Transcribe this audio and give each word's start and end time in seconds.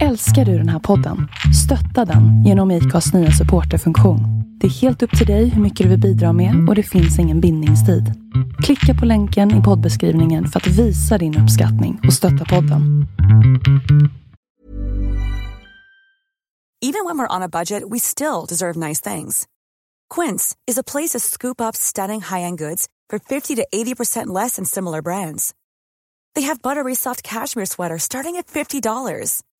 Älskar 0.00 0.44
du 0.44 0.58
den 0.58 0.68
här 0.68 0.78
podden? 0.78 1.28
Stötta 1.64 2.12
den 2.12 2.44
genom 2.44 2.70
IKAs 2.70 3.12
nya 3.12 3.30
supporterfunktion. 3.30 4.20
Det 4.60 4.66
är 4.66 4.70
helt 4.70 5.02
upp 5.02 5.18
till 5.18 5.26
dig 5.26 5.48
hur 5.48 5.62
mycket 5.62 5.84
du 5.84 5.90
vill 5.90 6.00
bidra 6.00 6.32
med 6.32 6.68
och 6.68 6.74
det 6.74 6.82
finns 6.82 7.18
ingen 7.18 7.40
bindningstid. 7.40 8.04
Klicka 8.62 9.00
på 9.00 9.06
länken 9.06 9.60
i 9.60 9.62
poddbeskrivningen 9.62 10.48
för 10.48 10.60
att 10.60 10.66
visa 10.66 11.18
din 11.18 11.38
uppskattning 11.38 12.00
och 12.06 12.12
stötta 12.12 12.44
podden. 12.44 13.06
Even 16.84 17.04
when 17.04 17.18
we're 17.18 17.36
on 17.36 17.42
a 17.42 17.48
budget, 17.48 17.82
we 17.90 17.98
still 17.98 18.46
deserve 18.48 18.88
nice 18.88 19.10
things. 19.14 19.44
Quince 20.14 20.56
is 20.70 20.78
a 20.78 20.82
place 20.92 21.18
to 21.18 21.20
scoop 21.20 21.60
up 21.60 21.76
stunning 21.76 22.20
high-end 22.20 22.58
goods 22.58 22.86
for 23.10 23.18
50 23.18 23.56
to 23.56 23.62
80% 23.74 24.42
less 24.42 24.56
than 24.56 24.64
similar 24.64 25.02
brands. 25.02 25.54
They 26.34 26.46
have 26.46 26.62
buttery 26.62 26.94
soft 26.94 27.22
cashmere 27.22 27.66
sweaters 27.66 28.02
starting 28.02 28.36
at 28.36 28.46
$50, 28.46 29.42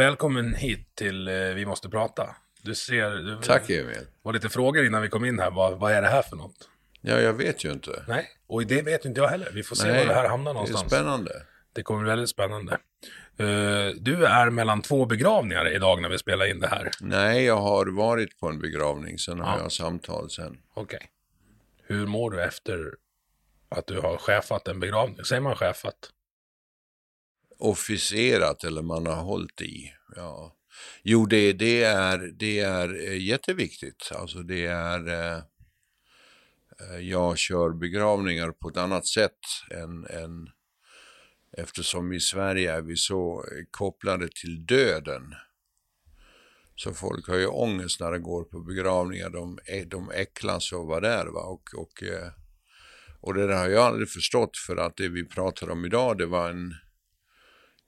Välkommen 0.00 0.54
hit 0.54 0.94
till 0.94 1.28
eh, 1.28 1.34
Vi 1.34 1.66
måste 1.66 1.88
prata. 1.88 2.36
Du 2.62 2.74
ser, 2.74 3.10
du, 3.10 3.38
Tack 3.42 3.70
Emil. 3.70 3.96
var 4.22 4.32
lite 4.32 4.48
frågor 4.48 4.84
innan 4.86 5.02
vi 5.02 5.08
kom 5.08 5.24
in 5.24 5.38
här. 5.38 5.50
Vad, 5.50 5.78
vad 5.78 5.92
är 5.92 6.02
det 6.02 6.08
här 6.08 6.22
för 6.22 6.36
något? 6.36 6.68
Ja, 7.00 7.20
jag 7.20 7.32
vet 7.32 7.64
ju 7.64 7.72
inte. 7.72 8.04
Nej, 8.08 8.28
och 8.46 8.66
det 8.66 8.82
vet 8.82 9.04
inte 9.04 9.20
jag 9.20 9.28
heller. 9.28 9.50
Vi 9.54 9.62
får 9.62 9.76
se 9.76 9.88
Nej, 9.88 9.98
var 10.06 10.14
det 10.14 10.20
här 10.20 10.28
hamnar 10.28 10.50
Det 10.50 10.54
någonstans. 10.54 10.82
är 10.92 10.96
spännande. 10.96 11.30
Det 11.72 11.82
kommer 11.82 12.00
bli 12.00 12.08
väldigt 12.10 12.28
spännande. 12.28 12.72
Eh, 13.36 13.94
du 14.00 14.26
är 14.26 14.50
mellan 14.50 14.82
två 14.82 15.06
begravningar 15.06 15.68
idag 15.74 16.02
när 16.02 16.08
vi 16.08 16.18
spelar 16.18 16.46
in 16.46 16.60
det 16.60 16.68
här. 16.68 16.90
Nej, 17.00 17.44
jag 17.44 17.56
har 17.60 17.86
varit 17.86 18.40
på 18.40 18.48
en 18.48 18.58
begravning, 18.60 19.18
sen 19.18 19.40
har 19.40 19.56
Ja. 19.56 19.62
jag 19.62 19.72
samtal 19.72 20.30
sen. 20.30 20.58
Okej. 20.74 21.10
Hur 21.86 22.06
mår 22.06 22.30
du 22.30 22.42
efter 22.42 22.94
att 23.68 23.86
du 23.86 24.00
har 24.00 24.16
chefat 24.16 24.68
en 24.68 24.80
begravning? 24.80 25.24
Säger 25.24 25.42
man 25.42 25.56
chefat? 25.56 25.96
Officerat 27.60 28.64
eller 28.64 28.82
man 28.82 29.06
har 29.06 29.22
hållit 29.22 29.60
i. 29.60 29.92
Ja. 30.16 30.56
Jo, 31.02 31.26
det, 31.26 31.52
det, 31.52 31.82
är, 31.82 32.18
det 32.18 32.60
är 32.60 33.08
eh, 33.08 33.22
jätteviktigt. 33.22 34.12
Alltså 34.14 34.42
det 34.42 34.66
är... 34.66 35.08
Eh, 35.08 35.42
eh, 36.80 37.00
jag 37.00 37.38
kör 37.38 37.70
begravningar 37.70 38.50
på 38.50 38.68
ett 38.68 38.76
annat 38.76 39.06
sätt 39.06 39.38
än, 39.70 40.06
än 40.06 40.48
eftersom 41.56 42.12
i 42.12 42.20
Sverige 42.20 42.72
är 42.72 42.82
vi 42.82 42.96
så 42.96 43.44
eh, 43.44 43.64
kopplade 43.70 44.28
till 44.28 44.66
döden. 44.66 45.34
Så 46.76 46.94
folk 46.94 47.28
har 47.28 47.36
ju 47.36 47.46
ångest 47.46 48.00
när 48.00 48.12
de 48.12 48.22
går 48.22 48.44
på 48.44 48.60
begravningar. 48.60 49.30
De, 49.30 49.58
de 49.86 50.10
äcklas 50.10 50.72
av 50.72 50.80
att 50.80 50.86
vara 50.86 51.00
där. 51.00 51.26
Va? 51.26 51.40
Och, 51.40 51.62
och, 51.76 52.02
eh, 52.02 52.32
och 53.20 53.34
det 53.34 53.46
där 53.46 53.56
har 53.56 53.68
jag 53.68 53.86
aldrig 53.86 54.10
förstått 54.10 54.56
för 54.56 54.76
att 54.76 54.96
det 54.96 55.08
vi 55.08 55.24
pratar 55.24 55.70
om 55.70 55.84
idag 55.84 56.18
det 56.18 56.26
var 56.26 56.50
en... 56.50 56.74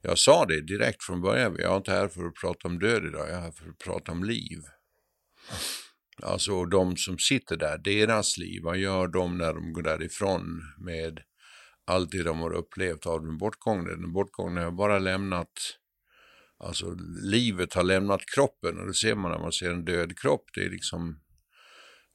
Jag 0.05 0.19
sa 0.19 0.45
det 0.45 0.61
direkt 0.61 1.03
från 1.03 1.21
början. 1.21 1.55
Jag 1.59 1.73
är 1.73 1.77
inte 1.77 1.91
här 1.91 2.07
för 2.07 2.25
att 2.25 2.35
prata 2.35 2.67
om 2.67 2.79
död 2.79 3.05
idag. 3.05 3.29
Jag 3.29 3.37
är 3.37 3.41
här 3.41 3.51
för 3.51 3.69
att 3.69 3.77
prata 3.77 4.11
om 4.11 4.23
liv. 4.23 4.59
Alltså 6.23 6.65
de 6.65 6.97
som 6.97 7.19
sitter 7.19 7.57
där, 7.57 7.77
deras 7.77 8.37
liv. 8.37 8.61
Vad 8.63 8.77
gör 8.77 9.07
de 9.07 9.37
när 9.37 9.53
de 9.53 9.73
går 9.73 9.81
därifrån 9.81 10.61
med 10.77 11.19
allt 11.85 12.11
det 12.11 12.23
de 12.23 12.39
har 12.39 12.53
upplevt 12.53 13.05
av 13.05 13.21
den 13.21 13.37
bortgångne? 13.37 13.89
Den 13.89 14.13
bortgångne 14.13 14.61
har 14.61 14.71
bara 14.71 14.99
lämnat 14.99 15.51
Alltså 16.63 16.95
livet 17.23 17.73
har 17.73 17.83
lämnat 17.83 18.21
kroppen 18.35 18.79
och 18.79 18.87
det 18.87 18.93
ser 18.93 19.15
man 19.15 19.31
när 19.31 19.39
man 19.39 19.51
ser 19.51 19.71
en 19.71 19.85
död 19.85 20.19
kropp. 20.19 20.45
Det 20.53 20.65
är 20.65 20.69
liksom, 20.69 21.19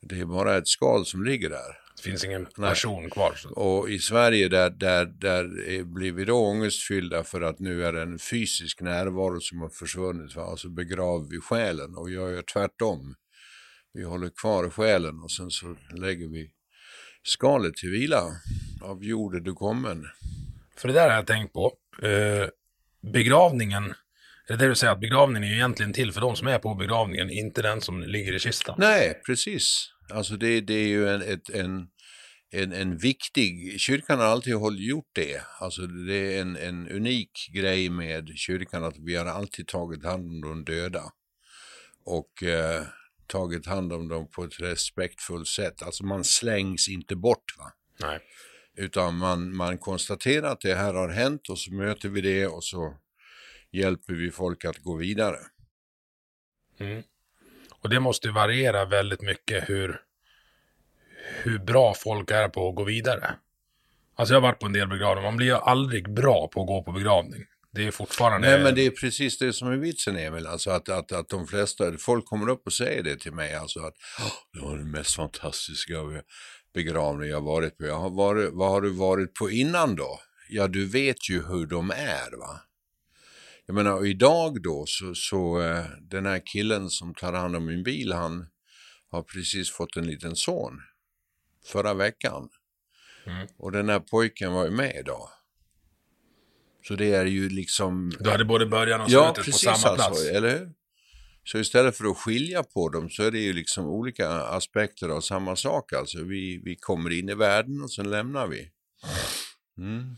det 0.00 0.20
är 0.20 0.24
bara 0.24 0.56
ett 0.56 0.68
skal 0.68 1.06
som 1.06 1.24
ligger 1.24 1.50
där. 1.50 1.87
Det 2.02 2.02
finns 2.10 2.24
ingen 2.24 2.46
person 2.46 3.10
kvar. 3.10 3.32
Så. 3.36 3.48
Och 3.50 3.90
i 3.90 3.98
Sverige 3.98 4.48
där, 4.48 4.70
där, 4.70 5.04
där 5.04 5.68
är- 5.68 5.82
blir 5.84 6.12
vi 6.12 6.24
då 6.24 6.36
ångestfyllda 6.46 7.24
för 7.24 7.40
att 7.40 7.58
nu 7.58 7.84
är 7.84 7.92
det 7.92 8.02
en 8.02 8.18
fysisk 8.18 8.80
närvaro 8.80 9.40
som 9.40 9.60
har 9.60 9.68
försvunnit. 9.68 10.36
Va? 10.36 10.42
Alltså 10.42 10.68
begraver 10.68 11.26
vi 11.30 11.40
själen 11.40 11.94
och 11.96 12.10
jag 12.10 12.32
gör 12.32 12.42
tvärtom. 12.52 13.14
Vi 13.92 14.04
håller 14.04 14.30
kvar 14.40 14.70
själen 14.70 15.20
och 15.22 15.30
sen 15.30 15.50
så 15.50 15.76
lägger 15.94 16.28
vi 16.28 16.50
skalet 17.22 17.74
till 17.76 17.90
vila. 17.90 18.22
Av 18.82 19.04
jord 19.04 19.34
är 19.34 19.40
du 19.40 19.52
kommen. 19.54 20.04
För 20.76 20.88
det 20.88 20.94
där 20.94 21.08
har 21.08 21.16
jag 21.16 21.26
tänkt 21.26 21.52
på. 21.52 21.72
Eh, 22.02 22.48
begravningen, 23.12 23.84
är 24.48 24.52
det 24.52 24.56
det 24.56 24.68
du 24.68 24.74
säger 24.74 24.92
att 24.92 25.00
begravningen 25.00 25.44
är 25.44 25.48
ju 25.48 25.54
egentligen 25.54 25.92
till 25.92 26.12
för 26.12 26.20
de 26.20 26.36
som 26.36 26.48
är 26.48 26.58
på 26.58 26.74
begravningen, 26.74 27.30
inte 27.30 27.62
den 27.62 27.80
som 27.80 28.00
ligger 28.02 28.32
i 28.34 28.38
kistan? 28.38 28.74
Nej, 28.78 29.20
precis. 29.26 29.88
Alltså 30.10 30.36
det, 30.36 30.60
det 30.60 30.74
är 30.74 30.88
ju 30.88 31.08
en, 31.08 31.22
ett, 31.22 31.50
en, 31.50 31.88
en, 32.50 32.72
en 32.72 32.98
viktig, 32.98 33.80
kyrkan 33.80 34.18
har 34.18 34.26
alltid 34.26 34.54
gjort 34.78 35.10
det. 35.12 35.42
Alltså 35.60 35.86
det 35.86 36.36
är 36.36 36.40
en, 36.40 36.56
en 36.56 36.88
unik 36.88 37.50
grej 37.52 37.90
med 37.90 38.32
kyrkan 38.36 38.84
att 38.84 38.98
vi 38.98 39.16
har 39.16 39.26
alltid 39.26 39.66
tagit 39.66 40.04
hand 40.04 40.26
om 40.26 40.40
de 40.40 40.64
döda. 40.64 41.12
Och 42.04 42.42
eh, 42.42 42.82
tagit 43.26 43.66
hand 43.66 43.92
om 43.92 44.08
dem 44.08 44.30
på 44.30 44.44
ett 44.44 44.60
respektfullt 44.60 45.48
sätt. 45.48 45.82
Alltså 45.82 46.04
man 46.04 46.24
slängs 46.24 46.88
inte 46.88 47.16
bort 47.16 47.58
va. 47.58 47.72
Nej. 48.00 48.20
Utan 48.76 49.16
man, 49.16 49.56
man 49.56 49.78
konstaterar 49.78 50.52
att 50.52 50.60
det 50.60 50.74
här 50.74 50.94
har 50.94 51.08
hänt 51.08 51.48
och 51.48 51.58
så 51.58 51.72
möter 51.72 52.08
vi 52.08 52.20
det 52.20 52.46
och 52.46 52.64
så 52.64 52.96
hjälper 53.72 54.14
vi 54.14 54.30
folk 54.30 54.64
att 54.64 54.78
gå 54.78 54.96
vidare. 54.96 55.38
Mm. 56.78 57.02
Och 57.82 57.88
det 57.88 58.00
måste 58.00 58.28
ju 58.28 58.32
variera 58.32 58.84
väldigt 58.84 59.22
mycket 59.22 59.68
hur, 59.68 60.00
hur 61.42 61.58
bra 61.58 61.94
folk 61.94 62.30
är 62.30 62.48
på 62.48 62.68
att 62.68 62.74
gå 62.74 62.84
vidare. 62.84 63.34
Alltså 64.16 64.34
jag 64.34 64.40
har 64.40 64.48
varit 64.48 64.60
på 64.60 64.66
en 64.66 64.72
del 64.72 64.88
begravningar, 64.88 65.30
man 65.30 65.36
blir 65.36 65.46
ju 65.46 65.54
aldrig 65.54 66.14
bra 66.14 66.48
på 66.48 66.60
att 66.60 66.66
gå 66.66 66.82
på 66.82 66.92
begravning. 66.92 67.44
Det 67.70 67.86
är 67.86 67.90
fortfarande... 67.90 68.48
Nej 68.48 68.62
men 68.62 68.74
det 68.74 68.86
är 68.86 68.90
precis 68.90 69.38
det 69.38 69.52
som 69.52 69.68
är 69.68 69.76
vitsen 69.76 70.16
Emil, 70.16 70.46
alltså 70.46 70.70
att, 70.70 70.88
att, 70.88 71.12
att 71.12 71.28
de 71.28 71.46
flesta, 71.46 71.92
folk 71.98 72.26
kommer 72.26 72.48
upp 72.48 72.62
och 72.66 72.72
säger 72.72 73.02
det 73.02 73.16
till 73.16 73.32
mig, 73.32 73.54
alltså 73.54 73.80
att 73.80 73.94
det 74.52 74.60
var 74.60 74.76
den 74.76 74.90
mest 74.90 75.14
fantastiska 75.14 75.94
begravning 76.74 77.30
jag 77.30 77.40
varit 77.40 77.78
på. 77.78 77.86
Jag 77.86 77.98
har 77.98 78.10
varit, 78.10 78.50
vad 78.52 78.70
har 78.70 78.80
du 78.80 78.90
varit 78.90 79.34
på 79.34 79.50
innan 79.50 79.96
då? 79.96 80.20
Ja 80.48 80.68
du 80.68 80.86
vet 80.86 81.30
ju 81.30 81.46
hur 81.46 81.66
de 81.66 81.90
är 81.90 82.38
va. 82.38 82.60
Jag 83.68 83.74
menar 83.74 84.06
idag 84.06 84.62
då 84.62 84.84
så, 84.86 85.14
så 85.14 85.60
eh, 85.62 85.84
den 86.00 86.26
här 86.26 86.42
killen 86.44 86.90
som 86.90 87.14
tar 87.14 87.32
hand 87.32 87.56
om 87.56 87.66
min 87.66 87.82
bil 87.82 88.12
han 88.12 88.46
har 89.10 89.22
precis 89.22 89.70
fått 89.70 89.96
en 89.96 90.06
liten 90.06 90.36
son 90.36 90.80
förra 91.66 91.94
veckan. 91.94 92.48
Mm. 93.26 93.48
Och 93.58 93.72
den 93.72 93.88
här 93.88 94.00
pojken 94.00 94.52
var 94.52 94.64
ju 94.64 94.70
med 94.70 94.96
idag. 95.00 95.28
Så 96.82 96.94
det 96.94 97.14
är 97.14 97.26
ju 97.26 97.48
liksom 97.48 98.12
Du 98.20 98.30
hade 98.30 98.44
både 98.44 98.66
början 98.66 99.00
och 99.00 99.10
Ja, 99.10 99.24
slutet 99.34 99.44
precis 99.44 99.68
på 99.68 99.74
samma 99.74 99.92
alltså, 99.92 100.10
plats. 100.10 100.28
eller 100.28 100.58
hur? 100.58 100.72
Så 101.44 101.58
istället 101.58 101.96
för 101.96 102.04
att 102.04 102.16
skilja 102.16 102.62
på 102.62 102.88
dem 102.88 103.10
så 103.10 103.22
är 103.22 103.30
det 103.30 103.40
ju 103.40 103.52
liksom 103.52 103.86
olika 103.86 104.30
aspekter 104.30 105.08
av 105.08 105.20
samma 105.20 105.56
sak. 105.56 105.92
Alltså 105.92 106.24
vi, 106.24 106.60
vi 106.64 106.76
kommer 106.76 107.18
in 107.18 107.28
i 107.28 107.34
världen 107.34 107.82
och 107.82 107.92
sen 107.92 108.10
lämnar 108.10 108.46
vi. 108.46 108.70
Mm. 109.78 110.16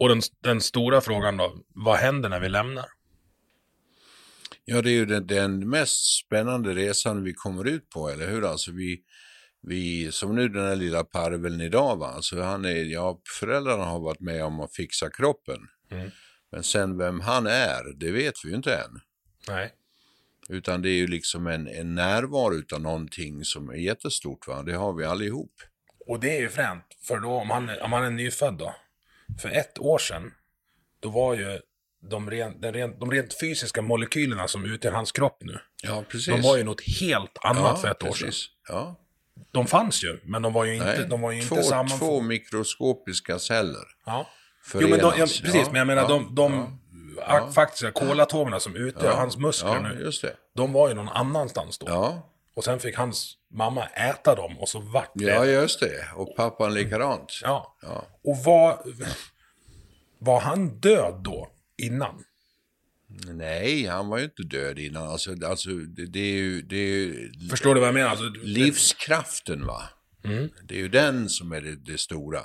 Och 0.00 0.08
den, 0.08 0.20
den 0.40 0.60
stora 0.60 1.00
frågan 1.00 1.36
då, 1.36 1.56
vad 1.68 1.96
händer 1.96 2.28
när 2.28 2.40
vi 2.40 2.48
lämnar? 2.48 2.86
Ja, 4.64 4.82
det 4.82 4.90
är 4.90 4.94
ju 4.94 5.06
den, 5.06 5.26
den 5.26 5.68
mest 5.68 6.18
spännande 6.18 6.74
resan 6.74 7.24
vi 7.24 7.32
kommer 7.32 7.64
ut 7.64 7.90
på, 7.90 8.08
eller 8.08 8.30
hur? 8.30 8.44
Alltså 8.50 8.72
vi, 8.72 9.00
vi 9.62 10.12
som 10.12 10.34
nu 10.34 10.48
den 10.48 10.66
här 10.66 10.76
lilla 10.76 11.04
parveln 11.04 11.60
idag, 11.60 11.96
va? 11.96 12.06
Alltså 12.06 12.42
han 12.42 12.64
är, 12.64 12.84
ja, 12.84 13.20
föräldrarna 13.40 13.84
har 13.84 14.00
varit 14.00 14.20
med 14.20 14.44
om 14.44 14.60
att 14.60 14.74
fixa 14.74 15.10
kroppen. 15.10 15.58
Mm. 15.90 16.10
Men 16.52 16.62
sen 16.62 16.98
vem 16.98 17.20
han 17.20 17.46
är, 17.46 17.92
det 17.96 18.10
vet 18.10 18.34
vi 18.44 18.48
ju 18.48 18.56
inte 18.56 18.74
än. 18.74 19.00
Nej. 19.48 19.72
Utan 20.48 20.82
det 20.82 20.90
är 20.90 20.96
ju 20.96 21.06
liksom 21.06 21.46
en, 21.46 21.68
en 21.68 21.94
närvaro 21.94 22.54
utav 22.54 22.80
någonting 22.80 23.44
som 23.44 23.70
är 23.70 23.74
jättestort. 23.74 24.46
Va? 24.46 24.62
Det 24.62 24.74
har 24.74 24.92
vi 24.92 25.04
allihop. 25.04 25.52
Och 26.06 26.20
det 26.20 26.36
är 26.36 26.40
ju 26.40 26.48
fränt, 26.48 26.84
för 27.08 27.20
då 27.20 27.30
om 27.30 27.50
han, 27.50 27.70
om 27.82 27.92
han 27.92 28.04
är 28.04 28.10
nyfödd 28.10 28.54
då. 28.54 28.74
För 29.38 29.48
ett 29.48 29.78
år 29.78 29.98
sedan, 29.98 30.32
då 31.00 31.08
var 31.08 31.34
ju 31.34 31.60
de 32.10 32.30
rent, 32.30 32.62
den 32.62 32.74
rent, 32.74 33.00
de 33.00 33.10
rent 33.10 33.40
fysiska 33.40 33.82
molekylerna 33.82 34.48
som 34.48 34.64
utgör 34.64 34.92
hans 34.92 35.12
kropp 35.12 35.38
nu. 35.40 35.58
Ja, 35.82 36.04
precis. 36.08 36.26
De 36.26 36.42
var 36.42 36.56
ju 36.56 36.64
något 36.64 36.80
helt 37.00 37.38
annat 37.40 37.80
för 37.80 37.88
ett 37.88 38.02
år 38.02 38.12
sedan. 38.12 38.26
precis. 38.26 38.46
Ja. 38.68 38.96
De 39.52 39.66
fanns 39.66 40.04
ju, 40.04 40.20
men 40.24 40.42
de 40.42 40.52
var 40.52 40.64
ju 40.64 40.74
inte, 40.74 40.86
Nej, 40.86 41.06
de 41.08 41.20
var 41.20 41.32
ju 41.32 41.42
två, 41.42 41.56
inte 41.56 41.68
samman... 41.68 41.98
två 41.98 42.20
mikroskopiska 42.20 43.38
celler. 43.38 43.84
Ja. 44.06 44.26
Jo, 44.74 44.88
men 44.88 44.98
de, 44.98 45.12
ja, 45.18 45.26
precis, 45.42 45.66
men 45.66 45.74
jag 45.74 45.86
menar 45.86 46.02
ja, 46.02 46.08
de, 46.08 46.34
de 46.34 46.80
ja. 47.16 47.50
faktiska 47.54 47.90
kolatomerna 47.90 48.60
som 48.60 48.76
utgör 48.76 49.16
hans 49.16 49.36
muskler 49.36 49.74
ja, 49.74 49.80
nu, 49.80 50.00
just 50.04 50.22
det. 50.22 50.36
de 50.56 50.72
var 50.72 50.88
ju 50.88 50.94
någon 50.94 51.08
annanstans 51.08 51.78
då. 51.78 51.86
Och 52.54 52.64
sen 52.64 52.80
fick 52.80 52.96
hans 52.96 53.36
mamma 53.50 53.86
äta 53.86 54.34
dem 54.34 54.58
och 54.58 54.68
så 54.68 54.80
vart 54.80 55.10
det... 55.14 55.24
ja, 55.24 55.44
just 55.44 55.80
det. 55.80 56.08
Och 56.16 56.36
pappan 56.36 56.74
likadant. 56.74 57.40
Ja. 57.42 57.76
Ja. 57.82 58.06
Och 58.24 58.36
var, 58.44 58.82
var 60.18 60.40
han 60.40 60.80
död 60.80 61.20
då, 61.24 61.50
innan? 61.82 62.24
Nej, 63.26 63.86
han 63.86 64.08
var 64.08 64.18
ju 64.18 64.24
inte 64.24 64.42
död 64.42 64.78
innan. 64.78 65.08
Alltså, 65.08 65.36
alltså 65.46 65.70
det, 65.70 66.06
det 66.06 66.20
är 66.20 66.32
ju... 66.32 66.62
Det 66.62 66.76
är 66.76 66.86
ju 66.86 67.32
Förstår 67.50 67.74
du 67.74 67.80
vad 67.80 67.88
jag 67.88 67.94
menar? 67.94 68.10
Alltså, 68.10 68.30
livskraften, 68.42 69.66
va? 69.66 69.82
Mm. 70.24 70.50
Det 70.62 70.74
är 70.74 70.78
ju 70.78 70.88
den 70.88 71.28
som 71.28 71.52
är 71.52 71.60
det, 71.60 71.76
det 71.76 71.98
stora. 71.98 72.40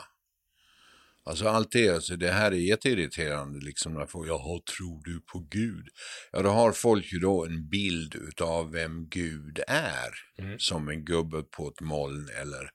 Alltså 1.29 1.47
allt 1.47 1.71
det, 1.71 1.89
alltså 1.89 2.15
det 2.15 2.31
här 2.31 2.51
är 2.51 2.55
jätteirriterande 2.55 3.59
liksom 3.65 3.93
när 3.93 4.05
folk, 4.05 4.29
jaha, 4.29 4.61
tror 4.77 5.01
du 5.03 5.21
på 5.21 5.47
Gud? 5.49 5.87
Ja, 6.31 6.41
då 6.41 6.49
har 6.49 6.71
folk 6.71 7.13
ju 7.13 7.19
då 7.19 7.45
en 7.45 7.69
bild 7.69 8.15
utav 8.15 8.71
vem 8.71 9.09
Gud 9.09 9.59
är. 9.67 10.13
Mm. 10.39 10.59
Som 10.59 10.89
en 10.89 11.05
gubbe 11.05 11.43
på 11.43 11.67
ett 11.67 11.81
moln 11.81 12.29
eller... 12.41 12.69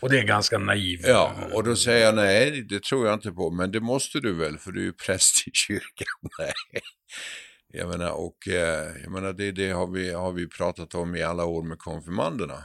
Och 0.00 0.10
det 0.10 0.18
är 0.18 0.24
ganska 0.24 0.58
naiv. 0.58 1.00
Ja, 1.02 1.34
och 1.52 1.64
då 1.64 1.76
säger 1.76 2.06
jag 2.06 2.14
nej, 2.14 2.62
det 2.62 2.82
tror 2.82 3.06
jag 3.06 3.14
inte 3.14 3.32
på. 3.32 3.50
Men 3.50 3.72
det 3.72 3.80
måste 3.80 4.20
du 4.20 4.34
väl, 4.34 4.58
för 4.58 4.72
du 4.72 4.80
är 4.80 4.84
ju 4.84 4.92
präst 4.92 5.48
i 5.48 5.50
kyrkan. 5.52 6.06
Nej. 6.38 6.82
Jag 7.72 7.88
menar, 7.88 8.10
och 8.10 8.48
eh, 8.48 9.02
jag 9.02 9.12
menar, 9.12 9.32
det, 9.32 9.52
det 9.52 9.70
har, 9.70 9.86
vi, 9.86 10.12
har 10.12 10.32
vi 10.32 10.48
pratat 10.48 10.94
om 10.94 11.16
i 11.16 11.22
alla 11.22 11.44
år 11.44 11.62
med 11.62 11.78
konfirmanderna. 11.78 12.64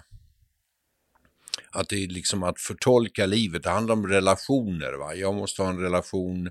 Att 1.73 1.89
det 1.89 2.03
är 2.03 2.07
liksom 2.07 2.43
att 2.43 2.59
förtolka 2.59 3.25
livet, 3.25 3.63
det 3.63 3.69
handlar 3.69 3.93
om 3.93 4.07
relationer. 4.07 4.93
Va? 4.93 5.15
Jag 5.15 5.33
måste 5.33 5.61
ha 5.61 5.69
en 5.69 5.79
relation 5.79 6.49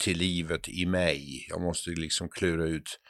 till 0.00 0.18
livet 0.18 0.68
i 0.68 0.86
mig. 0.86 1.46
Jag 1.48 1.60
måste 1.60 1.90
liksom 1.90 2.28
klura 2.28 2.64
ut 2.64 3.00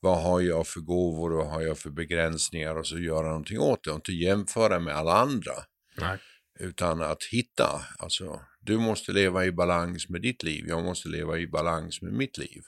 vad 0.00 0.22
har 0.22 0.40
jag 0.40 0.66
för 0.66 0.80
gåvor 0.80 1.32
och 1.32 1.38
vad 1.38 1.52
har 1.52 1.62
jag 1.62 1.78
för 1.78 1.90
begränsningar 1.90 2.74
och 2.78 2.86
så 2.86 2.98
göra 2.98 3.28
någonting 3.28 3.58
åt 3.58 3.84
det 3.84 3.90
och 3.90 3.96
inte 3.96 4.12
jämföra 4.12 4.78
med 4.78 4.96
alla 4.96 5.12
andra. 5.12 5.52
Nej. 5.96 6.18
Utan 6.60 7.02
att 7.02 7.24
hitta, 7.30 7.84
alltså 7.98 8.40
du 8.60 8.78
måste 8.78 9.12
leva 9.12 9.44
i 9.44 9.52
balans 9.52 10.08
med 10.08 10.22
ditt 10.22 10.42
liv, 10.42 10.64
jag 10.68 10.84
måste 10.84 11.08
leva 11.08 11.38
i 11.38 11.46
balans 11.46 12.02
med 12.02 12.12
mitt 12.12 12.38
liv. 12.38 12.62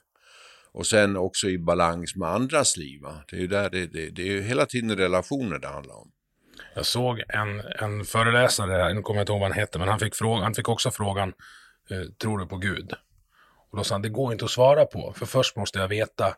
Och 0.73 0.87
sen 0.87 1.17
också 1.17 1.49
i 1.49 1.59
balans 1.59 2.17
med 2.17 2.29
andras 2.29 2.77
liv. 2.77 3.01
Va? 3.01 3.25
Det 3.29 3.37
är 3.37 3.41
ju 3.41 3.47
där 3.47 3.71
det, 3.71 3.87
det, 3.87 4.11
det 4.11 4.23
är 4.23 4.43
hela 4.43 4.67
tiden 4.67 4.97
relationer 4.97 5.59
det 5.59 5.69
handlar 5.69 5.95
om. 5.95 6.13
Jag 6.75 6.87
såg 6.87 7.23
en, 7.29 7.61
en 7.61 8.05
föreläsare, 8.05 8.95
nu 8.95 9.03
kommer 9.03 9.19
jag 9.19 9.23
inte 9.23 9.33
ihåg 9.33 9.41
vad 9.41 9.51
han 9.51 9.59
hette, 9.59 9.79
men 9.79 9.89
han 9.89 9.99
fick, 9.99 10.15
fråga, 10.15 10.43
han 10.43 10.55
fick 10.55 10.69
också 10.69 10.91
frågan, 10.91 11.33
eh, 11.91 12.01
tror 12.23 12.39
du 12.39 12.47
på 12.47 12.57
Gud? 12.57 12.93
Och 13.71 13.77
då 13.79 13.85
sa 13.85 13.95
han, 13.95 14.03
det 14.03 14.09
går 14.09 14.33
inte 14.33 14.45
att 14.45 14.51
svara 14.51 14.85
på, 14.85 15.13
för 15.17 15.27
först 15.27 15.57
måste 15.57 15.79
jag 15.79 15.89
veta 15.89 16.35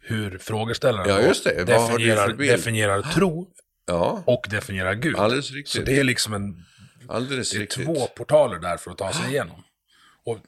hur 0.00 0.38
frågeställaren 0.38 1.08
Ja, 1.08 1.20
just 1.20 1.44
det. 1.44 1.64
Definierar, 1.64 2.32
definierar 2.32 3.02
tro 3.02 3.48
Ja, 3.86 4.22
och 4.26 4.46
definierar 4.50 4.94
Gud. 4.94 5.16
alldeles 5.16 5.46
Så 5.48 5.54
riktigt. 5.54 5.86
det 5.86 5.98
är 5.98 6.04
liksom 6.04 6.34
en, 6.34 6.64
alldeles 7.08 7.50
det 7.50 7.56
är 7.56 7.60
riktigt. 7.60 7.84
två 7.84 8.06
portaler 8.06 8.58
där 8.58 8.76
för 8.76 8.90
att 8.90 8.98
ta 8.98 9.12
sig 9.12 9.28
igenom. 9.30 9.62
Och 10.24 10.38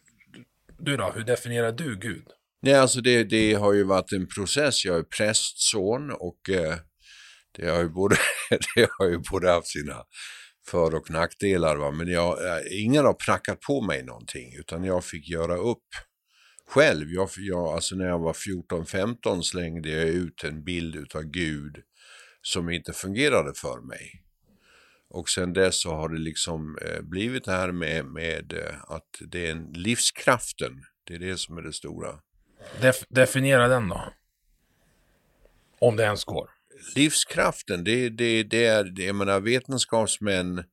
du 0.79 0.97
då, 0.97 1.13
hur 1.15 1.25
definierar 1.25 1.73
du 1.73 1.97
Gud? 1.97 2.25
Nej, 2.63 2.75
alltså 2.75 3.01
det, 3.01 3.25
det 3.25 3.55
har 3.55 3.73
ju 3.73 3.85
varit 3.85 4.13
en 4.13 4.27
process. 4.29 4.85
Jag 4.85 4.99
är 4.99 5.03
prästson 5.03 6.11
och 6.11 6.51
eh, 6.51 6.75
det, 7.53 7.71
har 7.71 7.81
ju 7.81 7.89
både, 7.89 8.17
det 8.75 8.89
har 8.99 9.09
ju 9.09 9.19
både 9.31 9.51
haft 9.51 9.69
sina 9.69 10.05
för 10.67 10.95
och 10.95 11.11
nackdelar. 11.11 11.77
Va? 11.77 11.91
Men 11.91 12.09
jag, 12.09 12.47
eh, 12.47 12.63
ingen 12.71 13.05
har 13.05 13.15
prackat 13.15 13.61
på 13.61 13.81
mig 13.81 14.03
någonting 14.03 14.55
utan 14.59 14.85
jag 14.85 15.05
fick 15.05 15.29
göra 15.29 15.57
upp 15.57 15.89
själv. 16.67 17.11
Jag, 17.11 17.29
jag, 17.37 17.67
alltså 17.67 17.97
när 17.97 18.07
jag 18.07 18.19
var 18.19 18.33
14-15 18.33 19.43
slängde 19.43 19.91
jag 19.91 20.09
ut 20.09 20.45
en 20.45 20.65
bild 20.65 20.97
utav 20.97 21.23
Gud 21.23 21.77
som 22.43 22.71
inte 22.71 22.93
fungerade 22.93 23.55
för 23.55 23.81
mig. 23.81 24.25
Och 25.11 25.29
sen 25.29 25.53
dess 25.53 25.81
så 25.81 25.95
har 25.95 26.09
det 26.09 26.19
liksom 26.19 26.79
eh, 26.79 27.03
blivit 27.03 27.45
det 27.45 27.53
här 27.53 27.73
med, 27.73 28.05
med 28.05 28.53
eh, 28.53 28.75
att 28.89 29.09
det 29.21 29.47
är 29.47 29.53
en 29.53 29.73
livskraften. 29.73 30.83
Det 31.05 31.15
är 31.15 31.19
det 31.19 31.37
som 31.37 31.59
är 31.59 31.63
det 31.63 31.73
stora. 31.73 32.19
Def, 32.81 33.05
definiera 33.09 33.69
den 33.69 33.89
då. 33.89 34.13
Om 35.79 35.97
det 35.97 36.03
ens 36.03 36.25
går 36.25 36.51
livskraften, 36.97 37.85
det, 37.85 38.09
det, 38.09 38.43
det 38.43 38.65
är, 38.65 38.85
det, 38.85 39.05
jag 39.05 39.17
menar 39.17 39.41
vetenskapsmän 39.41 40.65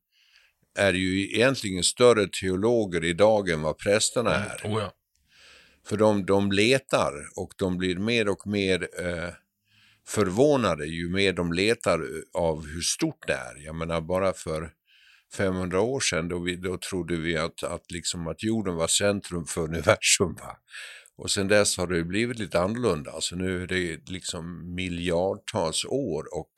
är 0.78 0.92
ju 0.92 1.34
egentligen 1.34 1.84
större 1.84 2.28
teologer 2.40 3.04
idag 3.04 3.48
än 3.48 3.62
vad 3.62 3.78
prästerna 3.78 4.34
är. 4.34 4.60
Oh, 4.64 4.80
ja. 4.80 4.92
För 5.86 5.96
de, 5.96 6.26
de 6.26 6.52
letar 6.52 7.12
och 7.36 7.52
de 7.56 7.78
blir 7.78 7.96
mer 7.96 8.28
och 8.28 8.46
mer 8.46 8.82
eh, 8.82 9.30
förvånade 10.08 10.86
ju 10.86 11.08
mer 11.08 11.32
de 11.32 11.52
letar 11.52 12.00
av 12.34 12.66
hur 12.66 12.80
stort 12.80 13.26
det 13.26 13.32
är. 13.32 13.64
Jag 13.64 13.74
menar 13.74 14.00
bara 14.00 14.32
för 14.32 14.70
500 15.36 15.80
år 15.80 16.00
sedan 16.00 16.28
då, 16.28 16.38
vi, 16.38 16.56
då 16.56 16.78
trodde 16.78 17.16
vi 17.16 17.36
att, 17.36 17.62
att, 17.62 17.90
liksom 17.90 18.28
att 18.28 18.42
jorden 18.42 18.74
var 18.74 18.86
centrum 18.86 19.46
för 19.46 19.60
universum. 19.60 20.34
Va? 20.34 20.56
Och 21.18 21.30
sen 21.30 21.48
dess 21.48 21.76
har 21.76 21.86
det 21.86 22.04
blivit 22.04 22.38
lite 22.38 22.60
annorlunda. 22.60 23.10
Alltså 23.10 23.36
nu 23.36 23.62
är 23.62 23.66
det 23.66 24.08
liksom 24.10 24.74
miljardtals 24.74 25.84
år 25.84 26.38
och 26.38 26.52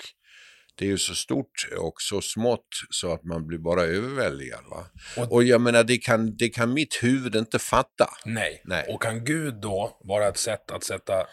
det 0.74 0.84
är 0.84 0.88
ju 0.88 0.98
så 0.98 1.14
stort 1.14 1.68
och 1.78 1.94
så 1.98 2.20
smått 2.20 2.66
så 2.90 3.12
att 3.12 3.24
man 3.24 3.46
blir 3.46 3.58
bara 3.58 3.82
överväldigad. 3.82 4.64
Va? 4.70 4.86
Och- 5.16 5.32
Och, 5.32 5.44
jag 5.44 5.60
menar, 5.60 5.84
det 5.84 5.98
kan, 5.98 6.36
det 6.36 6.48
kan 6.48 6.72
mitt 6.74 6.98
huvud 7.02 7.34
inte 7.36 7.58
fatta. 7.58 8.08
Nej. 8.24 8.62
Nej. 8.64 8.86
Och 8.88 9.02
kan 9.02 9.24
Gud 9.24 9.54
då 9.60 9.98
vara 10.04 10.28
ett 10.28 10.38
sätt 10.38 10.70
att 10.70 10.84
sätta, 10.84 11.26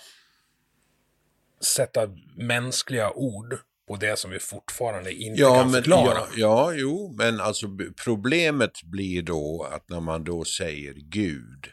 sätta 1.61 2.07
mänskliga 2.37 3.11
ord 3.11 3.57
på 3.87 3.95
det 3.95 4.19
som 4.19 4.31
vi 4.31 4.39
fortfarande 4.39 5.13
inte 5.13 5.41
Ja, 5.41 5.55
kan 5.55 5.71
men, 5.71 5.83
förklara? 5.83 6.17
ja, 6.17 6.27
ja, 6.35 6.73
jo, 6.73 7.15
men 7.17 7.39
alltså 7.41 7.67
problemet 8.03 8.83
blir 8.83 9.21
då 9.21 9.67
att 9.71 9.89
när 9.89 9.99
man 9.99 10.23
då 10.23 10.43
säger 10.45 10.93
Gud, 10.93 11.65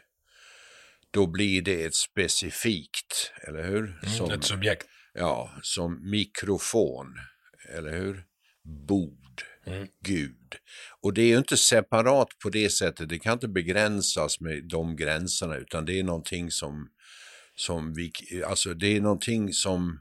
då 1.15 1.27
blir 1.27 1.61
det 1.61 1.83
ett 1.83 1.95
specifikt, 1.95 3.31
eller 3.47 3.63
hur? 3.63 3.99
Som, 4.17 4.31
Ett 4.31 4.43
subjekt. 4.43 4.87
ja, 5.13 5.51
som 5.61 6.09
mikrofon, 6.09 7.07
eller 7.75 7.91
hur? 7.91 8.23
Bord, 8.87 9.43
Gud. 10.05 10.55
Och 11.01 11.13
det 11.13 11.21
är 11.21 11.27
ju 11.27 11.37
inte 11.37 11.57
separat 11.57 12.27
på 12.43 12.49
det 12.49 12.69
sättet, 12.69 13.09
det 13.09 13.19
kan 13.19 13.33
inte 13.33 13.47
begränsas 13.47 14.39
med 14.39 14.63
de 14.63 14.95
gränserna, 14.95 15.55
utan 15.55 15.85
det 15.85 15.99
är 15.99 16.03
någonting 16.03 16.51
som, 16.51 16.89
som 17.55 17.93
vi, 17.93 18.11
alltså 18.45 18.73
det 18.73 18.87
är 18.87 19.01
någonting 19.01 19.53
som 19.53 19.99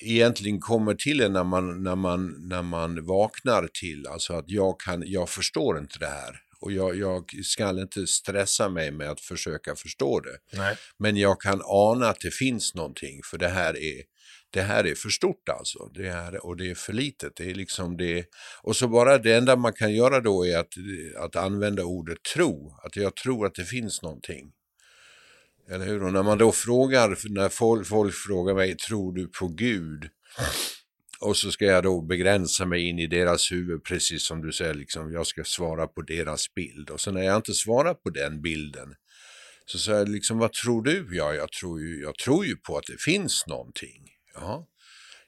egentligen 0.00 0.60
kommer 0.60 0.94
till 0.94 1.20
en 1.20 1.32
när 1.32 1.44
man, 1.44 1.82
när 1.82 1.96
man, 1.96 2.48
när 2.48 2.62
man 2.62 3.06
vaknar 3.06 3.68
till. 3.80 4.06
Alltså 4.06 4.32
att 4.32 4.50
jag, 4.50 4.80
kan, 4.80 5.02
jag 5.06 5.28
förstår 5.28 5.78
inte 5.78 5.98
det 5.98 6.06
här. 6.06 6.40
Och 6.66 6.72
jag, 6.72 6.96
jag 6.96 7.30
ska 7.44 7.70
inte 7.70 8.06
stressa 8.06 8.68
mig 8.68 8.90
med 8.90 9.10
att 9.10 9.20
försöka 9.20 9.76
förstå 9.76 10.20
det. 10.20 10.38
Nej. 10.52 10.76
Men 10.98 11.16
jag 11.16 11.40
kan 11.40 11.62
ana 11.64 12.08
att 12.08 12.20
det 12.20 12.30
finns 12.30 12.74
någonting, 12.74 13.20
för 13.30 13.38
det 13.38 13.48
här 13.48 13.76
är, 13.76 14.02
det 14.50 14.62
här 14.62 14.86
är 14.86 14.94
för 14.94 15.08
stort 15.08 15.48
alltså. 15.48 15.78
Det 15.94 16.10
här, 16.10 16.46
och 16.46 16.56
det 16.56 16.70
är 16.70 16.74
för 16.74 16.92
litet. 16.92 17.36
Det 17.36 17.50
är 17.50 17.54
liksom 17.54 17.96
det, 17.96 18.24
och 18.62 18.76
så 18.76 18.88
bara 18.88 19.18
det 19.18 19.34
enda 19.34 19.56
man 19.56 19.72
kan 19.72 19.94
göra 19.94 20.20
då 20.20 20.46
är 20.46 20.58
att, 20.58 20.72
att 21.16 21.36
använda 21.36 21.84
ordet 21.84 22.18
tro. 22.34 22.78
Att 22.82 22.96
jag 22.96 23.16
tror 23.16 23.46
att 23.46 23.54
det 23.54 23.64
finns 23.64 24.02
någonting. 24.02 24.52
Eller 25.70 25.86
hur? 25.86 26.04
Och 26.04 26.12
när 26.12 26.22
man 26.22 26.38
då 26.38 26.52
frågar, 26.52 27.28
när 27.28 27.48
folk, 27.48 27.86
folk 27.86 28.14
frågar 28.14 28.54
mig, 28.54 28.76
tror 28.76 29.12
du 29.12 29.28
på 29.28 29.48
Gud? 29.48 30.10
Och 31.20 31.36
så 31.36 31.50
ska 31.50 31.64
jag 31.64 31.82
då 31.82 32.00
begränsa 32.00 32.66
mig 32.66 32.88
in 32.88 32.98
i 32.98 33.06
deras 33.06 33.52
huvud, 33.52 33.84
precis 33.84 34.26
som 34.26 34.42
du 34.42 34.52
säger, 34.52 34.74
liksom, 34.74 35.12
jag 35.12 35.26
ska 35.26 35.44
svara 35.44 35.86
på 35.86 36.02
deras 36.02 36.54
bild. 36.54 36.90
Och 36.90 37.00
så 37.00 37.10
när 37.10 37.22
jag 37.22 37.36
inte 37.36 37.54
svarar 37.54 37.94
på 37.94 38.10
den 38.10 38.42
bilden, 38.42 38.94
så 39.66 39.78
säger 39.78 39.98
jag 39.98 40.08
liksom, 40.08 40.38
vad 40.38 40.52
tror 40.52 40.82
du? 40.82 41.08
Ja, 41.10 41.34
jag 41.34 41.52
tror 41.52 41.80
ju, 41.80 42.00
jag 42.02 42.18
tror 42.18 42.46
ju 42.46 42.56
på 42.56 42.78
att 42.78 42.86
det 42.86 43.00
finns 43.02 43.44
någonting. 43.46 44.02
Ja. 44.34 44.66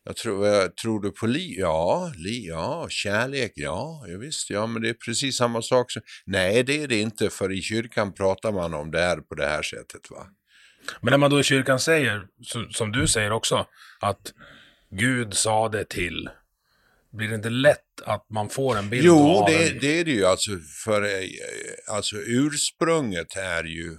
Jag 0.05 0.17
tror, 0.17 0.47
jag 0.47 0.77
tror 0.77 1.01
du 1.03 1.11
på 1.11 1.27
liv? 1.27 1.59
Ja, 1.59 2.13
li, 2.17 2.47
ja, 2.49 2.87
kärlek, 2.91 3.53
ja, 3.55 4.05
ja, 4.09 4.19
visst, 4.19 4.51
ja, 4.51 4.67
men 4.67 4.83
det 4.83 4.89
är 4.89 4.95
precis 4.95 5.37
samma 5.37 5.63
sak. 5.63 5.91
Som, 5.91 6.03
nej, 6.27 6.63
det 6.63 6.83
är 6.83 6.89
det 6.89 7.01
inte, 7.01 7.31
för 7.31 7.53
i 7.53 7.63
kyrkan 7.63 8.15
pratar 8.15 8.53
man 8.53 8.75
om 8.75 8.91
det 8.91 9.01
här 9.01 9.17
på 9.17 9.35
det 9.35 9.47
här 9.47 9.63
sättet. 9.63 10.11
va? 10.11 10.27
Men 11.01 11.11
när 11.11 11.19
man 11.19 11.31
då 11.31 11.41
i 11.41 11.43
kyrkan 11.43 11.81
säger, 11.81 12.27
så- 12.43 12.69
som 12.71 12.93
du 12.93 13.07
säger 13.09 13.33
också, 13.33 13.67
att 14.01 14.33
Gud 14.91 15.35
sa 15.35 15.69
det 15.69 15.85
till, 15.85 16.31
blir 17.11 17.29
det 17.29 17.35
inte 17.35 17.51
lätt 17.51 18.01
att 18.05 18.31
man 18.31 18.49
får 18.49 18.79
en 18.79 18.91
bild 18.91 19.07
Jo, 19.07 19.19
av 19.19 19.51
det, 19.51 19.69
en... 19.69 19.79
det 19.79 20.01
är 20.01 20.05
det 20.05 20.11
ju. 20.11 20.25
Alltså, 20.25 20.51
för, 20.85 21.03
eh, 21.03 21.29
alltså 21.89 22.17
ursprunget 22.17 23.37
är 23.37 23.65
ju 23.65 23.99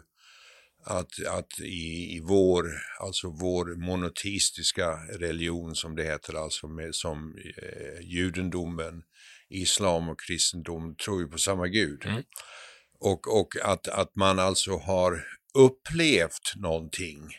att, 0.85 1.25
att 1.27 1.59
i, 1.59 2.15
i 2.15 2.21
vår, 2.23 2.65
alltså 2.99 3.29
vår 3.29 3.75
monoteistiska 3.85 4.97
religion 5.19 5.75
som 5.75 5.95
det 5.95 6.03
heter, 6.03 6.33
alltså 6.33 6.67
med, 6.67 6.95
som 6.95 7.35
eh, 7.57 8.01
judendomen, 8.01 9.03
islam 9.49 10.09
och 10.09 10.19
kristendom 10.19 10.95
tror 10.95 11.21
ju 11.21 11.27
på 11.27 11.37
samma 11.37 11.67
gud. 11.67 12.05
Och, 12.99 13.39
och 13.39 13.55
att, 13.63 13.87
att 13.87 14.15
man 14.15 14.39
alltså 14.39 14.77
har 14.77 15.23
upplevt 15.53 16.55
någonting 16.55 17.29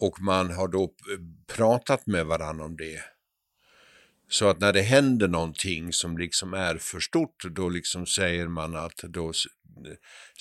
och 0.00 0.20
man 0.20 0.50
har 0.50 0.68
då 0.68 0.90
pratat 1.46 2.06
med 2.06 2.26
varandra 2.26 2.64
om 2.64 2.76
det. 2.76 3.00
Så 4.28 4.48
att 4.48 4.60
när 4.60 4.72
det 4.72 4.82
händer 4.82 5.28
någonting 5.28 5.92
som 5.92 6.18
liksom 6.18 6.54
är 6.54 6.76
för 6.76 7.00
stort, 7.00 7.44
då 7.50 7.68
liksom 7.68 8.06
säger 8.06 8.48
man 8.48 8.76
att, 8.76 8.96
då 8.96 9.32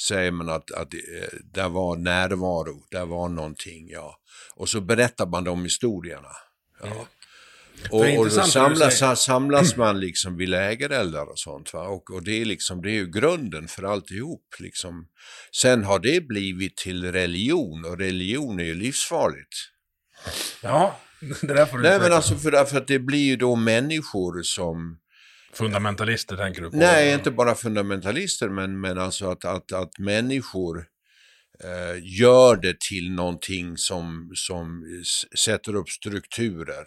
säger 0.07 0.31
man 0.31 0.49
att, 0.49 0.71
att 0.71 0.93
eh, 0.93 1.39
där 1.43 1.69
var 1.69 1.97
närvaro, 1.97 2.83
där 2.91 3.05
var 3.05 3.29
någonting, 3.29 3.89
ja. 3.89 4.19
Och 4.55 4.69
så 4.69 4.81
berättar 4.81 5.25
man 5.25 5.43
de 5.43 5.63
historierna. 5.63 6.31
Ja. 6.83 7.07
Och, 7.91 8.17
och 8.17 8.29
då 8.29 8.29
samlas, 8.29 9.19
samlas 9.25 9.77
man 9.77 9.99
liksom 9.99 10.37
vid 10.37 10.49
lägereldar 10.49 11.31
och 11.31 11.39
sånt. 11.39 11.73
Va? 11.73 11.87
Och, 11.87 12.11
och 12.11 12.23
det, 12.23 12.41
är 12.41 12.45
liksom, 12.45 12.81
det 12.81 12.89
är 12.89 12.93
ju 12.93 13.11
grunden 13.11 13.67
för 13.67 13.83
alltihop. 13.83 14.45
Liksom. 14.59 15.07
Sen 15.61 15.83
har 15.83 15.99
det 15.99 16.27
blivit 16.27 16.77
till 16.77 17.11
religion 17.11 17.85
och 17.85 17.97
religion 17.97 18.59
är 18.59 18.63
ju 18.63 18.75
livsfarligt. 18.75 19.55
Ja, 20.63 20.99
det 21.41 21.53
där 21.53 21.65
får 21.65 21.77
du 21.77 21.83
Nej 21.83 21.99
men 21.99 22.13
alltså 22.13 22.35
för, 22.35 22.65
för 22.65 22.77
att 22.77 22.87
det 22.87 22.99
blir 22.99 23.25
ju 23.25 23.35
då 23.35 23.55
människor 23.55 24.43
som... 24.43 24.97
Fundamentalister 25.53 26.37
tänker 26.37 26.61
du 26.61 26.69
på? 26.71 26.77
Nej, 26.77 27.13
inte 27.13 27.31
bara 27.31 27.55
fundamentalister 27.55 28.49
men, 28.49 28.81
men 28.81 28.97
alltså 28.97 29.31
att, 29.31 29.45
att, 29.45 29.71
att 29.71 29.99
människor 29.99 30.85
eh, 31.63 32.19
gör 32.19 32.55
det 32.55 32.79
till 32.79 33.11
någonting 33.11 33.77
som, 33.77 34.31
som 34.35 34.83
sätter 35.45 35.75
upp 35.75 35.89
strukturer. 35.89 36.85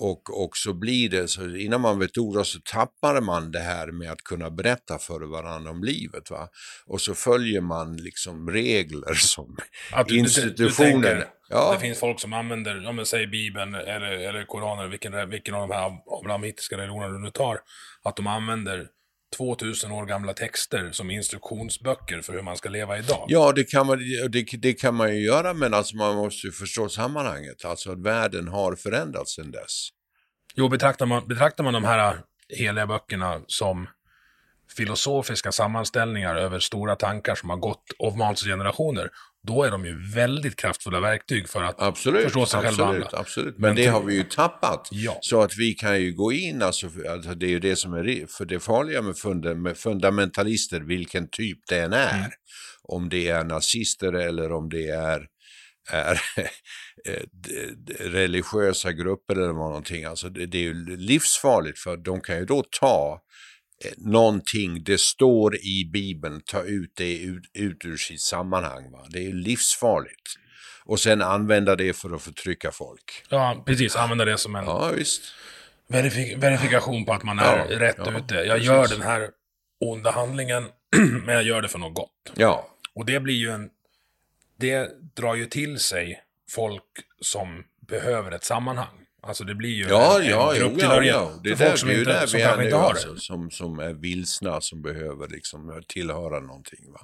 Och, 0.00 0.44
och 0.44 0.56
så 0.56 0.74
blir 0.74 1.08
det, 1.08 1.28
så 1.28 1.56
innan 1.56 1.80
man 1.80 1.98
vet 1.98 2.18
ordet 2.18 2.46
så 2.46 2.58
tappar 2.60 3.20
man 3.20 3.50
det 3.50 3.58
här 3.58 3.86
med 3.86 4.12
att 4.12 4.22
kunna 4.24 4.50
berätta 4.50 4.98
för 4.98 5.20
varandra 5.20 5.70
om 5.70 5.84
livet. 5.84 6.30
Va? 6.30 6.48
Och 6.86 7.00
så 7.00 7.14
följer 7.14 7.60
man 7.60 7.96
liksom 7.96 8.50
regler 8.50 9.14
som 9.14 9.56
att 9.92 10.08
du, 10.08 10.18
institutioner. 10.18 10.56
Du, 10.56 10.64
du 10.64 11.02
tänker, 11.02 11.28
ja. 11.48 11.72
Det 11.72 11.80
finns 11.80 12.00
folk 12.00 12.20
som 12.20 12.32
använder, 12.32 12.88
om 12.88 12.96
man 12.96 13.06
säger 13.06 13.26
Bibeln 13.26 13.74
eller, 13.74 14.10
eller 14.10 14.44
Koranen, 14.44 14.90
vilken, 14.90 15.30
vilken 15.30 15.54
av 15.54 15.68
de 15.68 15.74
här 15.74 15.90
abrahamitiska 16.20 16.76
religionerna 16.76 17.12
du 17.12 17.18
nu 17.18 17.30
tar, 17.30 17.60
att 18.02 18.16
de 18.16 18.26
använder 18.26 18.86
2000 19.36 19.92
år 19.92 20.06
gamla 20.06 20.34
texter 20.34 20.90
som 20.92 21.10
instruktionsböcker 21.10 22.20
för 22.20 22.32
hur 22.32 22.42
man 22.42 22.56
ska 22.56 22.68
leva 22.68 22.98
idag. 22.98 23.24
Ja, 23.28 23.52
det 23.52 23.64
kan 23.64 23.86
man, 23.86 23.98
det, 24.30 24.42
det 24.42 24.72
kan 24.72 24.94
man 24.94 25.14
ju 25.16 25.20
göra, 25.24 25.54
men 25.54 25.74
alltså 25.74 25.96
man 25.96 26.16
måste 26.16 26.46
ju 26.46 26.52
förstå 26.52 26.88
sammanhanget. 26.88 27.64
Alltså 27.64 27.92
att 27.92 27.98
världen 27.98 28.48
har 28.48 28.76
förändrats 28.76 29.34
sedan 29.34 29.50
dess. 29.50 29.88
Jo, 30.54 30.68
betraktar 30.68 31.06
man, 31.06 31.28
betraktar 31.28 31.64
man 31.64 31.74
de 31.74 31.84
här 31.84 32.20
heliga 32.48 32.86
böckerna 32.86 33.40
som 33.46 33.88
filosofiska 34.76 35.52
sammanställningar 35.52 36.36
över 36.36 36.58
stora 36.58 36.96
tankar 36.96 37.34
som 37.34 37.50
har 37.50 37.56
gått 37.56 37.84
av 37.98 38.34
generationer, 38.34 39.10
då 39.48 39.62
är 39.62 39.70
de 39.70 39.84
ju 39.84 40.10
väldigt 40.14 40.56
kraftfulla 40.56 41.00
verktyg 41.00 41.48
för 41.48 41.62
att 41.62 41.82
absolut, 41.82 42.22
förstå 42.22 42.46
sig 42.46 42.58
absolut, 42.58 42.76
själva 42.76 43.04
andra. 43.04 43.18
Absolut, 43.18 43.58
men, 43.58 43.68
men 43.68 43.76
det 43.76 43.86
har 43.86 44.02
vi 44.02 44.14
ju 44.14 44.22
tappat. 44.22 44.88
Ja. 44.90 45.18
Så 45.22 45.42
att 45.42 45.56
vi 45.58 45.74
kan 45.74 46.00
ju 46.00 46.12
gå 46.12 46.32
in, 46.32 46.62
alltså, 46.62 46.86
alltså 47.10 47.34
det 47.34 47.46
är 47.46 47.50
ju 47.50 47.60
det 47.60 47.76
som 47.76 47.92
är 47.92 48.26
för 48.26 48.44
det 48.44 48.60
farliga 48.60 49.02
med, 49.02 49.16
funda, 49.16 49.54
med 49.54 49.76
fundamentalister, 49.76 50.80
vilken 50.80 51.28
typ 51.30 51.58
det 51.68 51.78
än 51.78 51.92
är. 51.92 52.18
Mm. 52.18 52.30
Om 52.82 53.08
det 53.08 53.28
är 53.28 53.44
nazister 53.44 54.12
eller 54.12 54.52
om 54.52 54.68
det 54.68 54.88
är, 54.88 55.26
är 55.90 56.12
eh, 57.08 57.22
religiösa 58.00 58.92
grupper 58.92 59.34
eller 59.34 59.52
någonting. 59.52 60.04
Alltså 60.04 60.28
det, 60.28 60.46
det 60.46 60.58
är 60.58 60.62
ju 60.62 60.96
livsfarligt 60.96 61.78
för 61.78 61.96
de 61.96 62.20
kan 62.20 62.38
ju 62.38 62.44
då 62.44 62.64
ta 62.80 63.20
någonting, 63.96 64.84
det 64.84 65.00
står 65.00 65.56
i 65.56 65.90
Bibeln, 65.92 66.40
ta 66.40 66.62
ut 66.62 66.92
det 66.96 67.18
ut, 67.18 67.44
ut 67.54 67.84
ur 67.84 67.96
sitt 67.96 68.20
sammanhang. 68.20 68.90
Va? 68.92 69.06
Det 69.10 69.26
är 69.26 69.32
livsfarligt. 69.32 70.22
Och 70.84 71.00
sen 71.00 71.22
använda 71.22 71.76
det 71.76 71.92
för 71.92 72.14
att 72.14 72.22
förtrycka 72.22 72.72
folk. 72.72 73.24
Ja, 73.28 73.62
precis. 73.66 73.96
Använda 73.96 74.24
det 74.24 74.38
som 74.38 74.56
en 74.56 74.64
ja. 74.64 74.92
Verifik 75.88 76.36
verifikation 76.36 77.04
på 77.04 77.12
att 77.12 77.22
man 77.22 77.38
är 77.38 77.66
ja, 77.70 77.80
rätt 77.80 77.96
ja, 77.98 78.18
ute. 78.18 78.34
Jag 78.34 78.48
precis. 78.48 78.66
gör 78.66 78.88
den 78.88 79.02
här 79.02 79.30
onda 79.80 80.10
handlingen, 80.10 80.68
men 81.24 81.34
jag 81.34 81.42
gör 81.42 81.62
det 81.62 81.68
för 81.68 81.78
något 81.78 81.94
gott. 81.94 82.32
Ja. 82.34 82.68
Och 82.94 83.06
det 83.06 83.20
blir 83.20 83.34
ju 83.34 83.50
en... 83.50 83.70
Det 84.56 84.90
drar 85.16 85.34
ju 85.34 85.46
till 85.46 85.78
sig 85.78 86.22
folk 86.50 86.84
som 87.20 87.64
behöver 87.88 88.32
ett 88.32 88.44
sammanhang. 88.44 89.07
Alltså 89.22 89.44
det 89.44 89.54
blir 89.54 89.70
ju 89.70 89.88
ja, 89.88 90.20
en, 90.20 90.28
ja, 90.28 90.54
en 90.54 90.60
grupptillhörighet 90.60 91.14
ja, 91.14 91.32
ja. 91.34 91.40
Det 91.44 91.56
för 91.56 91.66
folk 91.66 91.78
som, 91.78 91.90
inte, 91.90 92.04
där 92.04 92.26
som 92.26 92.40
kanske 92.40 92.64
inte 92.64 92.76
har 92.76 92.90
alltså, 92.90 93.12
det. 93.12 93.20
Som, 93.20 93.50
som 93.50 93.78
är 93.78 93.92
vilsna, 93.92 94.60
som 94.60 94.82
behöver 94.82 95.28
liksom 95.28 95.82
tillhöra 95.88 96.40
någonting. 96.40 96.92
Va? 96.92 97.00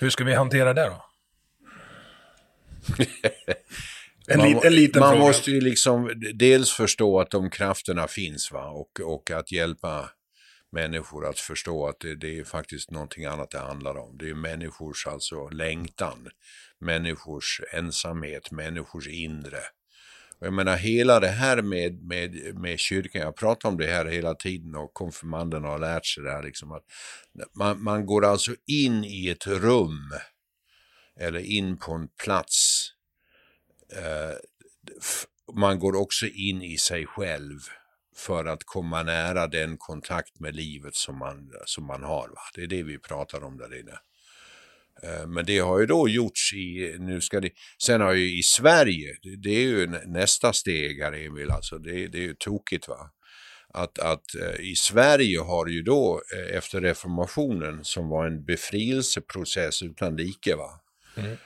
Hur 0.00 0.10
ska 0.10 0.24
vi 0.24 0.34
hantera 0.34 0.74
det 0.74 0.84
då? 0.84 1.04
en, 4.28 4.38
man, 4.38 4.50
li, 4.50 4.60
en 4.64 4.74
liten 4.74 5.00
Man 5.00 5.10
fråga. 5.10 5.26
måste 5.26 5.50
ju 5.50 5.60
liksom 5.60 6.12
dels 6.34 6.70
förstå 6.70 7.20
att 7.20 7.30
de 7.30 7.50
krafterna 7.50 8.08
finns 8.08 8.52
va? 8.52 8.66
Och, 8.66 9.00
och 9.00 9.30
att 9.30 9.52
hjälpa 9.52 10.10
människor 10.72 11.26
att 11.26 11.38
förstå 11.38 11.88
att 11.88 12.00
det, 12.00 12.14
det 12.14 12.38
är 12.38 12.44
faktiskt 12.44 12.90
någonting 12.90 13.24
annat 13.24 13.50
det 13.50 13.58
handlar 13.58 13.96
om. 13.96 14.18
Det 14.18 14.30
är 14.30 14.34
människors 14.34 15.06
alltså 15.06 15.48
längtan, 15.48 16.28
människors 16.80 17.60
ensamhet, 17.72 18.50
människors 18.50 19.08
inre 19.08 19.60
jag 20.38 20.52
menar 20.52 20.76
hela 20.76 21.20
det 21.20 21.28
här 21.28 21.62
med, 21.62 22.02
med, 22.02 22.54
med 22.54 22.78
kyrkan, 22.78 23.22
jag 23.22 23.36
pratar 23.36 23.68
om 23.68 23.76
det 23.76 23.86
här 23.86 24.04
hela 24.04 24.34
tiden 24.34 24.74
och 24.74 24.94
konfirmanderna 24.94 25.68
har 25.68 25.78
lärt 25.78 26.06
sig 26.06 26.22
det 26.24 26.30
här 26.30 26.42
liksom 26.42 26.72
att 26.72 26.84
man, 27.52 27.82
man 27.82 28.06
går 28.06 28.24
alltså 28.24 28.54
in 28.66 29.04
i 29.04 29.28
ett 29.28 29.46
rum 29.46 30.12
eller 31.20 31.40
in 31.40 31.76
på 31.76 31.92
en 31.92 32.08
plats. 32.24 32.88
Eh, 33.92 34.36
man 35.54 35.78
går 35.78 35.96
också 35.96 36.26
in 36.26 36.62
i 36.62 36.78
sig 36.78 37.06
själv 37.06 37.60
för 38.16 38.44
att 38.44 38.64
komma 38.64 39.02
nära 39.02 39.46
den 39.46 39.76
kontakt 39.76 40.40
med 40.40 40.56
livet 40.56 40.94
som 40.94 41.18
man, 41.18 41.52
som 41.64 41.86
man 41.86 42.02
har. 42.02 42.28
Va? 42.28 42.40
Det 42.54 42.62
är 42.62 42.66
det 42.66 42.82
vi 42.82 42.98
pratar 42.98 43.44
om 43.44 43.56
där 43.56 43.80
inne. 43.80 43.98
Eh, 45.02 45.26
men 45.26 45.44
det 45.44 45.58
har 45.58 45.80
ju 45.80 45.86
då 45.86 46.08
gjorts 46.08 46.52
i, 46.52 46.96
nu 46.98 47.20
ska 47.20 47.40
det, 47.40 47.50
sen 47.82 48.00
har 48.00 48.12
ju 48.12 48.38
i 48.38 48.42
Sverige, 48.42 49.16
det 49.42 49.50
är 49.50 49.62
ju 49.62 49.86
nästa 50.06 50.52
steg 50.52 51.02
här 51.02 51.12
Emil, 51.12 51.50
alltså 51.50 51.78
det, 51.78 52.08
det 52.08 52.18
är 52.18 52.22
ju 52.22 52.34
tokigt 52.34 52.88
va. 52.88 53.10
Att, 53.74 53.98
att 53.98 54.24
uh, 54.40 54.60
i 54.60 54.74
Sverige 54.76 55.40
har 55.40 55.66
ju 55.66 55.82
då 55.82 56.20
uh, 56.36 56.56
efter 56.56 56.80
reformationen 56.80 57.84
som 57.84 58.08
var 58.08 58.26
en 58.26 58.44
befrielseprocess 58.44 59.82
utan 59.82 60.16
like 60.16 60.54
va. 60.54 60.80
Mm. 61.16 61.36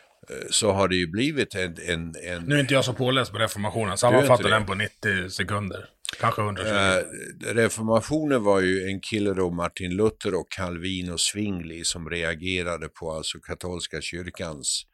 Så 0.51 0.73
har 0.73 0.89
det 0.89 0.97
ju 0.97 1.07
blivit 1.07 1.55
en, 1.55 1.77
en, 1.87 2.15
en... 2.25 2.43
Nu 2.43 2.55
är 2.55 2.61
inte 2.61 2.75
jag 2.75 2.85
så 2.85 2.93
påläst 2.93 3.33
på 3.33 3.39
reformationen, 3.39 3.99
sammanfatta 3.99 4.49
den 4.49 4.67
på 4.67 4.75
90 4.75 5.31
sekunder. 5.31 5.89
Kanske 6.17 6.43
120. 6.43 6.69
Eh, 6.69 7.55
reformationen 7.55 8.43
var 8.43 8.61
ju 8.61 8.87
en 8.87 9.01
kille 9.01 9.35
då, 9.35 9.51
Martin 9.51 9.97
Luther 9.97 10.35
och 10.35 10.51
Calvin 10.51 11.13
och 11.13 11.21
Zwingli 11.21 11.85
som 11.85 12.11
reagerade 12.11 12.89
på 12.89 13.13
alltså 13.13 13.39
katolska 13.39 14.01
kyrkans 14.01 14.87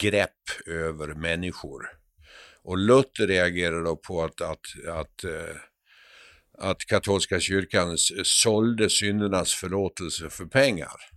grepp 0.00 0.66
över 0.66 1.14
människor. 1.14 1.82
Och 2.64 2.78
Luther 2.78 3.26
reagerade 3.26 3.84
då 3.84 3.96
på 3.96 4.22
att, 4.22 4.40
att, 4.40 4.88
att, 4.88 5.24
eh, 5.24 5.56
att 6.58 6.78
katolska 6.86 7.40
kyrkan 7.40 7.98
sålde 8.24 8.90
syndernas 8.90 9.54
förlåtelse 9.54 10.30
för 10.30 10.44
pengar. 10.44 11.11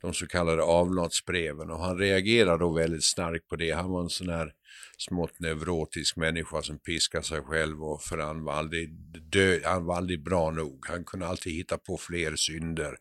De 0.00 0.14
så 0.14 0.26
kallade 0.26 0.62
avlatsbreven 0.62 1.70
och 1.70 1.84
han 1.84 1.98
reagerade 1.98 2.58
då 2.58 2.72
väldigt 2.72 3.04
starkt 3.04 3.48
på 3.48 3.56
det. 3.56 3.70
Han 3.70 3.90
var 3.90 4.02
en 4.02 4.08
sån 4.08 4.28
här 4.28 4.52
smått 4.98 5.40
neurotisk 5.40 6.16
människa 6.16 6.62
som 6.62 6.78
piskar 6.78 7.22
sig 7.22 7.40
själv 7.40 7.84
och 7.84 8.02
för 8.02 8.18
han 8.18 8.44
var 8.44 8.52
aldrig, 8.52 8.90
dö, 9.32 9.60
han 9.64 9.84
var 9.84 9.96
aldrig 9.96 10.24
bra 10.24 10.50
nog. 10.50 10.86
Han 10.88 11.04
kunde 11.04 11.26
alltid 11.26 11.52
hitta 11.52 11.78
på 11.78 11.96
fler 11.96 12.36
synder. 12.36 12.96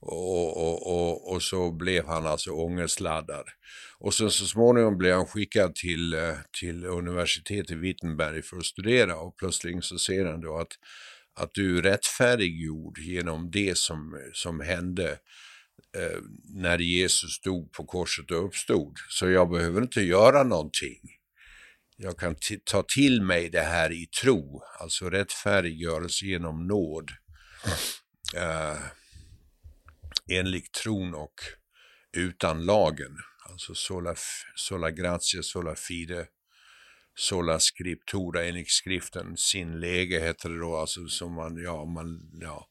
Och, 0.00 0.56
och, 0.56 0.86
och, 0.86 1.32
och, 1.32 1.42
så 1.42 1.72
blev 1.72 2.06
han 2.06 2.26
alltså 2.26 2.50
ångestladdad. 2.50 3.44
Och 3.98 4.14
sen 4.14 4.30
så 4.30 4.46
småningom 4.46 4.98
blev 4.98 5.14
han 5.14 5.26
skickad 5.26 5.74
till, 5.74 6.14
eh, 6.14 6.34
till 6.60 6.84
universitetet 6.84 7.70
i 7.70 7.74
Wittenberg 7.74 8.42
för 8.42 8.56
att 8.56 8.64
studera 8.64 9.16
och 9.16 9.36
plötsligt 9.36 9.84
så 9.84 9.98
ser 9.98 10.24
han 10.24 10.40
då 10.40 10.58
att, 10.58 10.72
att 11.40 11.50
du 11.54 11.78
är 11.78 11.82
rättfärdiggjord 11.82 12.98
genom 12.98 13.50
det 13.50 13.78
som, 13.78 14.30
som 14.32 14.60
hände 14.60 15.18
Eh, 15.96 16.18
när 16.54 16.78
Jesus 16.78 17.40
dog 17.40 17.72
på 17.72 17.84
korset 17.84 18.30
och 18.30 18.46
uppstod. 18.46 18.96
Så 19.08 19.30
jag 19.30 19.50
behöver 19.50 19.82
inte 19.82 20.00
göra 20.00 20.42
någonting 20.42 21.00
jag 22.02 22.18
kan 22.18 22.36
ta 22.64 22.82
till 22.82 23.22
mig 23.22 23.50
det 23.50 23.60
här 23.60 23.92
i 23.92 24.06
tro, 24.06 24.62
alltså 24.80 25.10
rättfärdiggörelse 25.10 26.26
genom 26.26 26.66
nåd. 26.66 27.10
eh, 28.36 28.78
enligt 30.30 30.72
tron 30.72 31.14
och 31.14 31.34
utan 32.12 32.64
lagen. 32.64 33.16
Alltså 33.50 33.74
sola, 33.74 34.14
sola 34.56 34.90
gratia, 34.90 35.42
sola 35.42 35.74
fide, 35.74 36.26
sola 37.14 37.58
scriptura 37.60 38.44
enligt 38.44 38.70
skriften. 38.70 39.36
Sin 39.36 39.80
läge 39.80 40.20
heter 40.20 40.48
det 40.48 40.58
då, 40.58 40.76
alltså 40.76 41.06
som 41.06 41.34
man, 41.34 41.62
ja, 41.62 41.84
man, 41.84 42.30
ja. 42.40 42.68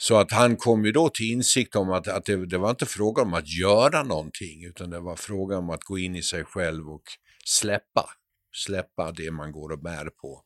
Så 0.00 0.16
att 0.16 0.32
han 0.32 0.56
kom 0.56 0.84
ju 0.84 0.92
då 0.92 1.08
till 1.08 1.32
insikt 1.32 1.76
om 1.76 1.90
att, 1.90 2.08
att 2.08 2.24
det, 2.24 2.46
det 2.46 2.58
var 2.58 2.70
inte 2.70 2.86
fråga 2.86 3.22
om 3.22 3.34
att 3.34 3.48
göra 3.48 4.02
någonting, 4.02 4.64
utan 4.64 4.90
det 4.90 5.00
var 5.00 5.16
fråga 5.16 5.58
om 5.58 5.70
att 5.70 5.84
gå 5.84 5.98
in 5.98 6.16
i 6.16 6.22
sig 6.22 6.44
själv 6.44 6.88
och 6.88 7.02
släppa. 7.44 8.10
Släppa 8.56 9.12
det 9.12 9.30
man 9.30 9.52
går 9.52 9.72
och 9.72 9.82
bär 9.82 10.10
på 10.20 10.44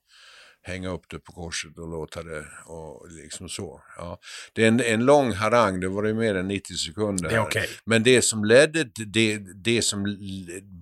hänga 0.62 0.88
upp 0.88 1.04
det 1.10 1.18
på 1.18 1.32
korset 1.32 1.78
och 1.78 1.88
låta 1.88 2.22
det 2.22 2.46
och 2.66 3.08
liksom 3.10 3.48
så. 3.48 3.80
Ja. 3.96 4.18
Det 4.52 4.64
är 4.64 4.68
en, 4.68 4.80
en 4.80 5.04
lång 5.04 5.32
harang, 5.32 5.80
det 5.80 5.88
var 5.88 6.04
ju 6.04 6.14
mer 6.14 6.34
än 6.34 6.48
90 6.48 6.74
sekunder. 6.74 7.30
Det 7.30 7.40
okay. 7.40 7.66
Men 7.84 8.02
det 8.02 8.22
som 8.22 8.44
ledde, 8.44 8.84
det, 9.06 9.38
det 9.64 9.82
som 9.82 10.16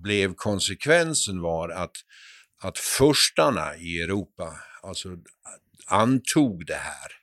blev 0.03 0.33
konsekvensen 0.35 1.41
var 1.41 1.69
att, 1.69 1.95
att 2.61 2.77
förstarna 2.77 3.75
i 3.75 4.01
Europa 4.01 4.55
alltså, 4.81 5.09
antog 5.87 6.65
det 6.65 6.73
här 6.73 7.20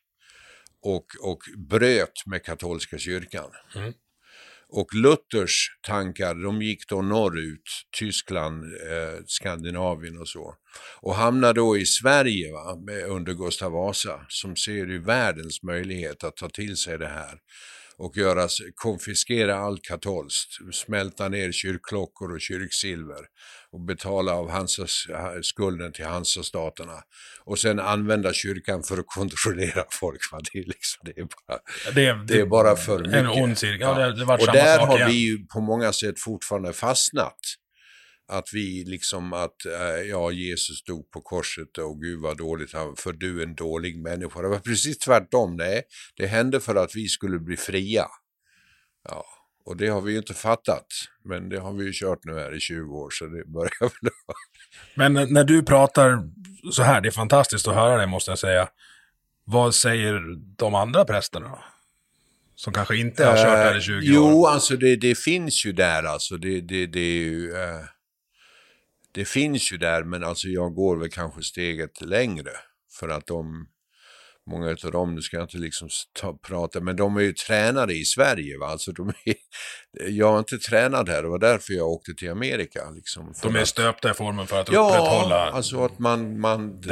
och, 0.96 1.06
och 1.30 1.42
bröt 1.56 2.26
med 2.26 2.44
katolska 2.44 2.98
kyrkan. 2.98 3.50
Mm. 3.74 3.92
Och 4.70 4.94
Luthers 4.94 5.68
tankar, 5.82 6.34
de 6.34 6.62
gick 6.62 6.88
då 6.88 7.02
norrut, 7.02 7.62
Tyskland, 7.98 8.64
eh, 8.64 9.24
Skandinavien 9.26 10.18
och 10.18 10.28
så. 10.28 10.54
Och 11.00 11.14
hamnade 11.14 11.60
då 11.60 11.76
i 11.76 11.86
Sverige 11.86 12.52
va, 12.52 12.78
under 13.08 13.32
Gustav 13.32 13.72
Vasa, 13.72 14.26
som 14.28 14.56
ser 14.56 14.72
ju 14.86 15.02
världens 15.02 15.62
möjlighet 15.62 16.24
att 16.24 16.36
ta 16.36 16.48
till 16.48 16.76
sig 16.76 16.98
det 16.98 17.08
här 17.08 17.38
och 17.98 18.16
göra, 18.16 18.48
konfiskera 18.74 19.56
allt 19.56 19.82
katolskt, 19.82 20.50
smälta 20.72 21.28
ner 21.28 21.52
kyrkklockor 21.52 22.32
och 22.32 22.40
kyrksilver 22.40 23.20
och 23.72 23.80
betala 23.80 24.32
av 24.32 24.50
Hansas, 24.50 25.06
skulden 25.42 25.92
till 25.92 26.04
Hansastaterna 26.04 27.02
och 27.44 27.58
sen 27.58 27.80
använda 27.80 28.32
kyrkan 28.32 28.82
för 28.82 28.98
att 28.98 29.06
kontrollera 29.06 29.84
folk. 29.90 30.20
Det 30.52 30.58
är, 30.58 30.64
liksom, 30.64 31.00
det 31.04 31.20
är, 31.20 31.24
bara, 31.24 31.58
det, 31.94 32.12
det, 32.12 32.24
det 32.34 32.40
är 32.40 32.46
bara 32.46 32.76
för 32.76 32.98
mycket. 32.98 33.14
En 33.14 33.26
ond 33.26 33.58
cirkel. 33.58 33.80
Ja, 33.80 34.34
och 34.34 34.52
där 34.52 34.78
har 34.78 34.96
igen. 34.96 35.10
vi 35.10 35.16
ju 35.16 35.46
på 35.46 35.60
många 35.60 35.92
sätt 35.92 36.20
fortfarande 36.20 36.72
fastnat 36.72 37.38
att 38.28 38.48
vi 38.52 38.84
liksom 38.86 39.32
att, 39.32 39.66
äh, 39.66 40.08
ja 40.10 40.30
Jesus 40.30 40.84
dog 40.84 41.10
på 41.10 41.20
korset 41.20 41.78
och 41.78 42.00
gud 42.00 42.20
vad 42.20 42.36
dåligt 42.36 42.72
han, 42.72 42.96
för 42.96 43.12
du 43.12 43.40
är 43.40 43.46
en 43.46 43.54
dålig 43.54 44.02
människa. 44.02 44.42
Det 44.42 44.48
var 44.48 44.58
precis 44.58 44.98
tvärtom, 44.98 45.56
nej. 45.56 45.82
Det 46.16 46.26
hände 46.26 46.60
för 46.60 46.74
att 46.74 46.96
vi 46.96 47.08
skulle 47.08 47.38
bli 47.38 47.56
fria. 47.56 48.06
Ja, 49.08 49.24
och 49.64 49.76
det 49.76 49.88
har 49.88 50.00
vi 50.00 50.12
ju 50.12 50.18
inte 50.18 50.34
fattat. 50.34 50.86
Men 51.24 51.48
det 51.48 51.58
har 51.58 51.72
vi 51.72 51.84
ju 51.84 51.92
kört 51.94 52.24
nu 52.24 52.34
här 52.34 52.56
i 52.56 52.60
20 52.60 52.96
år 52.96 53.10
så 53.10 53.26
det 53.26 53.44
börjar 53.46 53.80
väl 54.02 54.12
Men 54.94 55.12
när 55.34 55.44
du 55.44 55.62
pratar 55.62 56.30
så 56.72 56.82
här, 56.82 57.00
det 57.00 57.08
är 57.08 57.12
fantastiskt 57.12 57.68
att 57.68 57.74
höra 57.74 58.00
det 58.00 58.06
måste 58.06 58.30
jag 58.30 58.38
säga. 58.38 58.68
Vad 59.44 59.74
säger 59.74 60.20
de 60.56 60.74
andra 60.74 61.04
prästerna? 61.04 61.58
Som 62.54 62.72
kanske 62.72 62.96
inte 62.96 63.24
har 63.24 63.36
kört 63.36 63.46
här 63.46 63.78
i 63.78 63.80
20 63.80 63.92
uh, 63.92 63.98
år? 63.98 64.02
Jo, 64.02 64.46
alltså 64.46 64.76
det, 64.76 64.96
det, 64.96 65.18
finns 65.18 65.66
ju 65.66 65.72
där 65.72 66.02
alltså. 66.02 66.36
Det, 66.36 66.60
det, 66.60 66.86
det 66.86 67.00
är 67.00 67.24
ju... 67.24 67.52
Uh, 67.52 67.84
det 69.12 69.24
finns 69.24 69.72
ju 69.72 69.76
där, 69.76 70.04
men 70.04 70.24
alltså 70.24 70.48
jag 70.48 70.74
går 70.74 70.96
väl 70.96 71.10
kanske 71.10 71.42
steget 71.42 72.00
längre. 72.00 72.50
För 72.98 73.08
att 73.08 73.26
de, 73.26 73.66
många 74.50 74.70
av 74.84 74.92
dem, 74.92 75.14
nu 75.14 75.22
ska 75.22 75.36
jag 75.36 75.44
inte 75.44 75.58
liksom 75.58 75.88
ta, 76.20 76.38
prata, 76.38 76.80
men 76.80 76.96
de 76.96 77.16
är 77.16 77.20
ju 77.20 77.32
tränade 77.32 77.94
i 77.94 78.04
Sverige. 78.04 78.58
Va? 78.58 78.66
Alltså 78.66 78.92
de 78.92 79.08
är, 79.08 79.34
jag 80.08 80.32
har 80.32 80.38
inte 80.38 80.58
tränat 80.58 81.08
här, 81.08 81.22
det 81.22 81.28
var 81.28 81.38
därför 81.38 81.72
jag 81.72 81.88
åkte 81.88 82.14
till 82.14 82.30
Amerika. 82.30 82.90
Liksom, 82.90 83.34
de 83.42 83.56
är 83.56 83.62
att, 83.62 83.68
stöpta 83.68 84.10
i 84.10 84.14
formen 84.14 84.46
för 84.46 84.60
att 84.60 84.72
ja, 84.72 84.88
upprätthålla 84.88 85.50
alltså 85.50 85.84
att 85.84 85.98
man, 85.98 86.40
man 86.40 86.82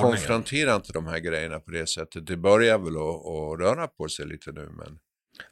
konfronterar 0.00 0.76
inte 0.76 0.92
de 0.92 1.06
här 1.06 1.18
grejerna 1.18 1.60
på 1.60 1.70
det 1.70 1.86
sättet. 1.86 2.26
Det 2.26 2.36
börjar 2.36 2.78
väl 2.78 2.96
att, 2.96 3.26
att 3.26 3.60
röra 3.60 3.86
på 3.86 4.08
sig 4.08 4.26
lite 4.26 4.52
nu, 4.52 4.68
men... 4.76 4.98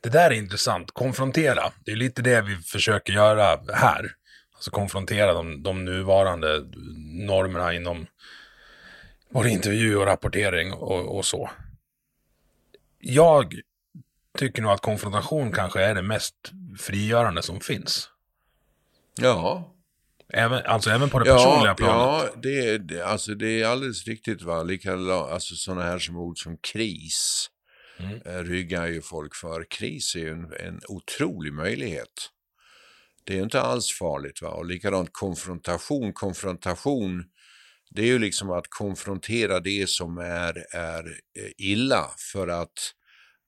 Det 0.00 0.08
där 0.08 0.30
är 0.30 0.34
intressant, 0.34 0.90
konfrontera. 0.92 1.72
Det 1.84 1.92
är 1.92 1.96
lite 1.96 2.22
det 2.22 2.42
vi 2.42 2.56
försöker 2.56 3.12
göra 3.12 3.60
här. 3.72 4.10
Alltså 4.66 4.80
konfrontera 4.80 5.32
de, 5.32 5.62
de 5.62 5.84
nuvarande 5.84 6.66
normerna 7.26 7.74
inom 7.74 8.06
både 9.30 9.50
intervju 9.50 9.96
och 9.96 10.06
rapportering 10.06 10.72
och, 10.72 11.16
och 11.16 11.24
så. 11.24 11.50
Jag 12.98 13.54
tycker 14.38 14.62
nog 14.62 14.72
att 14.72 14.80
konfrontation 14.80 15.52
kanske 15.52 15.82
är 15.82 15.94
det 15.94 16.02
mest 16.02 16.34
frigörande 16.78 17.42
som 17.42 17.60
finns. 17.60 18.10
Ja. 19.14 19.74
Även, 20.32 20.66
alltså 20.66 20.90
även 20.90 21.10
på 21.10 21.18
det 21.18 21.28
ja, 21.28 21.36
personliga 21.36 21.74
planet. 21.74 22.30
Ja, 22.34 22.40
det, 22.42 22.78
det, 22.78 23.02
alltså 23.02 23.34
det 23.34 23.62
är 23.62 23.66
alldeles 23.66 24.06
riktigt. 24.06 24.42
Va? 24.42 24.62
Likadant, 24.62 25.30
alltså 25.30 25.54
sådana 25.54 25.82
här 25.82 25.98
som 25.98 26.16
ord 26.16 26.38
som 26.38 26.56
kris 26.56 27.50
mm. 27.98 28.20
Eh, 28.24 28.42
ryggar 28.42 28.86
ju 28.86 29.02
folk 29.02 29.34
för. 29.34 29.66
Kris 29.70 30.14
är 30.14 30.20
ju 30.20 30.30
en, 30.30 30.52
en 30.60 30.80
otrolig 30.88 31.52
möjlighet. 31.52 32.30
Det 33.26 33.38
är 33.38 33.42
inte 33.42 33.60
alls 33.60 33.92
farligt. 33.92 34.42
Va? 34.42 34.48
Och 34.48 34.66
likadant 34.66 35.08
konfrontation. 35.12 36.12
Konfrontation, 36.12 37.24
det 37.90 38.02
är 38.02 38.06
ju 38.06 38.18
liksom 38.18 38.50
att 38.50 38.66
konfrontera 38.68 39.60
det 39.60 39.88
som 39.88 40.18
är, 40.18 40.76
är 40.76 41.04
eh, 41.38 41.50
illa 41.58 42.10
för 42.32 42.48
att, 42.48 42.92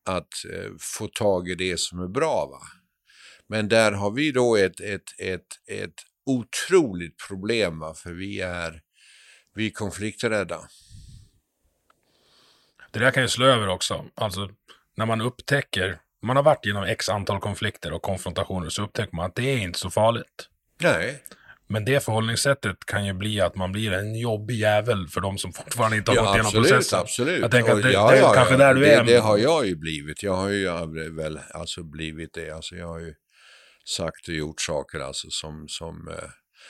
att 0.05 0.29
eh, 0.53 0.71
få 0.81 1.07
tag 1.07 1.49
i 1.49 1.55
det 1.55 1.81
som 1.81 2.01
är 2.01 2.09
bra. 2.09 2.47
Va? 2.51 2.61
Men 3.47 3.69
där 3.69 3.93
har 3.93 4.11
vi 4.11 4.33
då 4.33 4.57
ett, 4.57 4.81
ett, 4.81 5.03
ett, 5.19 5.47
ett 5.71 5.95
otroligt 6.27 7.17
problem, 7.29 7.79
va? 7.79 7.95
för 7.95 8.13
vi 8.13 8.41
är, 8.41 8.81
vi 9.55 9.67
är 9.67 9.71
konflikträdda. 9.71 10.61
Det 12.91 12.99
där 12.99 13.11
kan 13.11 13.23
ju 13.23 13.29
slå 13.29 13.47
över 13.47 13.69
också. 13.69 14.05
Alltså, 14.15 14.51
när 14.97 15.07
man 15.07 15.21
upptäcker 15.21 16.01
man 16.23 16.37
har 16.37 16.43
varit 16.43 16.67
genom 16.67 16.85
x 16.85 17.09
antal 17.09 17.41
konflikter 17.41 17.93
och 17.93 18.03
konfrontationer 18.03 18.69
så 18.69 18.83
upptäcker 18.83 19.17
man 19.17 19.27
att 19.27 19.35
det 19.35 19.43
är 19.43 19.59
inte 19.59 19.79
så 19.79 19.91
farligt. 19.91 20.49
Nej. 20.81 21.23
Men 21.71 21.85
det 21.85 22.05
förhållningssättet 22.05 22.77
kan 22.87 23.07
ju 23.07 23.13
bli 23.13 23.41
att 23.41 23.57
man 23.57 23.73
blir 23.73 23.93
en 23.93 24.15
jobbig 24.15 24.55
jävel 24.55 25.09
för 25.09 25.21
de 25.21 25.39
som 25.39 25.53
fortfarande 25.53 25.97
inte 25.97 26.11
har 26.11 26.17
ja, 26.17 26.23
gått 26.23 26.35
igenom 26.35 26.47
absolut, 26.47 26.69
processen. 26.69 26.99
Absolut, 26.99 27.41
Jag 27.41 27.51
tänker 27.51 27.73
att 27.73 27.83
det, 27.83 27.93
ja, 27.93 28.11
det 28.11 28.17
är 28.17 28.23
ja, 28.23 28.33
kanske 28.35 28.57
där 28.57 28.75
du 28.75 28.81
det, 28.81 28.93
är. 28.93 29.05
Det 29.05 29.19
har 29.19 29.39
jag 29.39 29.67
ju 29.67 29.77
blivit. 29.77 30.23
Jag 30.23 30.35
har 30.35 30.49
ju 30.49 31.17
väl 31.17 31.41
alltså 31.55 31.83
blivit 31.83 32.35
det. 32.35 32.51
Alltså 32.51 32.75
jag 32.75 32.87
har 32.87 32.99
ju 32.99 33.15
sagt 33.89 34.29
och 34.29 34.35
gjort 34.35 34.61
saker 34.61 35.01
alltså 35.01 35.27
som, 35.31 35.65
som 35.69 36.09
eh, 36.09 36.29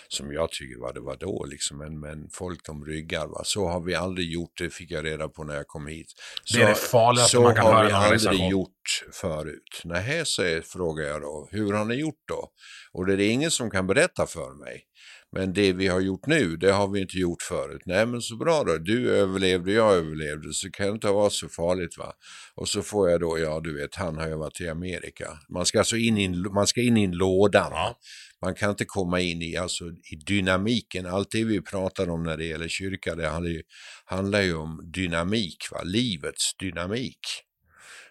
som 0.08 0.32
jag 0.32 0.50
tycker 0.50 0.80
var 0.80 0.92
det 0.92 1.00
var 1.00 1.16
då 1.16 1.46
liksom, 1.50 1.78
men, 1.78 2.00
men 2.00 2.28
folk 2.32 2.66
de 2.66 2.84
ryggar. 2.84 3.26
Va? 3.26 3.40
Så 3.44 3.68
har 3.68 3.80
vi 3.80 3.94
aldrig 3.94 4.32
gjort, 4.32 4.52
det 4.58 4.70
fick 4.70 4.90
jag 4.90 5.04
reda 5.04 5.28
på 5.28 5.44
när 5.44 5.54
jag 5.54 5.66
kom 5.66 5.86
hit. 5.86 6.06
Så, 6.44 6.58
det 6.58 6.64
är 6.64 6.68
det 6.68 6.74
farligaste 6.74 7.40
man 7.40 7.54
kan 7.54 7.66
höra 7.66 7.88
Så 7.88 7.94
har 7.94 8.08
vi 8.10 8.14
aldrig 8.14 8.50
gjort 8.50 9.04
förut. 9.12 9.80
Nej, 9.84 10.26
så 10.26 10.60
frågar 10.64 11.04
jag 11.04 11.22
då, 11.22 11.48
hur 11.50 11.72
har 11.72 11.84
ni 11.84 11.94
gjort 11.94 12.22
då? 12.28 12.48
Och 12.92 13.06
det 13.06 13.12
är 13.12 13.16
det 13.16 13.26
ingen 13.26 13.50
som 13.50 13.70
kan 13.70 13.86
berätta 13.86 14.26
för 14.26 14.64
mig. 14.64 14.84
Men 15.32 15.52
det 15.52 15.72
vi 15.72 15.86
har 15.86 16.00
gjort 16.00 16.26
nu, 16.26 16.56
det 16.56 16.72
har 16.72 16.88
vi 16.88 17.00
inte 17.00 17.18
gjort 17.18 17.42
förut. 17.42 17.82
Nej 17.86 18.06
men 18.06 18.20
så 18.20 18.36
bra 18.36 18.64
då, 18.64 18.78
du 18.78 19.10
överlevde, 19.10 19.72
jag 19.72 19.94
överlevde, 19.94 20.52
så 20.52 20.70
kan 20.70 20.86
det 20.86 20.92
inte 20.92 21.06
vara 21.06 21.30
så 21.30 21.48
farligt 21.48 21.98
va. 21.98 22.12
Och 22.54 22.68
så 22.68 22.82
får 22.82 23.10
jag 23.10 23.20
då, 23.20 23.38
ja 23.38 23.60
du 23.64 23.80
vet, 23.80 23.94
han 23.94 24.16
har 24.16 24.28
ju 24.28 24.34
varit 24.34 24.60
i 24.60 24.68
Amerika. 24.68 25.38
Man 25.48 25.66
ska 25.66 25.78
alltså 25.78 25.96
in 25.96 26.18
i 26.18 26.28
man 26.28 26.66
ska 26.66 26.80
in 26.80 26.96
i 26.96 27.04
en 27.04 27.12
låda. 27.12 27.68
Ja. 27.70 27.98
Man 28.42 28.54
kan 28.54 28.70
inte 28.70 28.84
komma 28.84 29.20
in 29.20 29.42
i, 29.42 29.56
alltså, 29.56 29.84
i 29.84 30.16
dynamiken. 30.26 31.06
Allt 31.06 31.30
det 31.30 31.44
vi 31.44 31.60
pratar 31.60 32.10
om 32.10 32.22
när 32.22 32.36
det 32.36 32.44
gäller 32.44 32.68
kyrka, 32.68 33.14
det 33.14 33.28
handlar 33.28 33.50
ju, 33.50 33.62
handlar 34.04 34.40
ju 34.40 34.54
om 34.54 34.90
dynamik, 34.94 35.56
va? 35.72 35.82
livets 35.84 36.56
dynamik. 36.56 37.18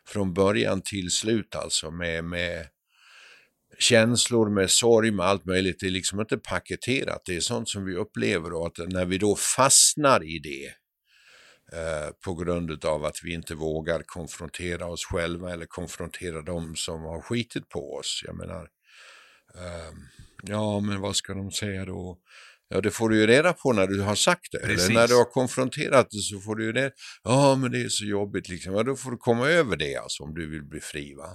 Från 0.07 0.33
början 0.33 0.81
till 0.81 1.11
slut 1.11 1.55
alltså 1.55 1.91
med, 1.91 2.23
med 2.25 2.65
känslor, 3.79 4.49
med 4.49 4.71
sorg, 4.71 5.11
med 5.11 5.25
allt 5.25 5.45
möjligt. 5.45 5.79
Det 5.79 5.87
är 5.87 5.91
liksom 5.91 6.19
inte 6.19 6.37
paketerat, 6.37 7.21
det 7.25 7.35
är 7.35 7.39
sånt 7.39 7.69
som 7.69 7.85
vi 7.85 7.95
upplever 7.95 8.53
och 8.53 8.67
att 8.67 8.77
när 8.77 9.05
vi 9.05 9.17
då 9.17 9.35
fastnar 9.35 10.23
i 10.23 10.39
det 10.39 10.65
eh, 11.77 12.11
på 12.25 12.33
grund 12.33 12.85
av 12.85 13.05
att 13.05 13.19
vi 13.23 13.33
inte 13.33 13.55
vågar 13.55 14.03
konfrontera 14.05 14.85
oss 14.85 15.05
själva 15.05 15.53
eller 15.53 15.65
konfrontera 15.65 16.41
dem 16.41 16.75
som 16.75 17.01
har 17.01 17.21
skitit 17.21 17.69
på 17.69 17.93
oss. 17.93 18.23
Jag 18.25 18.35
menar, 18.35 18.69
eh, 19.55 19.93
ja 20.43 20.79
men 20.79 21.01
vad 21.01 21.15
ska 21.15 21.33
de 21.33 21.51
säga 21.51 21.85
då? 21.85 22.17
Ja, 22.69 22.81
det 22.81 22.91
får 22.91 23.09
du 23.09 23.17
ju 23.17 23.27
reda 23.27 23.53
på 23.53 23.73
när 23.73 23.87
du 23.87 24.01
har 24.01 24.15
sagt 24.15 24.51
det. 24.51 24.59
Precis. 24.59 24.89
Eller 24.89 24.99
när 24.99 25.07
du 25.07 25.15
har 25.15 25.31
konfronterat 25.31 26.07
det 26.11 26.17
så 26.17 26.39
får 26.39 26.55
du 26.55 26.65
ju 26.65 26.71
det. 26.71 26.91
Ja, 27.23 27.55
men 27.55 27.71
det 27.71 27.81
är 27.81 27.89
så 27.89 28.05
jobbigt 28.05 28.49
liksom. 28.49 28.73
Ja, 28.73 28.83
då 28.83 28.95
får 28.95 29.11
du 29.11 29.17
komma 29.17 29.47
över 29.47 29.77
det 29.77 29.95
alltså 29.95 30.23
om 30.23 30.33
du 30.33 30.49
vill 30.49 30.63
bli 30.63 30.79
fri 30.79 31.13
va. 31.13 31.29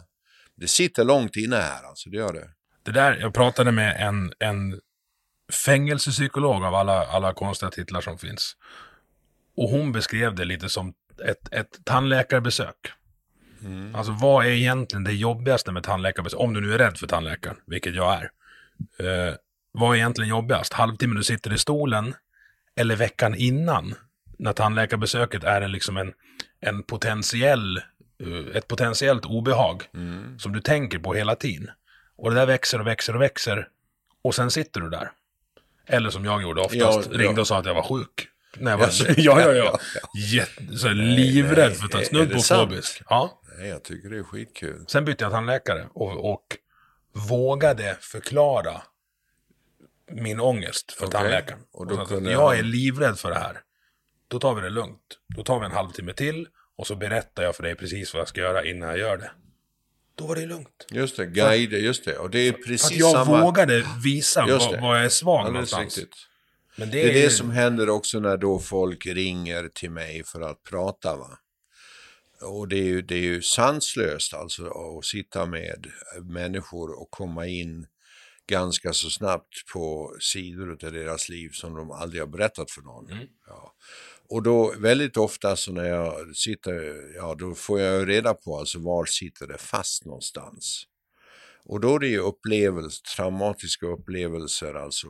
Det 0.62 0.68
sitter 0.68 1.04
långt 1.04 1.36
inne 1.36 1.56
här 1.56 1.82
alltså, 1.82 2.10
det 2.10 2.16
gör 2.16 2.32
det. 2.32 2.48
Det 2.82 2.92
där, 2.92 3.18
jag 3.20 3.34
pratade 3.34 3.72
med 3.72 3.96
en, 4.08 4.32
en 4.38 4.80
fängelsepsykolog 5.52 6.64
av 6.64 6.74
alla, 6.74 7.06
alla 7.06 7.32
konstiga 7.32 7.70
titlar 7.70 8.00
som 8.00 8.18
finns. 8.18 8.56
Och 9.56 9.68
hon 9.68 9.92
beskrev 9.92 10.34
det 10.34 10.44
lite 10.44 10.68
som 10.68 10.94
ett, 11.24 11.52
ett 11.52 11.84
tandläkarbesök. 11.84 12.76
Mm. 13.62 13.94
Alltså 13.94 14.12
vad 14.12 14.46
är 14.46 14.50
egentligen 14.50 15.04
det 15.04 15.12
jobbigaste 15.12 15.72
med 15.72 15.82
tandläkarbesök? 15.82 16.40
Om 16.40 16.54
du 16.54 16.60
nu 16.60 16.74
är 16.74 16.78
rädd 16.78 16.98
för 16.98 17.06
tandläkaren, 17.06 17.56
vilket 17.66 17.94
jag 17.94 18.14
är. 18.14 18.30
Eh, 18.98 19.34
vad 19.72 19.90
är 19.90 19.96
egentligen 19.96 20.30
jobbigast? 20.30 20.72
Halvtimmen 20.72 21.16
du 21.16 21.24
sitter 21.24 21.52
i 21.52 21.58
stolen 21.58 22.14
eller 22.76 22.96
veckan 22.96 23.34
innan? 23.34 23.94
När 24.38 24.52
tandläkarbesöket 24.52 25.44
är 25.44 25.60
en, 25.60 25.72
liksom 25.72 25.96
en, 25.96 26.12
en 26.60 26.82
potentiell 26.82 27.80
ett 28.54 28.68
potentiellt 28.68 29.24
obehag 29.26 29.82
Mm. 29.94 30.38
som 30.38 30.52
du 30.52 30.60
tänker 30.60 30.98
på 30.98 31.14
hela 31.14 31.34
tiden. 31.36 31.70
Och 32.16 32.30
det 32.30 32.36
där 32.36 32.46
växer 32.46 32.80
och 32.80 32.86
växer 32.86 33.14
och 33.16 33.22
växer. 33.22 33.68
Och 34.22 34.34
sen 34.34 34.50
sitter 34.50 34.80
du 34.80 34.88
där. 34.90 35.10
Eller 35.86 36.10
som 36.10 36.24
jag 36.24 36.42
gjorde 36.42 36.60
oftast, 36.60 37.10
Ja, 37.12 37.18
ringde 37.18 37.40
och 37.40 37.46
sa 37.46 37.58
att 37.58 37.66
jag 37.66 37.74
var 37.74 37.82
sjuk. 37.82 38.28
När 38.56 38.70
jag 38.70 38.78
var, 38.78 38.84
Jaså? 38.86 39.04
ja, 39.16 39.40
ja, 39.40 39.52
ja. 39.52 39.78
Jätte, 40.32 40.76
så 40.78 40.88
livrädd 40.88 41.76
för 41.76 41.84
att 41.84 41.90
ta 41.90 42.02
snudd 42.04 42.32
på 42.32 42.38
fobisk. 42.40 43.02
Ja. 43.08 43.40
Nej, 43.58 43.68
jag 43.68 43.82
tycker 43.82 44.08
det 44.10 44.18
är 44.18 44.22
skitkul. 44.22 44.84
Sen 44.88 45.04
bytte 45.04 45.24
jag 45.24 45.32
tandläkare 45.32 45.88
och, 45.94 46.32
och 46.32 46.56
vågade 47.28 47.96
förklara 48.00 48.82
min 50.10 50.40
ångest 50.40 50.92
för 50.92 51.06
Okej. 51.06 51.12
tandläkaren. 51.20 51.60
Och 51.72 51.86
då 51.86 52.00
att 52.00 52.08
kunde 52.08 52.32
jag 52.32 52.58
är 52.58 52.62
livrädd 52.62 53.18
för 53.18 53.30
det 53.30 53.38
här. 53.38 53.60
Då 54.28 54.38
tar 54.38 54.54
vi 54.54 54.60
det 54.60 54.70
lugnt. 54.70 55.18
Då 55.36 55.42
tar 55.44 55.58
vi 55.60 55.66
en 55.66 55.72
halvtimme 55.72 56.12
till 56.12 56.48
och 56.76 56.86
så 56.86 56.96
berättar 56.96 57.42
jag 57.42 57.56
för 57.56 57.62
dig 57.62 57.74
precis 57.74 58.14
vad 58.14 58.20
jag 58.20 58.28
ska 58.28 58.40
göra 58.40 58.64
innan 58.64 58.88
jag 58.88 58.98
gör 58.98 59.16
det. 59.16 59.30
Då 60.14 60.26
var 60.26 60.36
det 60.36 60.46
lugnt. 60.46 60.86
Just 60.90 61.16
det, 61.16 61.26
guide, 61.26 61.72
just 61.72 62.04
det. 62.04 62.18
Och 62.18 62.30
det 62.30 62.38
är 62.38 62.52
För 62.52 62.58
att 62.58 62.64
precis 62.66 62.98
jag 62.98 63.12
samma... 63.12 63.40
vågade 63.40 63.86
visa 64.04 64.46
vad, 64.46 64.96
jag 64.96 65.04
är 65.04 65.08
svag 65.08 65.46
Alldeles 65.46 65.72
någonstans. 65.72 65.98
riktigt. 65.98 66.16
Men 66.76 66.90
det, 66.90 66.96
Det 66.96 67.02
är 67.02 67.08
är 67.18 67.22
det 67.22 67.30
som 67.30 67.50
händer 67.50 67.88
också 67.88 68.20
när 68.20 68.36
då 68.36 68.58
folk 68.58 69.06
ringer 69.06 69.68
till 69.68 69.90
mig 69.90 70.24
för 70.24 70.40
att 70.40 70.62
prata. 70.62 71.16
Va? 71.16 71.38
Och 72.42 72.68
det 72.68 72.76
är, 72.76 72.84
ju, 72.84 73.02
det 73.02 73.14
är 73.14 73.20
ju 73.20 73.42
sanslöst 73.42 74.34
alltså 74.34 74.66
att 74.66 75.04
sitta 75.04 75.46
med 75.46 75.86
människor 76.22 77.00
och 77.00 77.10
komma 77.10 77.46
in 77.46 77.86
ganska 78.46 78.92
så 78.92 79.10
snabbt 79.10 79.72
på 79.72 80.16
sidor 80.20 80.70
av 80.70 80.92
deras 80.92 81.28
liv 81.28 81.50
som 81.52 81.74
de 81.74 81.90
aldrig 81.90 82.22
har 82.22 82.26
berättat 82.28 82.70
för 82.70 82.82
någon. 82.82 83.08
Ja. 83.46 83.74
Och 84.32 84.42
då 84.42 84.74
väldigt 84.78 85.16
ofta 85.16 85.56
så 85.56 85.72
när 85.72 85.84
jag 85.84 86.36
sitter, 86.36 86.94
ja 87.16 87.34
då 87.34 87.54
får 87.54 87.80
jag 87.80 88.00
ju 88.00 88.06
reda 88.06 88.34
på 88.34 88.58
alltså 88.58 88.78
var 88.78 89.04
sitter 89.04 89.46
det 89.46 89.58
fast 89.58 90.04
någonstans. 90.04 90.84
Och 91.64 91.80
då 91.80 91.94
är 91.94 91.98
det 91.98 92.06
ju 92.06 92.18
upplevelser, 92.18 93.02
traumatiska 93.16 93.86
upplevelser, 93.86 94.74
alltså 94.74 95.08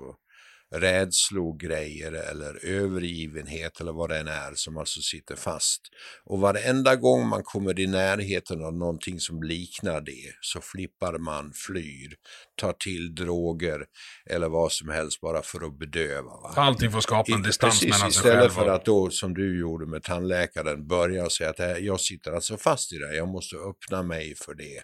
rädslogrejer 0.75 2.13
eller 2.13 2.65
övergivenhet 2.67 3.81
eller 3.81 3.93
vad 3.93 4.11
det 4.11 4.19
än 4.19 4.29
är 4.29 4.53
som 4.55 4.77
alltså 4.77 5.01
sitter 5.01 5.37
fast. 5.37 5.81
Och 6.25 6.41
varenda 6.41 6.97
gång 6.97 7.29
man 7.29 7.43
kommer 7.43 7.81
i 7.81 7.87
närheten 7.87 8.65
av 8.65 8.75
någonting 8.75 9.21
som 9.21 9.43
liknar 9.43 10.01
det 10.01 10.33
så 10.41 10.61
flippar 10.61 11.19
man, 11.19 11.53
flyr, 11.55 12.15
tar 12.61 12.73
till 12.73 13.15
droger 13.15 13.85
eller 14.31 14.49
vad 14.49 14.73
som 14.73 14.89
helst 14.89 15.21
bara 15.21 15.43
för 15.43 15.67
att 15.67 15.79
bedöva. 15.79 16.23
Va? 16.31 16.53
Allting 16.57 16.91
får 16.93 17.01
skapa 17.01 17.33
en 17.33 17.41
I- 17.41 17.43
distans 17.43 17.75
precis, 17.81 17.91
mellan 17.91 18.13
sig 18.13 18.19
Istället 18.21 18.41
själv 18.41 18.51
för 18.51 18.69
och... 18.69 18.75
att 18.75 18.85
då, 18.85 19.11
som 19.11 19.35
du 19.35 19.61
gjorde 19.61 19.87
med 19.87 20.03
tandläkaren, 20.03 20.87
börja 20.87 21.31
säga 21.31 21.51
att 21.51 21.59
här- 21.59 21.79
jag 21.79 22.01
sitter 22.01 22.33
alltså 22.33 22.57
fast 22.57 22.93
i 22.93 22.99
det 22.99 23.07
här, 23.07 23.15
jag 23.15 23.29
måste 23.29 23.57
öppna 23.57 24.03
mig 24.03 24.35
för 24.37 24.55
det. 24.55 24.83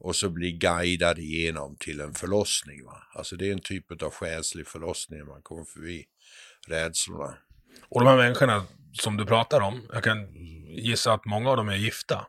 Och 0.00 0.16
så 0.16 0.30
bli 0.30 0.52
guidad 0.52 1.18
igenom 1.18 1.76
till 1.76 2.00
en 2.00 2.14
förlossning. 2.14 2.84
Va? 2.84 3.02
Alltså 3.14 3.36
det 3.36 3.48
är 3.48 3.52
en 3.52 3.60
typ 3.60 4.02
av 4.02 4.10
själslig 4.10 4.66
förlossning 4.66 5.26
man 5.26 5.42
kommer 5.42 5.64
förbi 5.64 6.04
rädslorna. 6.68 7.34
Och 7.88 8.00
de 8.00 8.06
här 8.08 8.16
människorna 8.16 8.64
som 8.92 9.16
du 9.16 9.26
pratar 9.26 9.60
om, 9.60 9.82
jag 9.92 10.04
kan 10.04 10.28
gissa 10.68 11.12
att 11.12 11.24
många 11.24 11.50
av 11.50 11.56
dem 11.56 11.68
är 11.68 11.76
gifta. 11.76 12.26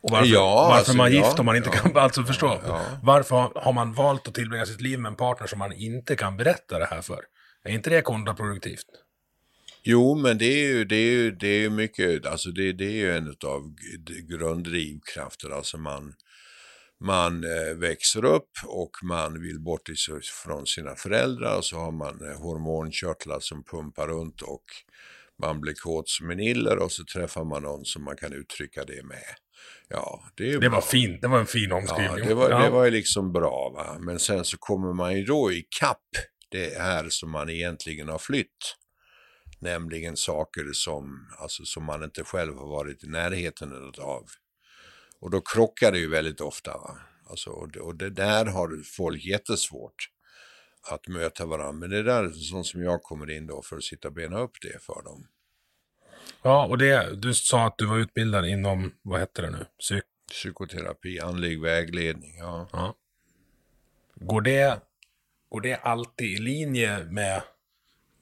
Och 0.00 0.10
varför, 0.10 0.26
Ja, 0.26 0.54
varför 0.54 0.76
alltså, 0.78 0.92
är 0.92 0.96
man 0.96 1.12
ja, 1.14 1.26
gift 1.26 1.38
om 1.38 1.46
man 1.46 1.56
inte 1.56 1.70
ja. 1.74 1.80
kan 1.82 1.96
alltså 2.02 2.24
förstå? 2.24 2.60
Ja. 2.66 2.84
Varför 3.02 3.36
har- 3.36 3.52
har 3.62 3.72
man 3.72 3.92
valt 3.92 4.28
att 4.28 4.34
tillbringa 4.34 4.66
sitt 4.66 4.80
liv 4.80 4.98
med 5.00 5.10
en 5.10 5.16
partner 5.16 5.46
som 5.46 5.58
man 5.58 5.72
inte 5.72 6.16
kan 6.16 6.36
berätta 6.36 6.78
det 6.78 6.86
här 6.86 7.02
för? 7.02 7.20
Är 7.62 7.70
inte 7.72 7.90
det 7.90 8.02
kontraproduktivt? 8.02 8.86
Jo, 9.88 10.14
men 10.14 10.38
det 10.38 10.44
är 10.46 10.66
ju, 10.68 10.84
det 10.84 10.96
är 10.96 11.10
ju, 11.10 11.30
det 11.30 11.64
är 11.64 11.70
mycket, 11.70 12.26
alltså 12.26 12.50
det, 12.50 12.72
det 12.72 12.84
är 12.84 12.90
ju 12.90 13.12
en 13.16 13.28
av 13.44 13.74
grunddrivkrafter, 14.28 15.50
alltså 15.50 15.78
man, 15.78 16.14
man 17.04 17.44
eh, 17.44 17.74
växer 17.76 18.24
upp 18.24 18.50
och 18.66 18.90
man 19.02 19.42
vill 19.42 19.60
bort 19.60 19.88
från 20.44 20.66
sina 20.66 20.94
föräldrar 20.94 21.56
och 21.56 21.64
så 21.64 21.76
har 21.76 21.92
man 21.92 22.30
eh, 22.30 22.38
hormonkörtlar 22.40 23.40
som 23.40 23.64
pumpar 23.64 24.06
runt 24.08 24.42
och 24.42 24.64
man 25.42 25.60
blir 25.60 25.74
kåt 25.74 26.08
som 26.08 26.30
en 26.30 26.40
iller 26.40 26.78
och 26.78 26.92
så 26.92 27.04
träffar 27.04 27.44
man 27.44 27.62
någon 27.62 27.84
som 27.84 28.04
man 28.04 28.16
kan 28.16 28.32
uttrycka 28.32 28.84
det 28.84 29.02
med. 29.02 29.24
Ja, 29.88 30.24
det 30.36 30.50
är 30.52 30.60
Det 30.60 30.68
var 30.68 30.80
fint, 30.80 31.22
det 31.22 31.28
var 31.28 31.38
en 31.38 31.46
fin 31.46 31.66
Ja, 31.70 31.76
omskrivning. 31.76 32.28
det 32.28 32.34
var, 32.34 32.50
Ja. 32.50 32.58
det 32.58 32.70
var 32.70 32.84
ju 32.84 32.90
liksom 32.90 33.32
bra 33.32 33.70
va. 33.74 33.96
Men 34.00 34.18
sen 34.18 34.44
så 34.44 34.56
kommer 34.58 34.92
man 34.92 35.16
ju 35.16 35.24
då 35.24 35.52
i 35.52 35.66
kapp 35.80 36.08
det 36.50 36.78
här 36.78 37.06
som 37.08 37.30
man 37.30 37.50
egentligen 37.50 38.08
har 38.08 38.18
flytt. 38.18 38.76
Nämligen 39.58 40.16
saker 40.16 40.72
som, 40.72 41.28
alltså, 41.38 41.64
som 41.64 41.84
man 41.84 42.02
inte 42.02 42.24
själv 42.24 42.56
har 42.56 42.66
varit 42.66 43.04
i 43.04 43.06
närheten 43.06 43.92
av. 43.98 44.24
Och 45.20 45.30
då 45.30 45.40
krockar 45.40 45.92
det 45.92 45.98
ju 45.98 46.08
väldigt 46.08 46.40
ofta. 46.40 46.70
Va? 46.70 46.98
Alltså, 47.30 47.50
och, 47.50 47.72
det, 47.72 47.80
och 47.80 47.94
det 47.94 48.10
där 48.10 48.46
har 48.46 48.82
folk 48.96 49.24
jättesvårt 49.24 50.10
att 50.90 51.08
möta 51.08 51.46
varandra. 51.46 51.72
Men 51.72 51.90
det 51.90 52.02
där 52.02 52.24
är 52.24 52.30
sånt 52.30 52.66
som 52.66 52.82
jag 52.82 53.02
kommer 53.02 53.30
in 53.30 53.46
då 53.46 53.62
för 53.62 53.76
att 53.76 53.84
sitta 53.84 54.08
och 54.08 54.14
bena 54.14 54.38
upp 54.38 54.60
det 54.62 54.82
för 54.82 55.02
dem. 55.02 55.26
ja, 56.42 56.66
och 56.66 56.78
det, 56.78 57.16
du 57.16 57.34
sa 57.34 57.66
att 57.66 57.78
du 57.78 57.86
var 57.86 57.98
utbildad 57.98 58.46
inom, 58.46 58.92
vad 59.02 59.20
hette 59.20 59.42
det 59.42 59.50
nu? 59.50 59.66
Psyk... 59.78 60.04
Psykoterapi, 60.30 61.20
andlig 61.20 61.60
vägledning, 61.60 62.36
ja. 62.38 62.68
Ja. 62.72 62.94
Går 64.14 64.40
det, 64.40 64.80
går 65.48 65.60
det 65.60 65.76
alltid 65.76 66.26
i 66.26 66.36
linje 66.36 67.04
med 67.04 67.42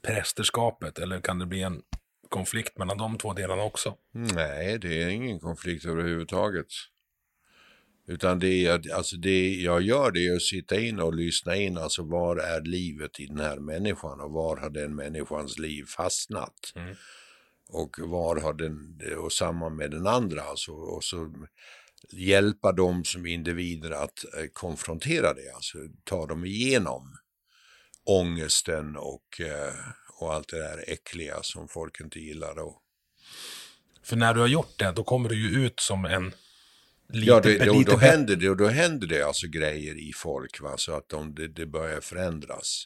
prästerskapet 0.06 0.98
eller 0.98 1.20
kan 1.20 1.38
det 1.38 1.46
bli 1.46 1.62
en 1.62 1.82
konflikt 2.28 2.78
mellan 2.78 2.98
de 2.98 3.18
två 3.18 3.32
delarna 3.32 3.62
också? 3.62 3.96
Nej, 4.12 4.78
det 4.78 5.02
är 5.02 5.08
ingen 5.08 5.40
konflikt 5.40 5.84
överhuvudtaget. 5.84 6.66
Utan 8.06 8.38
det, 8.38 8.66
är, 8.66 8.94
alltså 8.94 9.16
det 9.16 9.54
jag 9.54 9.82
gör 9.82 10.10
det 10.10 10.26
är 10.26 10.36
att 10.36 10.42
sitta 10.42 10.80
in 10.80 11.00
och 11.00 11.14
lyssna 11.14 11.56
in, 11.56 11.78
alltså 11.78 12.02
var 12.02 12.36
är 12.36 12.60
livet 12.60 13.20
i 13.20 13.26
den 13.26 13.40
här 13.40 13.56
människan 13.56 14.20
och 14.20 14.30
var 14.30 14.56
har 14.56 14.70
den 14.70 14.94
människans 14.94 15.58
liv 15.58 15.84
fastnat? 15.84 16.72
Mm. 16.74 16.94
Och 17.68 17.96
var 17.98 18.36
har 18.36 18.54
den, 18.54 19.00
och 19.18 19.32
samma 19.32 19.68
med 19.68 19.90
den 19.90 20.06
andra, 20.06 20.42
alltså, 20.42 20.72
och 20.72 21.04
så 21.04 21.32
hjälpa 22.12 22.72
dem 22.72 23.04
som 23.04 23.26
individer 23.26 23.90
att 23.90 24.24
eh, 24.24 24.46
konfrontera 24.52 25.34
det, 25.34 25.54
alltså 25.54 25.78
ta 26.04 26.26
dem 26.26 26.44
igenom 26.44 27.16
ångesten 28.06 28.96
och, 28.96 29.40
eh, 29.40 29.74
och 30.20 30.34
allt 30.34 30.48
det 30.48 30.58
där 30.58 30.84
äckliga 30.86 31.42
som 31.42 31.68
folk 31.68 32.00
inte 32.00 32.18
gillar. 32.18 32.58
Och, 32.58 32.82
För 34.02 34.16
när 34.16 34.34
du 34.34 34.40
har 34.40 34.46
gjort 34.46 34.78
det, 34.78 34.92
då 34.92 35.04
kommer 35.04 35.28
du 35.28 35.50
ju 35.50 35.66
ut 35.66 35.80
som 35.80 36.04
en 36.04 36.32
lite, 37.08 37.26
Ja, 37.26 37.40
det, 37.40 37.64
då, 37.64 37.78
lite 37.78 37.90
då, 37.90 37.96
händer 37.96 38.36
det, 38.36 38.50
och 38.50 38.56
då 38.56 38.66
händer 38.66 39.06
det 39.06 39.22
alltså 39.22 39.46
grejer 39.46 40.08
i 40.08 40.12
folk, 40.16 40.60
va? 40.60 40.76
så 40.76 40.96
att 40.96 41.08
de, 41.08 41.34
det, 41.34 41.48
det 41.48 41.66
börjar 41.66 42.00
förändras. 42.00 42.84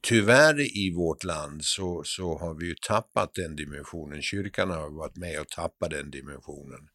Tyvärr 0.00 0.76
i 0.76 0.94
vårt 0.96 1.24
land 1.24 1.64
så, 1.64 2.02
så 2.04 2.38
har 2.38 2.54
vi 2.54 2.66
ju 2.66 2.74
tappat 2.74 3.34
den 3.34 3.56
dimensionen. 3.56 4.22
Kyrkan 4.22 4.70
har 4.70 4.90
varit 4.90 5.16
med 5.16 5.40
och 5.40 5.48
tappat 5.48 5.90
den 5.90 6.10
dimensionen. 6.10 6.88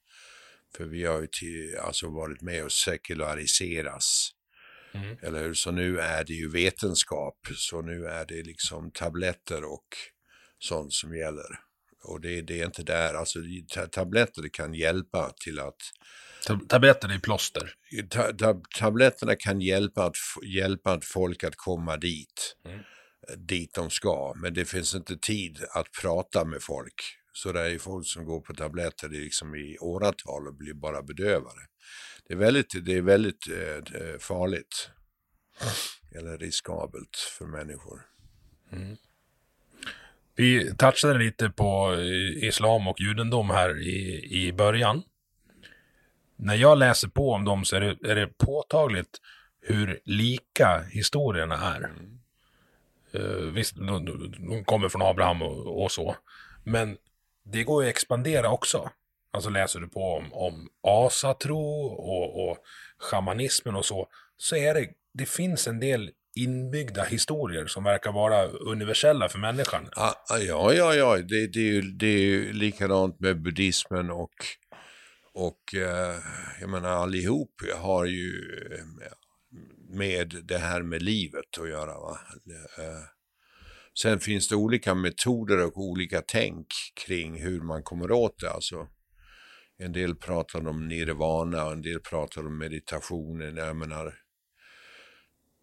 För 0.77 0.85
vi 0.85 1.05
har 1.05 1.21
ju 1.21 1.27
till, 1.27 1.77
alltså 1.77 2.09
varit 2.09 2.41
med 2.41 2.63
och 2.63 2.71
sekulariseras. 2.71 4.31
Mm. 5.03 5.17
Eller 5.21 5.43
hur? 5.43 5.53
Så 5.53 5.71
nu 5.71 5.99
är 5.99 6.23
det 6.23 6.33
ju 6.33 6.49
vetenskap, 6.51 7.37
så 7.55 7.81
nu 7.81 8.05
är 8.05 8.25
det 8.25 8.43
liksom 8.43 8.91
tabletter 8.91 9.63
och 9.63 9.87
sånt 10.59 10.93
som 10.93 11.15
gäller. 11.17 11.59
Och 12.03 12.21
det, 12.21 12.41
det 12.41 12.61
är 12.61 12.65
inte 12.65 12.83
där, 12.83 13.13
alltså 13.13 13.39
ta- 13.73 13.87
tabletter 13.87 14.49
kan 14.53 14.73
hjälpa 14.73 15.31
till 15.43 15.59
att 15.59 15.75
Tab- 16.47 16.67
Tabletter 16.67 17.09
är 17.15 17.19
plåster. 17.19 17.73
ta, 18.09 18.33
ta, 18.33 18.61
tabletterna 18.79 19.35
kan 19.35 19.61
hjälpa 19.61 20.03
att, 20.05 20.15
hjälpa 20.45 20.91
att 20.93 21.05
folk 21.05 21.43
att 21.43 21.55
komma 21.55 21.97
dit, 21.97 22.55
Mm. 22.65 22.79
dit 23.47 23.73
de 23.73 23.89
ska. 23.89 24.33
Men 24.35 24.53
det 24.53 24.65
finns 24.65 24.95
inte 24.95 25.17
tid 25.17 25.57
att 25.73 25.87
prata 26.01 26.45
med 26.45 26.61
folk. 26.63 26.93
Så 27.33 27.51
det 27.51 27.59
är 27.61 27.69
ju 27.69 27.79
folk 27.79 28.07
som 28.07 28.25
går 28.25 28.41
på 28.41 28.53
tabletter 28.53 29.09
liksom 29.09 29.55
i 29.55 29.77
åratal 29.79 30.47
och 30.47 30.55
blir 30.55 30.73
bara 30.73 31.01
bedövade. 31.03 31.61
Det 32.27 32.33
är 32.33 32.37
väldigt, 32.37 32.85
det 32.85 32.93
är 32.93 33.01
väldigt 33.01 33.47
eh, 33.47 34.01
eh 34.01 34.17
farligt. 34.19 34.89
Eller 36.15 36.37
riskabelt 36.37 37.15
för 37.37 37.45
människor. 37.45 38.01
Mm. 38.71 38.97
Vi 40.35 40.75
touchade 40.77 41.19
lite 41.19 41.49
på 41.49 41.93
eh, 41.93 42.47
islam 42.47 42.87
och 42.87 43.01
judendom 43.01 43.49
här 43.49 43.81
i, 43.81 44.27
i 44.31 44.53
början. 44.53 45.03
När 46.35 46.55
jag 46.55 46.77
läser 46.77 47.07
på 47.07 47.31
om 47.31 47.45
dem 47.45 47.65
så 47.65 47.75
är 47.75 47.81
det, 47.81 48.11
är 48.11 48.15
det 48.15 48.27
påtagligt 48.27 49.17
hur 49.61 49.99
lika 50.05 50.83
historierna 50.91 51.55
är. 51.55 51.91
Eh, 53.11 53.51
visst, 53.53 53.75
de, 53.75 54.05
de- 54.05 54.35
de 54.49 54.63
kommer 54.65 54.89
från 54.89 55.01
Abraham 55.01 55.41
och, 55.41 55.83
och 55.83 55.91
så. 55.91 56.15
Men 56.63 56.97
det 57.43 57.63
går 57.63 57.83
ju 57.83 57.89
att 57.89 57.95
expandera 57.95 58.49
också. 58.49 58.89
Alltså 59.31 59.49
läser 59.49 59.79
du 59.79 59.87
på 59.87 60.01
om, 60.01 60.33
om 60.33 60.67
asatro 60.83 61.59
och, 61.85 62.49
och 62.49 62.57
shamanismen 62.99 63.75
och 63.75 63.85
så, 63.85 64.07
så 64.37 64.55
är 64.55 64.73
det, 64.73 64.87
det 65.13 65.25
finns 65.25 65.67
en 65.67 65.79
del 65.79 66.11
inbyggda 66.37 67.03
historier 67.03 67.65
som 67.65 67.83
verkar 67.83 68.11
vara 68.11 68.47
universella 68.47 69.29
för 69.29 69.39
människan. 69.39 69.89
Ah, 69.95 70.13
ah, 70.29 70.37
ja, 70.37 70.73
ja, 70.73 70.93
ja, 70.93 71.17
det, 71.17 71.47
det, 71.47 71.59
är 71.59 71.73
ju, 71.73 71.81
det 71.81 72.07
är 72.07 72.19
ju 72.19 72.53
likadant 72.53 73.19
med 73.19 73.41
buddhismen 73.41 74.11
och, 74.11 74.33
Och 75.33 75.75
eh, 75.75 76.15
jag 76.61 76.69
menar 76.69 76.89
allihop 76.89 77.61
har 77.75 78.05
ju 78.05 78.31
eh, 78.71 78.85
med 79.89 80.35
det 80.43 80.57
här 80.57 80.81
med 80.81 81.01
livet 81.01 81.57
att 81.61 81.69
göra. 81.69 81.99
Va? 81.99 82.19
Eh, 82.77 83.03
sen 83.99 84.19
finns 84.19 84.47
det 84.47 84.55
olika 84.55 84.95
metoder 84.95 85.65
och 85.65 85.77
olika 85.77 86.21
tänk 86.27 86.67
kring 87.05 87.41
hur 87.41 87.61
man 87.61 87.83
kommer 87.83 88.11
åt 88.11 88.39
det. 88.39 88.49
Alltså, 88.51 88.87
en 89.79 89.91
del 89.91 90.15
pratar 90.15 90.67
om 90.67 90.87
nirvana 90.87 91.65
och 91.65 91.71
en 91.71 91.81
del 91.81 91.99
pratar 91.99 92.45
om 92.45 92.57
meditationen. 92.57 93.55
Jag 93.55 93.75
menar, 93.75 94.13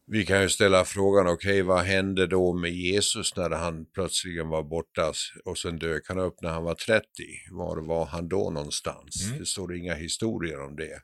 vi 0.06 0.26
kan 0.26 0.42
ju 0.42 0.48
ställa 0.48 0.84
frågan, 0.84 1.26
okej 1.26 1.52
okay, 1.52 1.62
vad 1.62 1.84
hände 1.84 2.26
då 2.26 2.52
med 2.52 2.72
Jesus 2.72 3.36
när 3.36 3.50
han 3.50 3.86
plötsligen 3.86 4.48
var 4.48 4.62
borta 4.62 5.12
och 5.44 5.58
sen 5.58 5.78
dök 5.78 6.08
han 6.08 6.18
upp 6.18 6.42
när 6.42 6.50
han 6.50 6.64
var 6.64 6.74
30? 6.74 7.04
Var 7.50 7.76
var 7.76 8.06
han 8.06 8.28
då 8.28 8.50
någonstans? 8.50 9.26
Mm. 9.26 9.38
Det 9.38 9.46
står 9.46 9.76
inga 9.76 9.94
historier 9.94 10.60
om 10.60 10.76
det. 10.76 11.00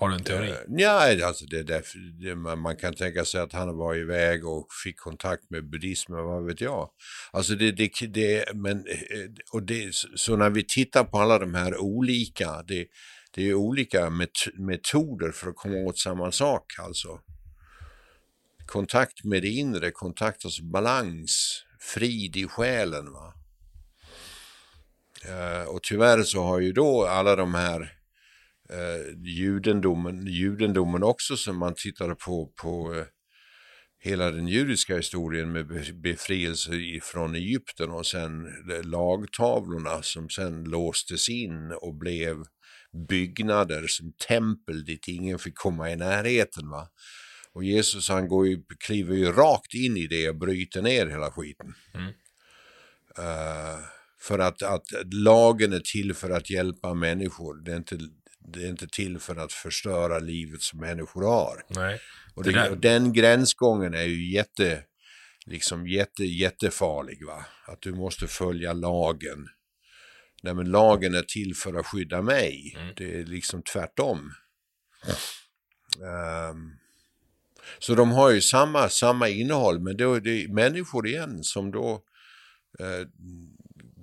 Har 0.00 0.08
du 0.08 0.14
en 0.14 0.24
teori? 0.24 0.50
Uh, 0.50 0.56
ja, 0.68 1.26
alltså 1.26 1.46
det, 1.46 1.62
det, 1.62 1.82
det, 2.20 2.34
man 2.34 2.76
kan 2.76 2.94
tänka 2.94 3.24
sig 3.24 3.40
att 3.40 3.52
han 3.52 3.76
var 3.76 3.94
iväg 3.94 4.46
och 4.46 4.66
fick 4.84 4.96
kontakt 4.96 5.50
med 5.50 5.70
buddhismen, 5.70 6.24
vad 6.24 6.46
vet 6.46 6.60
jag. 6.60 6.90
Alltså 7.30 7.54
det, 7.54 7.72
det, 7.72 7.90
det 8.08 8.54
men, 8.54 8.76
eh, 8.76 9.30
och 9.52 9.62
det, 9.62 9.94
så 10.14 10.36
när 10.36 10.50
vi 10.50 10.64
tittar 10.64 11.04
på 11.04 11.18
alla 11.18 11.38
de 11.38 11.54
här 11.54 11.76
olika, 11.76 12.62
det, 12.62 12.86
det 13.34 13.48
är 13.48 13.54
olika 13.54 14.10
met 14.10 14.30
metoder 14.54 15.32
för 15.32 15.50
att 15.50 15.56
komma 15.56 15.76
åt 15.76 15.98
samma 15.98 16.32
sak 16.32 16.64
alltså 16.78 17.20
kontakt 18.66 19.24
med 19.24 19.42
det 19.42 19.48
inre, 19.48 19.90
kontakt, 19.90 20.44
alltså 20.44 20.62
balans, 20.62 21.64
frid 21.80 22.36
i 22.36 22.46
själen. 22.46 23.12
Va? 23.12 23.34
Uh, 25.28 25.68
och 25.68 25.82
tyvärr 25.82 26.22
så 26.22 26.42
har 26.42 26.60
ju 26.60 26.72
då 26.72 27.06
alla 27.06 27.36
de 27.36 27.54
här 27.54 27.99
uh, 28.72 29.24
judendomen, 29.24 30.26
judendomen 30.26 31.02
också 31.02 31.36
som 31.36 31.56
man 31.56 31.74
tittade 31.74 32.14
på, 32.14 32.52
på 32.62 32.92
uh, 32.94 33.04
hela 34.02 34.30
den 34.30 34.48
judiska 34.48 34.96
historien 34.96 35.52
med 35.52 35.66
befrielse 36.02 36.70
från 37.02 37.34
Egypten 37.34 37.90
och 37.90 38.06
sen 38.06 38.48
lagtavlorna 38.84 40.02
som 40.02 40.28
sen 40.28 40.64
låstes 40.64 41.28
in 41.28 41.72
och 41.72 41.94
blev 41.94 42.36
byggnader 43.08 43.86
som 43.86 44.12
tempel 44.28 44.84
dit 44.84 45.08
ingen 45.08 45.38
fick 45.38 45.54
komma 45.58 45.90
i 45.90 45.96
närheten. 45.96 46.68
Va? 46.68 46.88
Och 47.52 47.64
Jesus 47.64 48.08
han 48.08 48.28
går 48.28 48.46
ju, 48.46 48.62
kliver 48.78 49.16
ju 49.16 49.32
rakt 49.32 49.74
in 49.74 49.96
i 49.96 50.06
det 50.06 50.28
och 50.28 50.36
bryter 50.36 50.82
ner 50.82 51.06
hela 51.06 51.30
skiten. 51.30 51.74
Mm. 51.94 52.06
Uh, 53.18 53.80
för 54.20 54.38
att, 54.38 54.62
att 54.62 54.86
lagen 55.12 55.72
är 55.72 55.80
till 55.80 56.14
för 56.14 56.30
att 56.30 56.50
hjälpa 56.50 56.94
människor. 56.94 57.64
Det 57.64 57.72
är 57.72 57.76
inte, 57.76 57.98
det 58.40 58.64
är 58.64 58.68
inte 58.68 58.88
till 58.88 59.18
för 59.18 59.36
att 59.36 59.52
förstöra 59.52 60.18
livet 60.18 60.62
som 60.62 60.80
människor 60.80 61.22
har. 61.22 61.64
Nej. 61.68 62.00
Och, 62.34 62.44
det, 62.44 62.70
och 62.70 62.78
den 62.78 63.12
gränsgången 63.12 63.94
är 63.94 64.02
ju 64.02 64.32
jätte, 64.32 64.84
liksom 65.46 65.88
jätte, 65.88 66.24
jättefarlig. 66.24 67.26
Va? 67.26 67.46
Att 67.66 67.82
du 67.82 67.92
måste 67.92 68.26
följa 68.26 68.72
lagen. 68.72 69.48
Nej 70.42 70.54
men 70.54 70.70
lagen 70.70 71.14
är 71.14 71.22
till 71.22 71.54
för 71.54 71.74
att 71.74 71.86
skydda 71.86 72.22
mig. 72.22 72.74
Mm. 72.76 72.94
Det 72.96 73.20
är 73.20 73.24
liksom 73.24 73.62
tvärtom. 73.62 74.32
Um, 76.50 76.76
så 77.78 77.94
de 77.94 78.10
har 78.10 78.30
ju 78.30 78.40
samma, 78.40 78.88
samma 78.88 79.28
innehåll, 79.28 79.80
men 79.80 79.96
då 79.96 80.14
är 80.14 80.20
det 80.20 80.52
människor 80.52 81.06
igen 81.06 81.44
som 81.44 81.70
då 81.70 82.04
eh, 82.78 83.06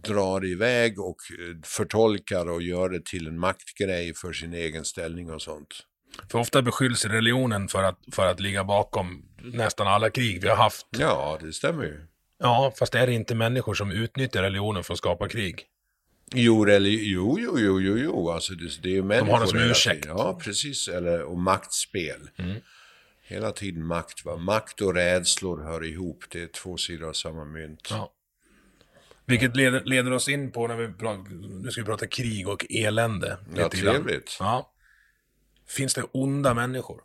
drar 0.04 0.46
iväg 0.46 1.00
och 1.00 1.18
eh, 1.40 1.56
förtolkar 1.64 2.50
och 2.50 2.62
gör 2.62 2.90
det 2.90 3.06
till 3.06 3.28
en 3.28 3.40
maktgrej 3.40 4.14
för 4.14 4.34
sin 4.34 4.54
egen 4.54 4.86
ställning 4.86 5.32
och 5.32 5.42
sånt. 5.42 5.68
För 6.32 6.40
ofta 6.40 6.62
beskylls 6.62 7.06
religionen 7.06 7.68
för 7.68 7.84
att, 7.84 8.00
för 8.12 8.28
att 8.28 8.40
ligga 8.40 8.64
bakom 8.64 9.26
nästan 9.42 9.88
alla 9.88 10.10
krig 10.10 10.42
vi 10.42 10.48
har 10.48 10.56
haft. 10.56 10.88
Ja, 10.98 11.38
det 11.42 11.54
stämmer 11.54 11.84
ju. 11.84 12.00
Ja, 12.40 12.74
fast 12.80 12.96
är 12.96 13.08
det 13.08 13.14
inte 13.14 13.36
människor 13.36 13.74
som 13.74 13.92
utnyttjar 13.92 14.42
religionen 14.42 14.84
för 14.84 14.94
att 14.94 14.98
skapa 14.98 15.30
krig? 15.30 15.66
Jo, 16.34 16.68
jo, 16.70 17.38
jo, 17.40 17.60
jo, 17.60 17.82
jo, 17.82 17.98
jo, 17.98 18.30
alltså 18.30 18.54
det, 18.54 18.82
det 18.82 18.90
är 18.90 18.94
ju 18.94 19.04
människor. 19.04 19.28
De 19.28 19.32
har 19.34 19.42
det 19.42 19.48
som 19.48 19.60
ursäkt. 19.60 20.06
Ja, 20.06 20.40
precis, 20.44 20.88
eller, 20.88 21.22
och 21.22 21.38
maktspel. 21.38 22.30
Mm. 22.38 22.56
Hela 23.22 23.52
tiden 23.52 23.86
makt. 23.86 24.26
Va? 24.26 24.36
Makt 24.36 24.82
och 24.82 24.94
rädslor 24.94 25.64
hör 25.64 25.84
ihop. 25.84 26.24
Det 26.30 26.44
är 26.44 26.48
två 26.48 26.78
sidor 26.78 27.10
av 27.10 27.14
samma 27.14 27.46
mynt. 27.46 27.88
Ja. 27.90 28.14
Vilket 29.28 29.56
leder, 29.56 29.84
leder 29.86 30.14
oss 30.14 30.30
in 30.30 30.52
på 30.52 30.68
när 30.68 30.76
vi 30.76 30.94
pratar, 30.94 31.32
nu 31.64 31.72
ska 31.72 31.82
vi 31.82 31.86
prata 31.86 32.08
krig 32.08 32.48
och 32.48 32.66
elände. 32.70 33.38
Ja, 33.56 33.70
trevligt. 33.70 34.38
Ja. 34.40 34.74
Finns 35.68 35.94
det 35.94 36.04
onda 36.12 36.54
människor? 36.54 37.02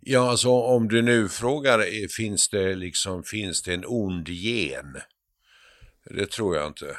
Ja, 0.00 0.30
alltså 0.30 0.50
om 0.50 0.88
du 0.88 1.02
nu 1.02 1.28
frågar, 1.28 1.78
eh, 1.78 2.08
finns 2.16 2.48
det 2.48 2.74
liksom, 2.74 3.22
finns 3.22 3.62
det 3.62 3.74
en 3.74 3.84
ond 3.86 4.28
gen? 4.28 4.96
Det 6.04 6.30
tror 6.30 6.56
jag 6.56 6.66
inte. 6.66 6.96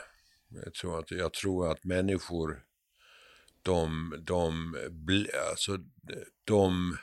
Jag 0.50 0.74
tror, 0.74 1.00
inte. 1.00 1.15
jag 1.15 1.34
tror 1.34 1.71
att 1.71 1.84
människor 1.84 2.63
de, 3.62 4.15
de, 4.26 4.76
alltså, 5.52 5.78
de, 6.43 6.97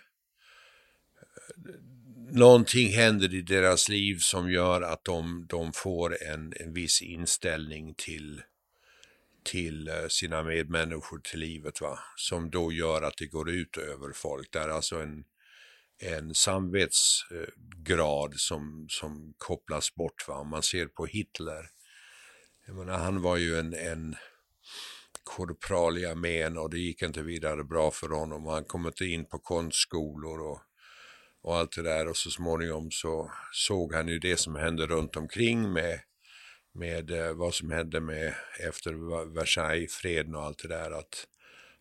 någonting 2.30 2.88
händer 2.88 3.34
i 3.34 3.42
deras 3.42 3.88
liv 3.88 4.18
som 4.18 4.50
gör 4.50 4.82
att 4.82 5.04
de, 5.04 5.46
de 5.48 5.72
får 5.72 6.22
en, 6.22 6.52
en 6.56 6.72
viss 6.72 7.02
inställning 7.02 7.94
till, 7.94 8.42
till 9.44 9.88
eh, 9.88 10.08
sina 10.08 10.42
medmänniskor, 10.42 11.18
till 11.18 11.40
livet, 11.40 11.80
va? 11.80 11.98
som 12.16 12.50
då 12.50 12.72
gör 12.72 13.02
att 13.02 13.16
det 13.16 13.26
går 13.26 13.50
ut 13.50 13.76
över 13.76 14.12
folk. 14.12 14.52
Det 14.52 14.58
är 14.58 14.68
alltså 14.68 15.00
en, 15.00 15.24
en 15.98 16.34
samvetsgrad 16.34 18.32
eh, 18.32 18.36
som, 18.36 18.86
som 18.88 19.34
kopplas 19.38 19.94
bort. 19.94 20.28
Va? 20.28 20.34
Om 20.34 20.48
man 20.48 20.62
ser 20.62 20.86
på 20.86 21.06
Hitler, 21.06 21.70
jag 22.66 22.76
menar, 22.76 22.98
han 22.98 23.22
var 23.22 23.36
ju 23.36 23.58
en, 23.58 23.74
en 23.74 24.16
korpral 25.24 25.98
i 25.98 26.06
armén 26.06 26.58
och 26.58 26.70
det 26.70 26.78
gick 26.78 27.02
inte 27.02 27.22
vidare 27.22 27.64
bra 27.64 27.90
för 27.90 28.08
honom. 28.08 28.46
Han 28.46 28.64
kom 28.64 28.86
inte 28.86 29.04
in 29.04 29.24
på 29.24 29.38
konstskolor 29.38 30.40
och, 30.40 30.60
och 31.42 31.56
allt 31.56 31.76
det 31.76 31.82
där 31.82 32.08
och 32.08 32.16
så 32.16 32.30
småningom 32.30 32.90
så 32.90 33.32
såg 33.52 33.94
han 33.94 34.08
ju 34.08 34.18
det 34.18 34.36
som 34.36 34.54
hände 34.54 34.86
runt 34.86 35.16
omkring 35.16 35.72
med, 35.72 36.00
med 36.74 37.10
eh, 37.10 37.32
vad 37.32 37.54
som 37.54 37.70
hände 37.70 38.00
med 38.00 38.34
efter 38.68 38.92
Versailles-freden 39.34 40.34
och 40.34 40.42
allt 40.42 40.62
det 40.62 40.68
där. 40.68 40.90
Att 40.90 41.26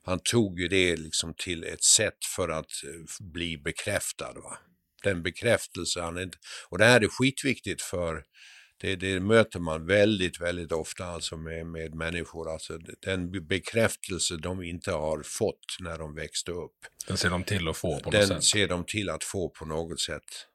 han 0.03 0.19
tog 0.19 0.59
ju 0.59 0.67
det 0.67 0.95
liksom 0.95 1.33
till 1.33 1.63
ett 1.63 1.83
sätt 1.83 2.25
för 2.35 2.49
att 2.49 2.71
eh, 2.83 3.25
bli 3.33 3.57
bekräftad. 3.57 4.33
Va? 4.33 4.57
Den 5.03 5.23
bekräftelse 5.23 6.01
han 6.01 6.19
inte... 6.19 6.37
Och 6.69 6.77
det 6.77 6.85
här 6.85 7.01
är 7.01 7.07
skitviktigt 7.07 7.81
för 7.81 8.23
det, 8.77 8.95
det 8.95 9.19
möter 9.19 9.59
man 9.59 9.85
väldigt, 9.85 10.41
väldigt 10.41 10.71
ofta 10.71 11.05
alltså 11.05 11.37
med, 11.37 11.65
med 11.65 11.95
människor. 11.95 12.51
Alltså 12.51 12.77
den 12.99 13.47
bekräftelse 13.47 14.37
de 14.37 14.63
inte 14.63 14.91
har 14.91 15.23
fått 15.23 15.77
när 15.79 15.97
de 15.97 16.15
växte 16.15 16.51
upp. 16.51 16.75
Den 17.07 17.17
ser 17.17 17.29
de 17.29 17.43
till 17.43 17.67
att 17.67 17.77
få 17.77 17.99
på 17.99 18.09
den 18.09 18.19
något 18.19 18.27
sätt? 18.27 18.35
Den 18.35 18.41
ser 18.41 18.67
de 18.67 18.85
till 18.85 19.09
att 19.09 19.23
få 19.23 19.49
på 19.49 19.65
något 19.65 19.99
sätt. 19.99 20.47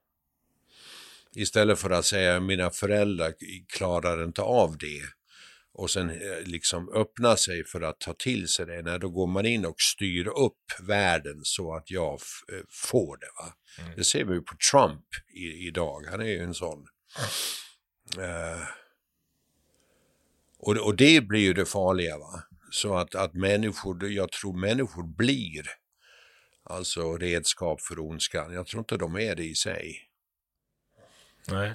Istället 1.34 1.78
för 1.78 1.90
att 1.90 2.04
säga 2.04 2.40
mina 2.40 2.70
föräldrar 2.70 3.34
klarar 3.68 4.24
inte 4.24 4.42
av 4.42 4.78
det 4.78 5.02
och 5.74 5.90
sen 5.90 6.10
eh, 6.10 6.42
liksom 6.44 6.88
öppna 6.94 7.36
sig 7.36 7.64
för 7.64 7.80
att 7.80 8.00
ta 8.00 8.14
till 8.14 8.48
sig 8.48 8.66
det. 8.66 8.82
När 8.82 8.98
då 8.98 9.08
går 9.08 9.26
man 9.26 9.46
in 9.46 9.66
och 9.66 9.80
styr 9.80 10.28
upp 10.28 10.72
världen 10.82 11.40
så 11.42 11.76
att 11.76 11.90
jag 11.90 12.12
eh, 12.12 12.64
får 12.70 13.16
det. 13.16 13.30
Va? 13.38 13.54
Mm. 13.78 13.96
Det 13.96 14.04
ser 14.04 14.24
vi 14.24 14.40
på 14.40 14.54
Trump 14.70 15.04
i, 15.34 15.66
idag. 15.66 16.06
Han 16.10 16.20
är 16.20 16.24
ju 16.24 16.38
en 16.38 16.54
sån. 16.54 16.86
Eh, 18.18 18.62
och, 20.58 20.76
och 20.76 20.96
det 20.96 21.20
blir 21.20 21.40
ju 21.40 21.52
det 21.52 21.66
farliga. 21.66 22.18
va. 22.18 22.42
Så 22.70 22.96
att, 22.96 23.14
att 23.14 23.34
människor, 23.34 24.10
jag 24.10 24.32
tror 24.32 24.56
människor 24.56 25.02
blir 25.02 25.66
alltså 26.64 27.16
redskap 27.16 27.80
för 27.80 27.98
ondskan. 27.98 28.52
Jag 28.52 28.66
tror 28.66 28.80
inte 28.80 28.96
de 28.96 29.16
är 29.16 29.36
det 29.36 29.44
i 29.44 29.54
sig. 29.54 30.08
Nej, 31.50 31.74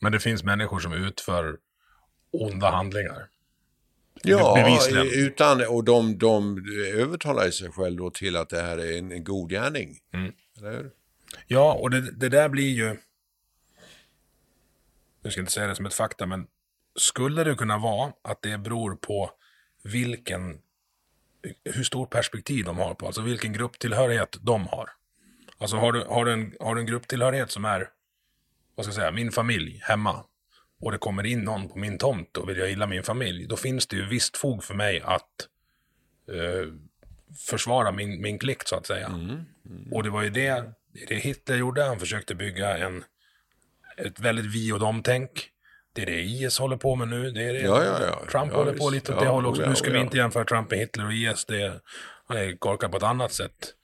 men 0.00 0.12
det 0.12 0.20
finns 0.20 0.44
människor 0.44 0.80
som 0.80 0.92
utför 0.92 1.58
onda 2.30 2.70
handlingar. 2.70 3.28
Ja, 4.22 4.78
utan, 5.14 5.66
och 5.68 5.84
de, 5.84 6.18
de 6.18 6.64
övertalar 6.94 7.50
sig 7.50 7.70
själva 7.70 8.02
då 8.04 8.10
till 8.10 8.36
att 8.36 8.48
det 8.48 8.62
här 8.62 8.78
är 8.78 8.98
en, 8.98 9.12
en 9.12 9.24
god 9.24 9.50
gärning. 9.50 9.98
Mm. 10.12 10.32
Ja, 11.46 11.72
och 11.72 11.90
det, 11.90 12.10
det 12.10 12.28
där 12.28 12.48
blir 12.48 12.72
ju 12.72 12.96
jag 15.26 15.32
ska 15.32 15.40
inte 15.40 15.52
säga 15.52 15.66
det 15.66 15.76
som 15.76 15.86
ett 15.86 15.94
fakta, 15.94 16.26
men 16.26 16.46
skulle 16.98 17.44
det 17.44 17.54
kunna 17.54 17.78
vara 17.78 18.12
att 18.22 18.42
det 18.42 18.58
beror 18.58 18.96
på 18.96 19.30
vilken, 19.82 20.58
hur 21.64 21.84
stort 21.84 22.10
perspektiv 22.10 22.64
de 22.64 22.78
har 22.78 22.94
på, 22.94 23.06
alltså 23.06 23.22
vilken 23.22 23.52
grupptillhörighet 23.52 24.36
de 24.40 24.66
har. 24.66 24.90
Alltså 25.58 25.76
har 25.76 25.92
du, 25.92 26.04
har 26.04 26.24
du, 26.24 26.32
en, 26.32 26.54
har 26.60 26.74
du 26.74 26.80
en 26.80 26.86
grupptillhörighet 26.86 27.50
som 27.50 27.64
är, 27.64 27.88
vad 28.74 28.86
ska 28.86 28.90
jag 28.90 28.94
säga, 28.94 29.12
min 29.12 29.32
familj 29.32 29.80
hemma. 29.82 30.24
och 30.80 30.92
det 30.92 30.98
kommer 30.98 31.26
in 31.26 31.40
någon 31.40 31.68
på 31.68 31.78
min 31.78 31.98
tomt 31.98 32.36
och 32.36 32.48
vill 32.48 32.58
jag 32.58 32.70
illa 32.70 32.86
min 32.86 33.02
familj, 33.02 33.46
då 33.46 33.56
finns 33.56 33.86
det 33.86 33.96
ju 33.96 34.06
visst 34.06 34.36
fog 34.36 34.64
för 34.64 34.74
mig 34.74 35.00
att 35.00 35.48
eh, 36.28 36.72
försvara 37.48 37.92
min, 37.92 38.22
min 38.22 38.38
klick 38.38 38.62
så 38.68 38.76
att 38.76 38.86
säga. 38.86 39.06
Mm. 39.06 39.44
Mm. 39.66 39.92
Och 39.92 40.02
det 40.02 40.10
var 40.10 40.22
ju 40.22 40.30
det, 40.30 40.72
det 41.08 41.14
Hitler 41.14 41.56
gjorde, 41.56 41.82
han 41.82 42.00
försökte 42.00 42.34
bygga 42.34 42.78
en, 42.78 43.04
ett 43.96 44.20
väldigt 44.20 44.44
vi 44.46 44.72
och 44.72 44.80
dem-tänk. 44.80 45.50
Det 45.92 46.02
är 46.02 46.06
det 46.06 46.20
IS 46.22 46.58
håller 46.58 46.76
på 46.76 46.96
med 46.96 47.08
nu, 47.08 47.30
det 47.30 47.42
är 47.42 47.52
det 47.52 47.60
Ja, 47.60 47.84
ja, 47.84 47.98
ja. 48.06 48.30
Trump 48.30 48.52
håller 48.52 48.72
visst. 48.72 48.84
på 48.84 48.90
lite 48.90 49.14
åt 49.14 49.20
det 49.20 49.26
hållet 49.28 49.48
också. 49.50 49.68
Nu 49.68 49.74
ska 49.76 49.90
vi 49.90 49.98
inte 49.98 50.16
jämföra 50.16 50.44
Trump 50.44 50.70
med 50.70 50.78
Hitler 50.78 51.06
och 51.06 51.12
IS, 51.12 51.44
det, 51.44 51.80
är 52.28 52.56
korkad 52.56 52.90
på 52.90 52.96
ett 52.96 53.02
annat 53.02 53.32
sätt. 53.32 53.74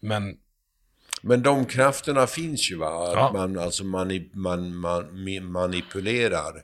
Men 0.00 0.36
Men 1.22 1.42
de 1.42 1.64
krafterna 1.66 2.26
finns 2.26 2.70
ju 2.70 2.76
va? 2.76 3.08
Att 3.08 3.14
Ja. 3.16 3.32
man 3.32 3.58
alltså 3.58 3.84
man, 3.84 4.08
man, 4.34 5.10
mi- 5.10 5.40
manipulerar. 5.40 6.56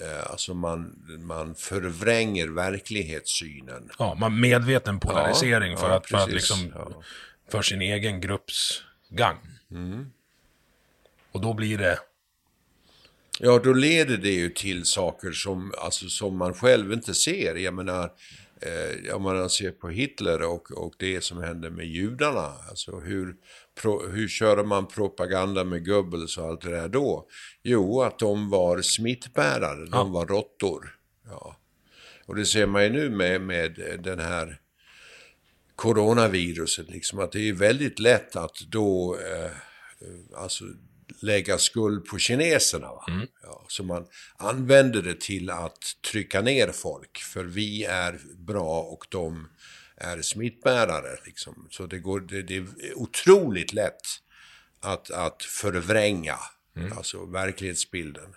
Eh, 0.00 0.30
alltså 0.30 0.54
man, 0.54 1.04
man 1.20 1.54
förvränger 1.54 2.48
verklighetssynen. 2.48 3.90
ja, 3.98 4.14
man 4.14 4.40
medveten 4.40 5.00
polarisering 5.00 5.70
Ja, 5.72 5.78
för, 5.78 5.88
ja, 5.88 5.94
att, 5.96 6.06
för 6.06 6.16
att 6.18 6.32
liksom, 6.32 6.72
för 7.50 7.62
sin 7.62 7.82
egen 7.82 8.20
grupps 8.20 8.82
gagn. 9.08 9.38
Mm. 9.70 10.06
Och 11.32 11.40
då 11.40 11.54
blir 11.54 11.78
det, 11.78 11.98
Ja, 13.40 13.60
då 13.64 13.72
leder 13.72 14.16
det 14.16 14.32
ju 14.32 14.50
till 14.50 14.84
saker 14.84 15.32
som, 15.32 15.72
alltså, 15.78 16.08
som 16.08 16.36
man 16.38 16.54
själv 16.54 16.92
inte 16.92 17.14
ser. 17.14 17.54
Jag 17.54 17.74
menar, 17.74 18.12
eh, 18.60 19.06
jag 19.08 19.20
menar, 19.20 19.48
ser 19.48 19.70
på 19.70 19.88
Hitler 19.88 20.42
och, 20.42 20.70
och 20.70 20.94
det 20.98 21.24
som 21.24 21.38
hände 21.42 21.70
med 21.70 21.86
judarna. 21.86 22.52
Alltså 22.68 23.00
hur, 23.00 23.34
pro, 23.82 24.08
hur 24.08 24.28
körde 24.28 24.62
man 24.62 24.86
propaganda 24.86 25.64
med 25.64 25.86
Goebbels 25.86 26.38
och 26.38 26.44
allt 26.46 26.60
det 26.60 26.70
där 26.70 26.88
då? 26.88 27.26
Jo, 27.62 28.02
att 28.02 28.18
de 28.18 28.50
var 28.50 28.80
smittbärare, 28.82 29.80
de 29.84 29.88
Ja. 29.92 30.04
var 30.04 30.26
råttor. 30.26 30.96
Ja. 31.30 31.56
Och 32.26 32.36
det 32.36 32.46
ser 32.46 32.66
man 32.66 32.84
ju 32.84 32.90
nu 32.90 33.10
med, 33.10 33.40
med 33.40 33.98
den 34.04 34.18
här 34.18 34.60
coronaviruset, 35.76 36.90
liksom, 36.90 37.18
att 37.18 37.32
det 37.32 37.48
är 37.48 37.52
väldigt 37.52 37.98
lätt 37.98 38.36
att 38.36 38.56
då 38.68 39.16
eh, 39.16 39.50
alltså, 40.42 40.64
lägga 41.20 41.58
skuld 41.58 42.04
på 42.06 42.18
kineserna. 42.18 42.86
Va? 42.86 43.04
Ja, 43.42 43.64
så 43.68 43.84
man 43.84 44.06
använder 44.36 45.02
det 45.02 45.20
till 45.20 45.50
att 45.50 45.78
trycka 46.10 46.40
ner 46.40 46.72
folk, 46.72 47.18
för 47.18 47.44
vi 47.44 47.84
är 47.84 48.20
bra 48.36 48.80
och 48.80 49.06
de 49.08 49.48
är 49.96 50.22
smittbärare. 50.22 51.18
Liksom. 51.26 51.68
Så 51.70 51.86
det, 51.86 51.98
går, 51.98 52.20
det, 52.20 52.42
det 52.42 52.56
är 52.56 52.66
otroligt 52.96 53.72
lätt 53.72 54.00
att, 54.80 55.10
att 55.10 55.42
förvränga 55.42 56.36
alltså, 56.96 57.24
verklighetsbilden. 57.26 58.34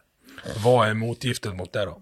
vad 0.64 0.88
är 0.90 0.94
motgiftet 0.94 1.56
mot 1.56 1.74
det 1.74 1.86
då? 1.86 2.02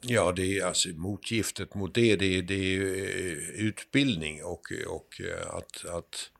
Ja, 0.00 0.32
det 0.32 0.58
är 0.58 0.64
alltså 0.66 0.88
motgiftet 0.88 1.74
mot 1.74 1.94
det, 1.94 2.16
det, 2.16 2.38
är- 2.38 2.42
det 2.42 2.54
är 2.76 2.80
eh, 2.80 3.66
utbildning 3.66 4.44
och, 4.44 4.72
och 4.88 5.20
eh, 5.20 5.54
att, 5.54 5.84
att 5.84 6.30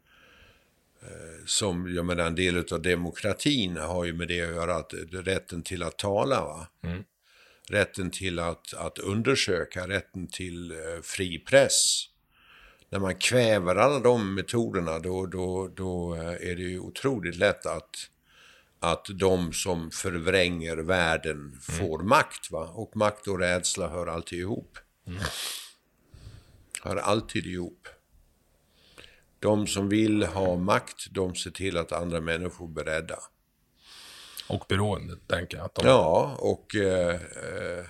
som, 1.46 1.94
jag 1.94 2.04
menar 2.04 2.26
en 2.26 2.34
del 2.34 2.64
av 2.72 2.82
demokratin 2.82 3.76
har 3.76 4.04
ju 4.04 4.12
med 4.12 4.28
det 4.28 4.40
att 4.42 4.54
göra, 4.54 4.76
att 4.76 4.92
rätten 5.12 5.62
till 5.62 5.82
att 5.82 5.98
tala, 5.98 6.44
va? 6.44 6.66
Rätten 7.70 8.10
till 8.10 8.38
att, 8.38 8.74
att 8.74 8.98
undersöka, 8.98 9.88
rätten 9.88 10.26
till 10.26 10.70
eh, 10.70 11.02
fri 11.02 11.38
press. 11.38 12.04
När 12.90 12.98
man 12.98 13.14
kväver 13.14 13.76
alla 13.76 14.00
de 14.00 14.34
metoderna 14.34 14.98
då, 14.98 15.26
då, 15.26 15.68
då 15.68 16.14
eh, 16.14 16.50
är 16.50 16.56
det 16.56 16.62
ju 16.62 16.80
otroligt 16.80 17.36
lätt 17.36 17.66
att 17.66 18.10
att 18.80 19.06
de 19.14 19.52
som 19.52 19.90
förvränger 19.90 20.76
världen 20.76 21.58
får 21.60 21.98
makt. 22.02 22.50
Va? 22.50 22.68
Och 22.74 22.96
makt 22.96 23.26
och 23.26 23.38
rädsla 23.38 23.88
hör 23.88 24.06
alltid 24.06 24.38
ihop. 24.38 24.78
Hör 26.82 26.96
alltid 26.96 27.46
ihop. 27.46 27.88
De 29.38 29.66
som 29.66 29.88
vill 29.88 30.22
ha 30.22 30.56
makt, 30.56 31.06
de 31.10 31.34
ser 31.34 31.50
till 31.50 31.76
att 31.76 31.92
andra 31.92 32.20
människor 32.20 32.68
blir 32.68 32.84
rädda. 32.84 33.18
Och 34.48 34.64
beroende, 34.68 35.16
tänker 35.26 35.56
jag. 35.56 35.64
Att 35.66 35.74
de, 35.74 35.86
Ja, 35.86 36.36
och, 36.38 36.74
eh, 36.76 37.14
eh, 37.14 37.84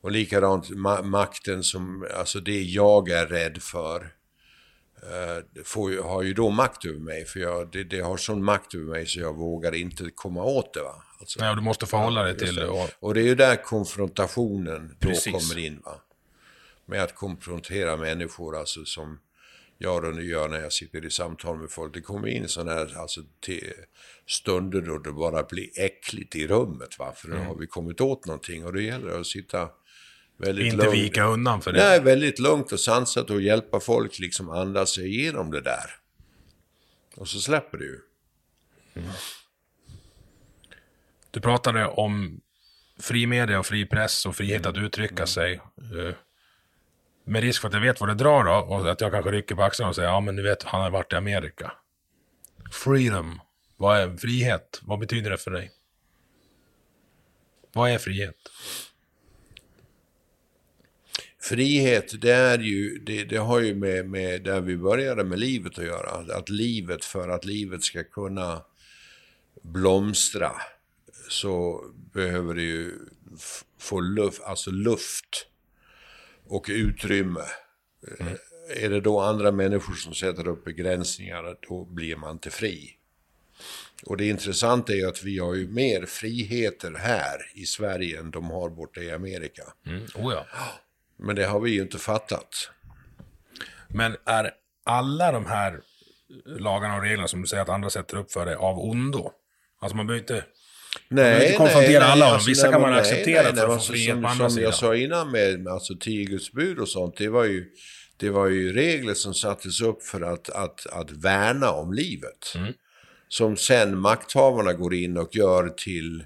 och 0.00 0.10
likadant 0.10 0.68
ma- 0.70 1.02
makten 1.02 1.62
som, 1.64 2.06
alltså 2.16 2.40
det 2.40 2.62
jag 2.62 3.08
är 3.08 3.26
rädd 3.26 3.62
för, 3.62 4.00
eh, 5.02 5.62
får, 5.64 5.90
ju- 5.92 6.00
har 6.00 6.22
ju 6.22 6.34
då 6.34 6.50
makt 6.50 6.84
över 6.84 6.98
mig. 6.98 7.24
För 7.24 7.40
jag, 7.40 7.70
det, 7.72 7.84
det 7.84 8.00
har 8.00 8.16
sån 8.16 8.44
makt 8.44 8.74
över 8.74 8.84
mig 8.84 9.06
så 9.06 9.20
jag 9.20 9.34
vågar 9.36 9.74
inte 9.74 10.10
komma 10.14 10.44
åt 10.44 10.74
det. 10.74 10.82
Va? 10.82 11.02
Alltså, 11.20 11.40
Nej, 11.40 11.50
och 11.50 11.56
du 11.56 11.62
måste 11.62 11.86
förhålla 11.86 12.22
dig 12.22 12.38
till 12.38 12.54
det. 12.54 12.66
Och, 12.68 12.90
Och 13.00 13.14
det 13.14 13.20
är 13.20 13.24
ju 13.24 13.34
där 13.34 13.56
konfrontationen 13.62 14.96
då 14.98 15.08
Precis. 15.08 15.32
kommer 15.32 15.58
in. 15.66 15.80
Va? 15.84 16.00
Med 16.86 17.02
att 17.02 17.14
konfrontera 17.14 17.96
människor, 17.96 18.56
alltså 18.58 18.84
som 18.84 19.20
jag 19.82 20.14
nu 20.16 20.22
gör 20.24 20.48
när 20.48 20.60
jag 20.60 20.72
sitter 20.72 21.04
i 21.04 21.10
samtal 21.10 21.58
med 21.58 21.70
folk. 21.70 21.94
Det 21.94 22.00
kommer 22.00 22.28
in 22.28 22.48
sådana 22.48 22.70
här 22.72 22.98
alltså, 22.98 23.20
stunder 24.26 24.80
då 24.80 24.98
det 24.98 25.12
bara 25.12 25.42
blir 25.42 25.68
äckligt 25.80 26.36
i 26.36 26.46
rummet. 26.46 26.98
Va? 26.98 27.12
För 27.16 27.28
då 27.28 27.34
Mm. 27.34 27.46
har 27.46 27.54
vi 27.54 27.66
kommit 27.66 28.00
åt 28.00 28.26
någonting 28.26 28.64
och 28.64 28.72
då 28.72 28.80
gäller 28.80 29.10
det 29.10 29.20
att 29.20 29.26
sitta 29.26 29.68
väldigt 30.36 30.64
inte 30.72 30.76
lugnt. 30.76 30.94
vika 30.94 31.24
undan 31.24 31.60
för 31.62 31.72
det. 31.72 31.78
Nej, 31.78 32.00
väldigt 32.00 32.38
lugnt 32.38 32.72
och 32.72 32.80
sansat 32.80 33.30
och 33.30 33.40
hjälpa 33.42 33.80
folk 33.80 34.18
liksom 34.18 34.50
andas 34.50 34.94
sig 34.94 35.06
igenom 35.06 35.50
det 35.50 35.60
där. 35.60 35.90
Och 37.16 37.28
så 37.28 37.40
släpper 37.40 37.78
det 37.78 37.84
ju. 37.84 37.98
Du 41.30 41.40
pratade 41.40 41.86
om 41.86 42.40
fri 43.00 43.26
media 43.26 43.58
och 43.58 43.66
fri 43.66 43.86
press 43.86 44.26
och 44.26 44.36
frihet 44.36 44.66
att 44.66 44.76
uttrycka 44.76 45.26
sig. 45.26 45.60
Med 47.24 47.42
risk 47.42 47.60
för 47.60 47.68
att 47.68 47.74
jag 47.74 47.80
vet 47.80 48.00
vad 48.00 48.08
det 48.08 48.14
drar 48.14 48.44
då, 48.44 48.52
och 48.52 48.90
att 48.90 49.00
jag 49.00 49.12
kanske 49.12 49.30
rycker 49.30 49.54
på 49.54 49.62
axlarna 49.62 49.88
och 49.88 49.94
säger 49.94 50.08
ja 50.08 50.20
men 50.20 50.36
du 50.36 50.42
vet, 50.42 50.62
han 50.62 50.80
har 50.80 50.90
varit 50.90 51.12
i 51.12 51.16
Amerika. 51.16 51.72
Freedom. 52.72 53.40
Vad 53.76 54.00
är 54.00 54.16
frihet? 54.16 54.80
Vad 54.82 54.98
betyder 54.98 55.30
det 55.30 55.38
för 55.38 55.50
dig? 55.50 55.70
Vad 57.72 57.90
är 57.90 57.98
frihet? 57.98 58.36
Frihet, 61.42 62.20
det, 62.20 62.32
är 62.32 62.58
ju, 62.58 62.98
det, 62.98 63.24
det 63.24 63.36
har 63.36 63.60
ju 63.60 63.74
med, 63.74 64.08
med 64.08 64.42
där 64.42 64.60
vi 64.60 64.76
började 64.76 65.24
med 65.24 65.38
livet 65.38 65.78
att 65.78 65.84
göra. 65.84 66.10
Att, 66.10 66.30
att 66.30 66.48
livet, 66.48 67.04
för 67.04 67.28
att 67.28 67.44
livet 67.44 67.82
ska 67.84 68.04
kunna 68.04 68.64
blomstra, 69.62 70.52
så 71.28 71.84
behöver 72.12 72.54
det 72.54 72.62
ju 72.62 72.92
få 73.78 74.00
luft, 74.00 74.42
alltså 74.42 74.70
luft 74.70 75.49
och 76.50 76.66
utrymme. 76.68 77.44
Eh, 78.18 78.26
Är 78.84 78.90
det 78.90 79.00
då 79.00 79.20
andra 79.20 79.52
människor 79.52 79.94
som 79.94 80.14
sätter 80.14 80.48
upp 80.48 80.64
begränsningar, 80.64 81.56
då 81.68 81.84
blir 81.84 82.16
man 82.16 82.32
inte 82.32 82.50
fri. 82.50 82.96
Och 84.06 84.16
det 84.16 84.28
intressanta 84.28 84.92
är 84.92 85.06
att 85.06 85.22
vi 85.22 85.38
har 85.38 85.54
ju 85.54 85.68
mer 85.68 86.06
friheter 86.06 86.94
här 86.94 87.36
i 87.54 87.66
Sverige 87.66 88.20
än 88.20 88.30
de 88.30 88.50
har 88.50 88.70
borta 88.70 89.00
i 89.00 89.10
Amerika. 89.10 89.62
Mm. 89.86 90.02
Oh 90.14 90.32
ja. 90.34 90.46
Men 91.16 91.36
det 91.36 91.44
har 91.44 91.60
vi 91.60 91.70
ju 91.70 91.82
inte 91.82 91.98
fattat. 91.98 92.70
Men 93.88 94.16
är 94.24 94.50
alla 94.84 95.32
de 95.32 95.46
här 95.46 95.80
lagarna 96.44 96.96
och 96.96 97.02
reglerna 97.02 97.28
som 97.28 97.40
du 97.40 97.46
säger 97.46 97.62
att 97.62 97.68
andra 97.68 97.90
sätter 97.90 98.16
upp 98.16 98.32
för 98.32 98.46
dig 98.46 98.54
av 98.54 98.78
ondo? 98.78 99.32
Alltså 99.80 99.96
man 99.96 100.06
behöver 100.06 100.22
inte... 100.22 100.44
Nej, 101.08 101.44
inte 101.46 101.56
konfrontera 101.56 102.04
alla 102.04 102.26
av 102.26 102.32
dem. 102.32 102.40
Vissa 102.46 102.70
kan 102.70 102.80
man 102.80 102.92
acceptera 102.92 103.42
för 103.42 103.50
att 103.50 103.58
få 103.58 103.72
alltså, 103.72 103.92
frihet 103.92 104.14
som, 104.14 104.22
på 104.22 104.28
andra 104.28 104.50
Som 104.50 104.62
jag 104.62 104.74
sidan. 104.74 104.90
sa 104.90 104.96
innan 104.96 105.30
med 105.30 105.60
med 105.60 105.72
alltså, 105.72 105.94
tio 106.00 106.24
Guds 106.24 106.52
bud 106.52 106.78
och 106.78 106.88
sånt, 106.88 107.16
det 107.16 107.28
var 107.28 107.44
ju, 107.44 107.66
det 108.16 108.30
var 108.30 108.46
ju 108.46 108.72
regler 108.72 109.14
som 109.14 109.34
sattes 109.34 109.80
upp 109.80 110.02
för 110.02 110.20
att, 110.20 110.50
att, 110.50 110.86
att 110.86 111.10
värna 111.10 111.70
om 111.70 111.92
livet. 111.92 112.52
Mm. 112.56 112.72
Som 113.28 113.56
sen 113.56 113.98
makthavarna 113.98 114.72
går 114.72 114.94
in 114.94 115.16
och 115.16 115.36
gör 115.36 115.68
till 115.68 116.24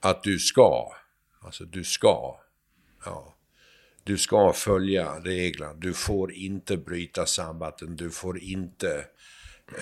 att 0.00 0.22
du 0.22 0.38
ska. 0.38 0.92
Alltså 1.44 1.64
du 1.64 1.84
ska. 1.84 2.40
Ja. 3.04 3.34
Du 4.04 4.18
ska 4.18 4.52
följa 4.52 5.20
reglerna. 5.20 5.74
Du 5.74 5.92
får 5.92 6.32
inte 6.32 6.76
bryta 6.76 7.26
sabbaten. 7.26 7.96
Du 7.96 8.10
får 8.10 8.38
inte... 8.42 9.04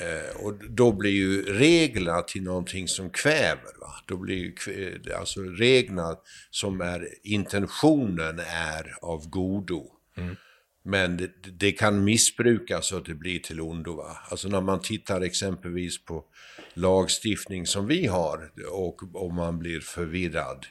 Eh, 0.01 0.37
och 0.45 0.55
då 0.71 0.93
blir 0.93 1.11
ju 1.11 1.43
reglerna 1.43 2.23
till 2.23 2.43
någonting 2.43 2.89
som 2.89 3.11
kväver. 3.11 3.81
Va? 3.81 3.93
Då 4.07 4.17
blir 4.17 4.37
ju 4.37 4.55
kv- 4.55 5.15
alltså 5.15 5.41
reglerna 5.43 6.17
som 6.51 6.81
är 6.81 7.09
intentionen 7.23 8.39
är 8.47 8.95
av 9.03 9.29
godo. 9.31 9.87
Men 10.85 11.17
det, 11.17 11.31
det 11.59 11.73
kan 11.73 12.05
missbrukas 12.05 12.87
så 12.87 12.97
att 12.97 13.05
det 13.05 13.15
blir 13.15 13.39
till 13.39 13.61
ondo. 13.61 13.97
Va? 13.97 14.17
Alltså 14.31 14.49
när 14.49 14.61
man 14.61 14.81
tittar 14.81 15.21
exempelvis 15.21 16.05
på 16.05 16.25
lagstiftning 16.75 17.67
som 17.67 17.87
vi 17.87 18.07
har 18.07 18.51
och 18.73 19.15
om 19.25 19.35
man 19.35 19.59
blir 19.59 19.81
förvirrad. 19.81 20.67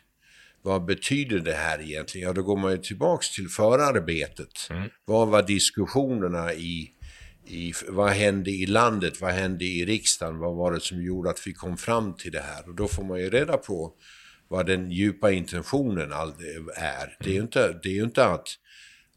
Vad 0.63 0.85
betyder 0.85 1.39
det 1.39 1.53
här 1.53 1.81
egentligen? 1.81 2.27
Ja, 2.27 2.33
då 2.33 2.43
går 2.43 2.57
man 2.57 2.71
ju 2.71 2.77
tillbaks 2.77 3.35
till 3.35 3.49
förarbetet. 3.49 4.67
Vad 5.05 5.27
var 5.27 5.43
diskussionerna 5.43 6.53
i, 6.53 6.91
i, 7.51 7.73
vad 7.87 8.09
hände 8.09 8.51
i 8.51 8.65
landet, 8.65 9.21
vad 9.21 9.31
hände 9.31 9.65
i 9.65 9.85
riksdagen, 9.85 10.37
vad 10.37 10.55
var 10.55 10.71
det 10.71 10.79
som 10.79 11.03
gjorde 11.03 11.29
att 11.29 11.47
vi 11.47 11.53
kom 11.53 11.77
fram 11.77 12.13
till 12.13 12.31
det 12.31 12.41
här? 12.41 12.69
Och 12.69 12.75
då 12.75 12.87
får 12.87 13.03
man 13.03 13.19
ju 13.19 13.29
reda 13.29 13.57
på 13.57 13.93
vad 14.47 14.65
den 14.65 14.91
djupa 14.91 15.31
intentionen 15.31 16.11
är. 16.11 17.17
Det 17.19 17.29
är 17.29 17.33
ju 17.33 17.41
inte, 17.41 17.79
det 17.83 17.89
är 17.89 17.93
ju 17.93 18.03
inte 18.03 18.25
att 18.25 18.47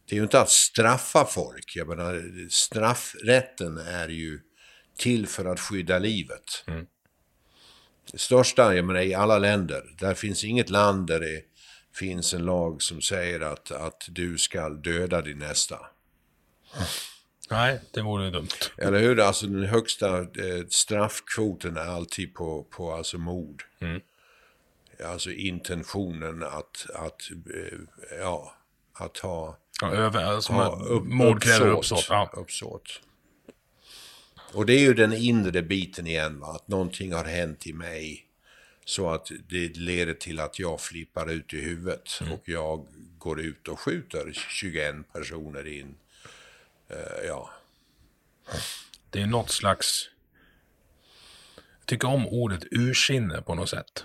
det 0.08 0.14
är 0.14 0.16
ju 0.16 0.22
inte 0.22 0.40
att 0.40 0.50
straffa 0.50 1.24
folk. 1.24 1.76
Jag 1.76 1.88
menar, 1.88 2.48
straffrätten 2.50 3.78
är 3.78 4.08
ju 4.08 4.40
till 4.98 5.26
för 5.26 5.44
att 5.44 5.60
skydda 5.60 5.98
livet. 5.98 6.64
Mm. 6.66 6.86
Det 8.12 8.18
största, 8.18 8.74
jag 8.74 8.84
menar 8.84 9.00
i 9.00 9.14
alla 9.14 9.38
länder, 9.38 9.82
där 9.98 10.14
finns 10.14 10.44
inget 10.44 10.70
land 10.70 11.06
där 11.06 11.20
det 11.20 11.42
finns 11.94 12.34
en 12.34 12.44
lag 12.44 12.82
som 12.82 13.00
säger 13.00 13.40
att, 13.40 13.70
att 13.70 14.02
du 14.08 14.38
ska 14.38 14.68
döda 14.68 15.22
din 15.22 15.38
nästa. 15.38 15.78
Nej, 17.50 17.80
det 17.90 18.02
vore 18.02 18.30
dumt. 18.30 18.48
Eller 18.78 18.98
hur? 18.98 19.20
Alltså 19.20 19.46
den 19.46 19.64
högsta 19.64 20.18
eh, 20.18 20.66
straffkvoten 20.68 21.76
är 21.76 21.86
alltid 21.86 22.34
på, 22.34 22.64
på 22.70 22.92
alltså 22.92 23.18
mord. 23.18 23.64
Mm. 23.80 24.00
Alltså 25.04 25.30
intentionen 25.30 26.42
att, 26.42 26.86
att, 26.94 27.30
eh, 27.30 27.78
ja, 28.20 28.54
att 28.92 29.18
ha... 29.18 29.58
Ja, 29.80 29.92
över, 29.92 30.24
alltså 30.24 30.52
ha 30.52 30.84
upp, 30.84 31.04
mord 31.04 31.42
kräver 31.42 31.66
uppsåt. 31.66 32.06
Ja. 32.08 32.30
uppsåt. 32.32 33.00
Och 34.52 34.66
det 34.66 34.72
är 34.72 34.80
ju 34.80 34.94
den 34.94 35.12
inre 35.12 35.62
biten 35.62 36.06
igen, 36.06 36.40
va? 36.40 36.46
att 36.46 36.68
någonting 36.68 37.12
har 37.12 37.24
hänt 37.24 37.66
i 37.66 37.72
mig. 37.72 38.26
Så 38.84 39.10
att 39.10 39.30
det 39.48 39.76
leder 39.76 40.14
till 40.14 40.40
att 40.40 40.58
jag 40.58 40.80
flippar 40.80 41.30
ut 41.30 41.54
i 41.54 41.60
huvudet. 41.60 42.08
Mm. 42.20 42.32
Och 42.32 42.42
jag 42.44 42.86
går 43.18 43.40
ut 43.40 43.68
och 43.68 43.80
skjuter 43.80 44.32
21 44.32 45.12
personer 45.12 45.66
in. 45.66 45.94
Uh, 46.94 47.26
ja. 47.26 47.50
Det 49.10 49.22
är 49.22 49.26
något 49.26 49.50
slags... 49.50 50.08
Jag 51.78 51.86
tycker 51.86 52.08
om 52.08 52.28
ordet 52.28 52.64
ursinne 52.70 53.42
på 53.42 53.54
något 53.54 53.68
sätt. 53.68 54.04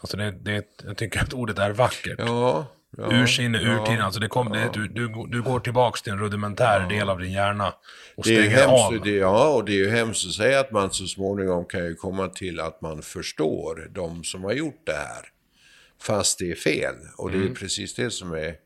Alltså 0.00 0.16
det, 0.16 0.30
det, 0.30 0.66
jag 0.84 0.96
tycker 0.96 1.20
att 1.20 1.32
ordet 1.32 1.58
är 1.58 1.70
vackert. 1.70 2.18
Ja, 2.18 2.66
ja, 2.96 3.22
ursinne, 3.22 3.58
urtid, 3.58 3.98
ja, 3.98 4.02
alltså 4.02 4.20
det 4.20 4.28
kom, 4.28 4.54
ja. 4.54 4.60
det, 4.60 4.70
du, 4.72 4.88
du, 4.88 5.26
du 5.28 5.42
går 5.42 5.60
tillbaka 5.60 6.00
till 6.02 6.12
en 6.12 6.18
rudimentär 6.18 6.80
ja. 6.80 6.88
del 6.88 7.10
av 7.10 7.18
din 7.18 7.32
hjärna. 7.32 7.74
Och 8.16 8.24
det 8.24 8.36
är 8.36 8.42
hemskt, 8.42 8.84
av. 8.84 9.00
Det, 9.04 9.10
ja, 9.10 9.48
och 9.48 9.64
det 9.64 9.72
är 9.72 9.76
ju 9.76 9.90
hemskt 9.90 10.26
att 10.26 10.32
säga 10.32 10.60
att 10.60 10.70
man 10.70 10.90
så 10.90 11.06
småningom 11.06 11.64
kan 11.64 11.84
ju 11.84 11.94
komma 11.94 12.28
till 12.28 12.60
att 12.60 12.80
man 12.80 13.02
förstår 13.02 13.88
de 13.94 14.24
som 14.24 14.44
har 14.44 14.52
gjort 14.52 14.82
det 14.86 14.92
här. 14.92 15.28
Fast 16.00 16.38
det 16.38 16.50
är 16.50 16.54
fel. 16.54 16.94
Och 17.16 17.30
det 17.30 17.36
är 17.36 17.42
mm. 17.42 17.54
precis 17.54 17.94
det 17.94 18.10
som 18.10 18.32
är, 18.32 18.56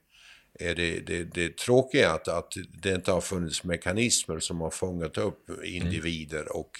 är 0.58 0.74
det, 0.74 1.00
det, 1.00 1.24
det 1.24 1.56
tråkiga, 1.56 2.12
att, 2.12 2.28
att 2.28 2.52
det 2.82 2.94
inte 2.94 3.12
har 3.12 3.20
funnits 3.20 3.64
mekanismer 3.64 4.40
som 4.40 4.60
har 4.60 4.70
fångat 4.70 5.18
upp 5.18 5.50
individer 5.64 6.40
mm. 6.40 6.52
och 6.52 6.70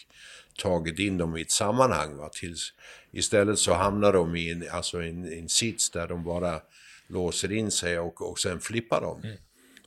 tagit 0.59 0.99
in 0.99 1.19
dem 1.19 1.37
i 1.37 1.43
ett 1.43 1.51
sammanhang. 1.51 2.17
Va? 2.17 2.29
Tills, 2.33 2.73
istället 3.11 3.59
så 3.59 3.75
hamnar 3.75 4.13
de 4.13 4.37
i 4.37 4.51
en, 4.51 4.69
alltså 4.71 5.03
en, 5.03 5.33
en 5.33 5.49
sits 5.49 5.91
där 5.91 6.09
de 6.09 6.25
bara 6.25 6.61
låser 7.07 7.53
in 7.53 7.71
sig 7.71 7.99
och, 7.99 8.31
och 8.31 8.39
sen 8.39 8.61
flippar 8.61 9.01
de. 9.01 9.25
Mm. 9.25 9.37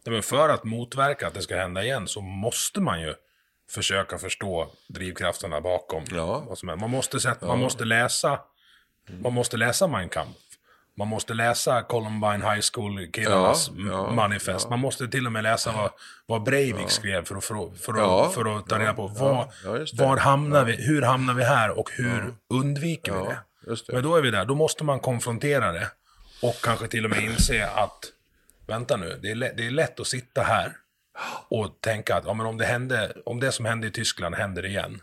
Men 0.06 0.24
för 0.24 0.50
att 0.50 0.64
motverka 0.64 1.28
att 1.28 1.34
det 1.34 1.42
ska 1.42 1.56
hända 1.56 1.84
igen 1.84 2.08
så 2.08 2.22
måste 2.22 2.80
man 2.80 3.02
ju 3.02 3.14
försöka 3.70 4.18
förstå 4.18 4.72
drivkrafterna 4.88 5.62
bakom. 5.62 6.04
Ja. 6.12 6.44
Vad 6.48 6.58
som 6.58 6.70
är. 6.70 6.76
Man, 6.76 6.90
måste 6.90 7.20
sätta, 7.20 7.46
ja. 7.46 7.48
man 7.48 7.60
måste 7.60 7.86
läsa 7.86 8.40
man 9.20 9.34
måste 9.34 9.58
läsa 9.58 9.88
Mein 9.88 10.10
Kampf. 10.10 10.38
Man 11.02 11.08
måste 11.08 11.34
läsa 11.34 11.82
Columbine 11.82 12.42
High 12.42 12.62
School-killarnas 12.74 13.72
ja, 13.78 13.84
ja, 13.88 14.12
manifest. 14.12 14.66
Ja. 14.66 14.70
Man 14.70 14.80
måste 14.80 15.08
till 15.08 15.26
och 15.26 15.32
med 15.32 15.44
läsa 15.44 15.72
vad, 15.72 15.92
vad 16.26 16.44
Breivik 16.44 16.90
skrev 16.90 17.26
för 17.26 17.36
att, 17.36 17.44
för, 17.44 17.70
för, 17.78 18.26
att, 18.26 18.34
för 18.34 18.58
att 18.58 18.68
ta 18.68 18.80
reda 18.80 18.94
på 18.94 19.08
vad, 19.08 19.52
var 19.94 20.18
hamnar 20.18 20.66
vi, 20.66 20.76
hur 20.76 21.02
hamnar 21.02 21.34
vi 21.34 21.44
här 21.44 21.80
och 21.80 21.92
hur 21.92 22.34
undviker 22.50 23.12
vi 23.14 23.20
det? 23.20 23.38
det? 23.88 23.94
Men 23.94 24.04
då 24.04 24.16
är 24.16 24.22
vi 24.22 24.32
där, 24.32 24.46
då 24.46 24.56
måste 24.56 24.84
man 24.84 25.00
konfrontera 25.00 25.72
det. 25.72 25.88
Och 26.42 26.56
kanske 26.64 26.88
till 26.88 27.06
och 27.06 27.10
med 27.10 27.24
inse 27.24 27.68
att, 27.68 28.06
vänta 28.68 28.98
nu, 28.98 29.20
det 29.22 29.32
är, 29.32 29.36
lätt, 29.36 29.58
det 29.58 29.66
är 29.66 29.72
lätt 29.72 30.00
att 30.00 30.08
sitta 30.08 30.42
här 30.42 30.74
och 31.50 31.82
tänka 31.82 32.16
att 32.16 32.26
ja, 32.26 32.34
men 32.34 32.46
om, 32.46 32.58
det 32.58 32.66
hände, 32.66 33.14
om 33.26 33.40
det 33.40 33.52
som 33.52 33.66
hände 33.66 33.88
i 33.88 33.92
Tyskland 33.92 34.36
händer 34.36 34.66
igen, 34.66 35.02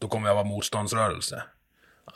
då 0.00 0.08
kommer 0.08 0.28
jag 0.28 0.34
vara 0.34 0.44
motståndsrörelse. 0.44 1.42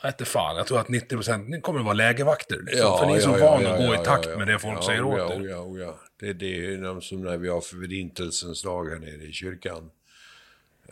Jag 0.01 0.11
inte 0.11 0.25
fan, 0.25 0.55
jag 0.55 0.67
tror 0.67 0.79
att 0.79 0.87
90% 0.87 1.61
kommer 1.61 1.79
att 1.79 1.85
vara 1.85 1.93
lägervakter. 1.93 2.61
Liksom, 2.61 2.79
ja, 2.79 2.97
för 2.97 3.05
ni 3.05 3.15
är 3.15 3.19
så 3.19 3.35
ja, 3.39 3.51
vana 3.51 3.63
ja, 3.63 3.73
att 3.73 3.87
gå 3.87 3.95
i 3.95 4.05
takt 4.05 4.37
med 4.37 4.47
det 4.47 4.59
folk 4.59 4.83
säger 4.83 5.03
åt 5.03 5.19
er. 5.19 5.41
Ja, 5.41 5.45
ja, 5.49 5.77
ja. 5.77 5.99
Det, 6.19 6.33
det 6.33 6.65
är 6.65 6.99
som 6.99 7.23
när 7.23 7.37
vi 7.37 7.49
har 7.49 7.61
förintelsens 7.61 8.63
dag 8.63 8.89
här 8.89 8.99
nere 8.99 9.23
i 9.23 9.31
kyrkan. 9.31 9.91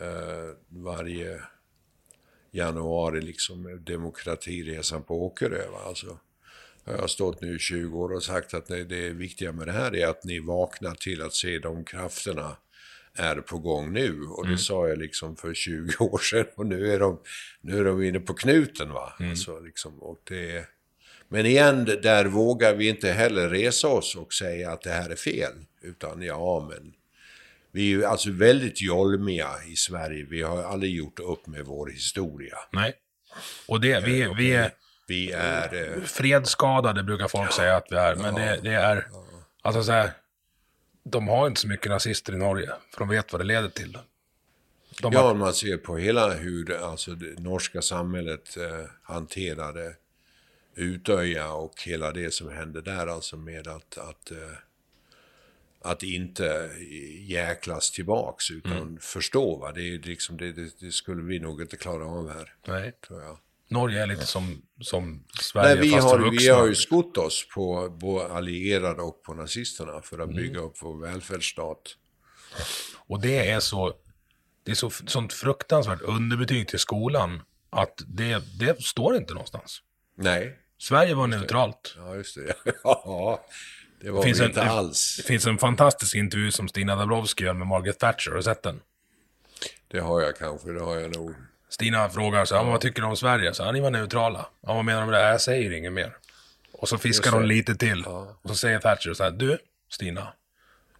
Uh, 0.02 0.54
varje 0.68 1.40
januari, 2.50 3.20
liksom 3.20 3.84
demokratiresan 3.84 5.02
på 5.02 5.26
Åkerö. 5.26 5.62
Alltså, 5.86 6.18
jag 6.84 6.98
har 6.98 7.06
stått 7.06 7.40
nu 7.40 7.56
i 7.56 7.58
20 7.58 7.98
år 7.98 8.12
och 8.12 8.22
sagt 8.22 8.54
att 8.54 8.66
det 8.66 9.10
viktiga 9.10 9.52
med 9.52 9.66
det 9.66 9.72
här 9.72 9.96
är 9.96 10.06
att 10.06 10.24
ni 10.24 10.40
vaknar 10.40 10.94
till 10.94 11.22
att 11.22 11.34
se 11.34 11.58
de 11.58 11.84
krafterna 11.84 12.56
är 13.18 13.36
på 13.36 13.58
gång 13.58 13.92
nu. 13.92 14.20
Och 14.22 14.42
det 14.42 14.48
mm. 14.48 14.58
sa 14.58 14.88
jag 14.88 14.98
liksom 14.98 15.36
för 15.36 15.54
20 15.54 16.04
år 16.04 16.18
sedan. 16.18 16.46
Och 16.56 16.66
nu 16.66 16.92
är 16.92 17.00
de, 17.00 17.20
nu 17.60 17.78
är 17.78 17.84
de 17.84 18.02
inne 18.02 18.20
på 18.20 18.34
knuten. 18.34 18.92
va. 18.92 19.12
Mm. 19.18 19.30
Alltså, 19.30 19.60
liksom, 19.60 20.02
och 20.02 20.18
det, 20.24 20.68
men 21.28 21.46
igen, 21.46 21.84
där 21.84 22.24
vågar 22.24 22.74
vi 22.74 22.88
inte 22.88 23.12
heller 23.12 23.48
resa 23.48 23.88
oss 23.88 24.16
och 24.16 24.32
säga 24.32 24.70
att 24.70 24.82
det 24.82 24.90
här 24.90 25.10
är 25.10 25.16
fel. 25.16 25.52
Utan 25.82 26.22
ja, 26.22 26.68
men 26.70 26.92
vi 27.72 27.82
är 27.82 27.96
ju 27.96 28.04
alltså 28.04 28.30
väldigt 28.30 28.82
jolmiga 28.82 29.50
i 29.66 29.76
Sverige. 29.76 30.26
Vi 30.30 30.42
har 30.42 30.62
aldrig 30.62 30.96
gjort 30.96 31.20
upp 31.20 31.46
med 31.46 31.64
vår 31.64 31.86
historia. 31.90 32.56
Nej. 32.72 32.92
Och 33.68 33.80
det, 33.80 34.04
vi, 34.04 34.20
eh, 34.20 34.34
vi 34.34 34.52
är... 34.52 34.70
Vi 35.06 35.32
är... 35.32 35.96
Eh, 35.96 36.02
fredsskadade 36.02 37.02
brukar 37.02 37.28
folk 37.28 37.50
ja, 37.50 37.56
säga 37.56 37.76
att 37.76 37.86
vi 37.90 37.96
är. 37.96 38.14
Men 38.14 38.36
ja, 38.36 38.42
det, 38.42 38.60
det, 38.62 38.74
är... 38.74 39.06
Alltså 39.62 39.82
så 39.82 39.92
här, 39.92 40.10
de 41.04 41.28
har 41.28 41.46
inte 41.46 41.60
så 41.60 41.68
mycket 41.68 41.90
nazister 41.90 42.32
i 42.32 42.36
Norge, 42.36 42.72
för 42.90 42.98
de 42.98 43.08
vet 43.08 43.32
vad 43.32 43.40
det 43.40 43.44
leder 43.44 43.68
till. 43.68 43.98
De 45.00 45.12
ja, 45.12 45.22
har... 45.22 45.34
man 45.34 45.54
ser 45.54 45.76
på 45.76 45.96
hela 45.96 46.34
hur 46.34 46.72
alltså, 46.72 47.14
det 47.14 47.40
norska 47.40 47.82
samhället 47.82 48.56
eh, 48.56 48.90
hanterade 49.02 49.96
Utöja 50.76 51.52
och 51.52 51.82
hela 51.82 52.12
det 52.12 52.34
som 52.34 52.48
hände 52.48 52.80
där, 52.80 53.06
alltså 53.06 53.36
med 53.36 53.68
att, 53.68 53.98
att, 53.98 54.30
eh, 54.30 54.56
att 55.80 56.02
inte 56.02 56.70
jäklas 57.18 57.90
tillbaks, 57.90 58.50
utan 58.50 58.72
mm. 58.72 58.98
förstå. 59.00 59.56
Va? 59.56 59.72
Det, 59.72 59.82
är 59.82 59.98
liksom, 59.98 60.36
det, 60.36 60.52
det, 60.52 60.80
det, 60.80 60.92
skulle 60.92 61.22
vi 61.22 61.38
nog 61.38 61.62
inte 61.62 61.76
klara 61.76 62.06
av 62.06 62.32
här. 62.32 62.54
Nej. 62.66 62.92
Tror 63.06 63.22
jag. 63.22 63.38
Norge 63.68 64.02
är 64.02 64.06
lite 64.06 64.26
som, 64.26 64.62
som 64.80 65.24
Sverige, 65.40 65.74
Nej, 65.74 65.84
vi 65.84 65.90
fast 65.90 66.04
har, 66.04 66.18
vuxna. 66.18 66.40
Vi 66.40 66.48
har 66.48 66.66
ju 66.66 66.74
skott 66.74 67.16
oss 67.16 67.48
på, 67.54 67.98
på 68.00 68.20
allierade 68.22 69.02
och 69.02 69.22
på 69.22 69.34
nazisterna 69.34 70.02
för 70.02 70.18
att 70.18 70.30
mm. 70.30 70.36
bygga 70.36 70.60
upp 70.60 70.76
vår 70.80 71.06
välfärdsstat. 71.06 71.96
Och 73.06 73.20
det 73.20 73.50
är 73.50 73.60
så, 73.60 73.92
det 74.64 74.70
är 74.70 74.74
så, 74.74 74.90
sånt 74.90 75.32
fruktansvärt 75.32 76.00
underbetyg 76.00 76.68
till 76.68 76.78
skolan 76.78 77.42
att 77.70 78.02
det, 78.06 78.58
det 78.58 78.82
står 78.82 79.16
inte 79.16 79.34
någonstans. 79.34 79.82
Nej. 80.16 80.58
Sverige 80.78 81.14
var 81.14 81.26
neutralt. 81.26 81.94
Ja, 81.96 82.14
just 82.14 82.34
det. 82.34 82.54
Ja, 82.84 83.44
det 84.00 84.10
var 84.10 84.18
det 84.18 84.24
finns 84.24 84.40
inte 84.40 84.60
en, 84.60 84.68
alls. 84.68 85.16
Det 85.16 85.22
finns 85.22 85.46
en 85.46 85.58
fantastisk 85.58 86.14
intervju 86.14 86.50
som 86.50 86.68
Stina 86.68 86.96
Dabrowski 86.96 87.44
gör 87.44 87.52
med 87.52 87.66
Margaret 87.66 87.98
Thatcher. 87.98 88.30
Har 88.30 88.36
du 88.36 88.42
sett 88.42 88.62
den? 88.62 88.80
Det 89.88 90.00
har 90.00 90.20
jag 90.20 90.36
kanske, 90.36 90.72
det 90.72 90.80
har 90.80 90.96
jag 90.96 91.16
nog. 91.16 91.34
Stina 91.74 92.08
frågar 92.08 92.44
så 92.44 92.56
här, 92.56 92.64
vad 92.64 92.80
tycker 92.80 93.02
du 93.02 93.08
om 93.08 93.16
Sverige? 93.16 93.54
Så 93.54 93.64
här, 93.64 93.72
ni 93.72 93.80
var 93.80 93.90
neutrala. 93.90 94.46
Ja, 94.60 94.74
vad 94.74 94.84
menar 94.84 95.00
du 95.00 95.06
med 95.06 95.20
det? 95.20 95.28
Jag 95.28 95.40
säger 95.40 95.70
inget 95.70 95.92
mer. 95.92 96.16
Och 96.72 96.88
så 96.88 96.98
fiskar 96.98 97.32
hon 97.32 97.48
lite 97.48 97.74
till. 97.74 98.02
Ja. 98.06 98.36
Och 98.42 98.50
så 98.50 98.56
säger 98.56 98.78
Thatcher 98.78 99.14
så 99.14 99.24
här, 99.24 99.30
du 99.30 99.58
Stina, 99.88 100.32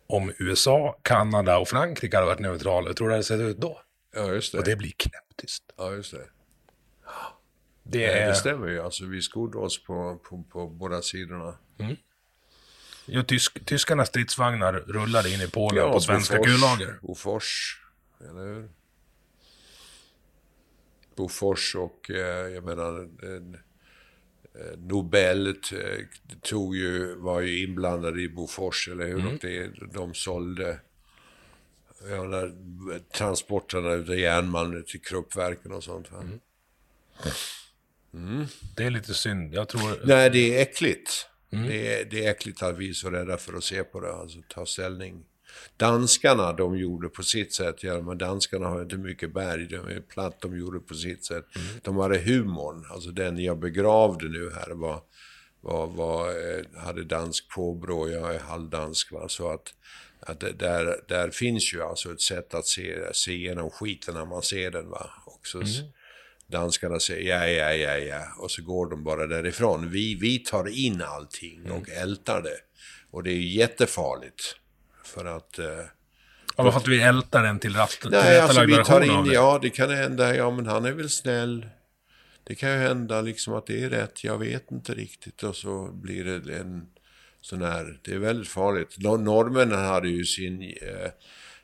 om 0.06 0.32
USA, 0.38 0.98
Kanada 1.02 1.58
och 1.58 1.68
Frankrike 1.68 2.16
hade 2.16 2.26
varit 2.26 2.38
neutrala, 2.38 2.86
hur 2.86 2.94
tror 2.94 3.08
du 3.08 3.10
det 3.10 3.14
hade 3.14 3.24
sett 3.24 3.40
ut 3.40 3.56
då? 3.56 3.80
Ja, 4.14 4.32
just 4.32 4.52
det. 4.52 4.58
Och 4.58 4.64
det 4.64 4.76
blir 4.76 4.92
knäpptyst. 4.96 5.64
Ja, 5.76 5.92
just 5.92 6.10
det. 6.12 6.26
Det, 7.82 8.04
är... 8.04 8.28
det 8.28 8.34
stämmer 8.34 8.68
ju. 8.68 8.80
Alltså, 8.80 9.04
vi 9.04 9.22
skodde 9.22 9.58
oss 9.58 9.84
på, 9.84 10.20
på, 10.28 10.42
på 10.42 10.66
båda 10.68 11.02
sidorna. 11.02 11.54
Mm. 11.78 11.96
Jo, 13.06 13.22
tysk, 13.22 13.64
tyskarnas 13.64 14.08
stridsvagnar 14.08 14.72
rullade 14.72 15.30
in 15.30 15.40
i 15.40 15.48
Polen 15.48 15.84
ja, 15.84 15.92
på 15.92 16.00
svenska 16.00 16.38
kullager. 16.38 16.98
Bofors, 17.02 17.80
eller 18.20 18.40
hur? 18.40 18.68
Bofors 21.16 21.74
och 21.74 22.10
eh, 22.10 22.48
jag 22.48 22.64
menar 22.64 23.08
eh, 23.22 23.58
Nobel 24.76 25.56
tog 26.42 26.76
ju, 26.76 27.14
var 27.14 27.40
ju 27.40 27.62
inblandade 27.62 28.22
i 28.22 28.28
Bofors, 28.28 28.88
eller 28.88 29.06
hur? 29.06 29.20
Mm. 29.20 29.38
Det, 29.40 29.70
de 29.92 30.14
sålde 30.14 30.80
ja, 32.10 32.50
transporterna 33.12 33.88
av 33.88 34.18
järnmalm 34.18 34.84
till 34.86 35.00
Kruppverken 35.00 35.72
och 35.72 35.84
sånt. 35.84 36.12
Va? 36.12 36.20
Mm. 36.20 36.40
Mm. 38.14 38.46
Det 38.76 38.84
är 38.84 38.90
lite 38.90 39.14
synd. 39.14 39.54
Jag 39.54 39.68
tror... 39.68 40.06
Nej, 40.06 40.30
det 40.30 40.58
är 40.58 40.62
äckligt. 40.62 41.28
Mm. 41.50 41.68
Det, 41.68 42.00
är, 42.00 42.04
det 42.04 42.24
är 42.24 42.30
äckligt 42.30 42.62
att 42.62 42.78
vi 42.78 42.88
är 42.88 42.92
så 42.92 43.10
rädda 43.10 43.36
för 43.36 43.52
att 43.52 43.64
se 43.64 43.84
på 43.84 44.00
det, 44.00 44.12
alltså 44.12 44.38
ta 44.48 44.66
ställning. 44.66 45.24
Danskarna, 45.76 46.52
de 46.52 46.76
gjorde 46.78 47.08
på 47.08 47.22
sitt 47.22 47.52
sätt, 47.54 47.82
ja, 47.82 48.00
men 48.00 48.18
danskarna 48.18 48.66
har 48.68 48.82
inte 48.82 48.96
mycket 48.96 49.34
berg, 49.34 49.66
de 49.66 49.76
är 49.76 50.00
platt, 50.00 50.40
de 50.40 50.58
gjorde 50.58 50.80
på 50.80 50.94
sitt 50.94 51.24
sätt. 51.24 51.44
Mm. 51.56 51.66
De 51.82 51.96
hade 51.96 52.18
humorn, 52.18 52.84
alltså 52.90 53.10
den 53.10 53.38
jag 53.38 53.58
begravde 53.58 54.28
nu 54.28 54.50
här 54.54 54.70
var, 54.74 55.00
var, 55.60 55.86
var 55.86 56.28
eh, 56.28 56.80
hade 56.84 57.04
dansk 57.04 57.48
påbrå, 57.54 58.08
jag 58.10 58.34
är 58.34 58.38
halvdansk 58.40 59.12
va, 59.12 59.28
så 59.28 59.48
att, 59.50 59.74
att 60.20 60.40
där, 60.40 61.00
där 61.08 61.30
finns 61.30 61.74
ju 61.74 61.82
alltså 61.82 62.12
ett 62.12 62.20
sätt 62.20 62.54
att 62.54 62.66
se, 62.66 63.14
se 63.14 63.32
igenom 63.32 63.70
skiten 63.70 64.14
när 64.14 64.24
man 64.26 64.42
ser 64.42 64.70
den 64.70 64.88
va. 64.90 65.10
Och 65.26 65.46
så, 65.46 65.60
s- 65.60 65.80
Danskarna 66.46 67.00
säger 67.00 67.36
ja, 67.36 67.46
ja, 67.46 67.72
ja, 67.74 67.96
ja, 67.98 68.22
och 68.38 68.50
så 68.50 68.62
går 68.62 68.90
de 68.90 69.04
bara 69.04 69.26
därifrån. 69.26 69.90
Vi, 69.90 70.14
vi 70.14 70.38
tar 70.38 70.68
in 70.68 71.02
allting 71.02 71.70
och 71.70 71.88
ältar 71.88 72.42
det. 72.42 72.56
Och 73.10 73.22
det 73.22 73.30
är 73.30 73.38
jättefarligt. 73.38 74.56
För 75.04 75.24
att... 75.24 75.58
Eh, 75.58 75.66
Ja, 76.56 76.62
men 76.62 76.72
fast 76.72 76.88
vi 76.88 77.02
ältar 77.02 77.42
den 77.42 77.58
till 77.58 77.74
rast. 77.76 78.00
till 78.00 78.10
nej, 78.10 78.40
alltså 78.40 78.60
vi 78.66 78.84
tar 78.84 79.00
in, 79.00 79.32
ja 79.32 79.58
det 79.62 79.70
kan 79.70 79.90
hända, 79.90 80.36
ja 80.36 80.50
men 80.50 80.66
han 80.66 80.84
är 80.84 80.92
väl 80.92 81.10
snäll. 81.10 81.66
Det 82.44 82.54
kan 82.54 82.70
ju 82.70 82.76
hända 82.78 83.20
liksom 83.20 83.54
att 83.54 83.66
det 83.66 83.84
är 83.84 83.90
rätt, 83.90 84.24
jag 84.24 84.38
vet 84.38 84.70
inte 84.70 84.94
riktigt. 84.94 85.42
Och 85.42 85.56
så 85.56 85.90
blir 85.92 86.24
det 86.24 86.56
en 86.58 86.86
sån 87.40 87.62
här, 87.62 87.98
det 88.02 88.14
är 88.14 88.18
väldigt 88.18 88.48
farligt. 88.48 88.96
Nor- 88.98 89.18
Norrmännen 89.18 89.78
hade 89.84 90.08
ju 90.08 90.24
sin, 90.24 90.62
eh, 90.62 91.10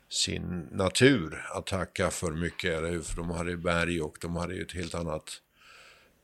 sin 0.09 0.67
natur 0.71 1.45
att 1.55 1.65
tacka 1.65 2.09
för 2.11 2.31
mycket, 2.31 2.77
eller 2.77 2.89
hur? 2.89 3.01
För 3.01 3.15
de 3.17 3.29
hade 3.29 3.51
ju 3.51 3.57
berg 3.57 4.01
och 4.01 4.17
de 4.21 4.35
hade 4.35 4.53
ju 4.55 4.61
ett 4.61 4.73
helt 4.73 4.95
annat 4.95 5.31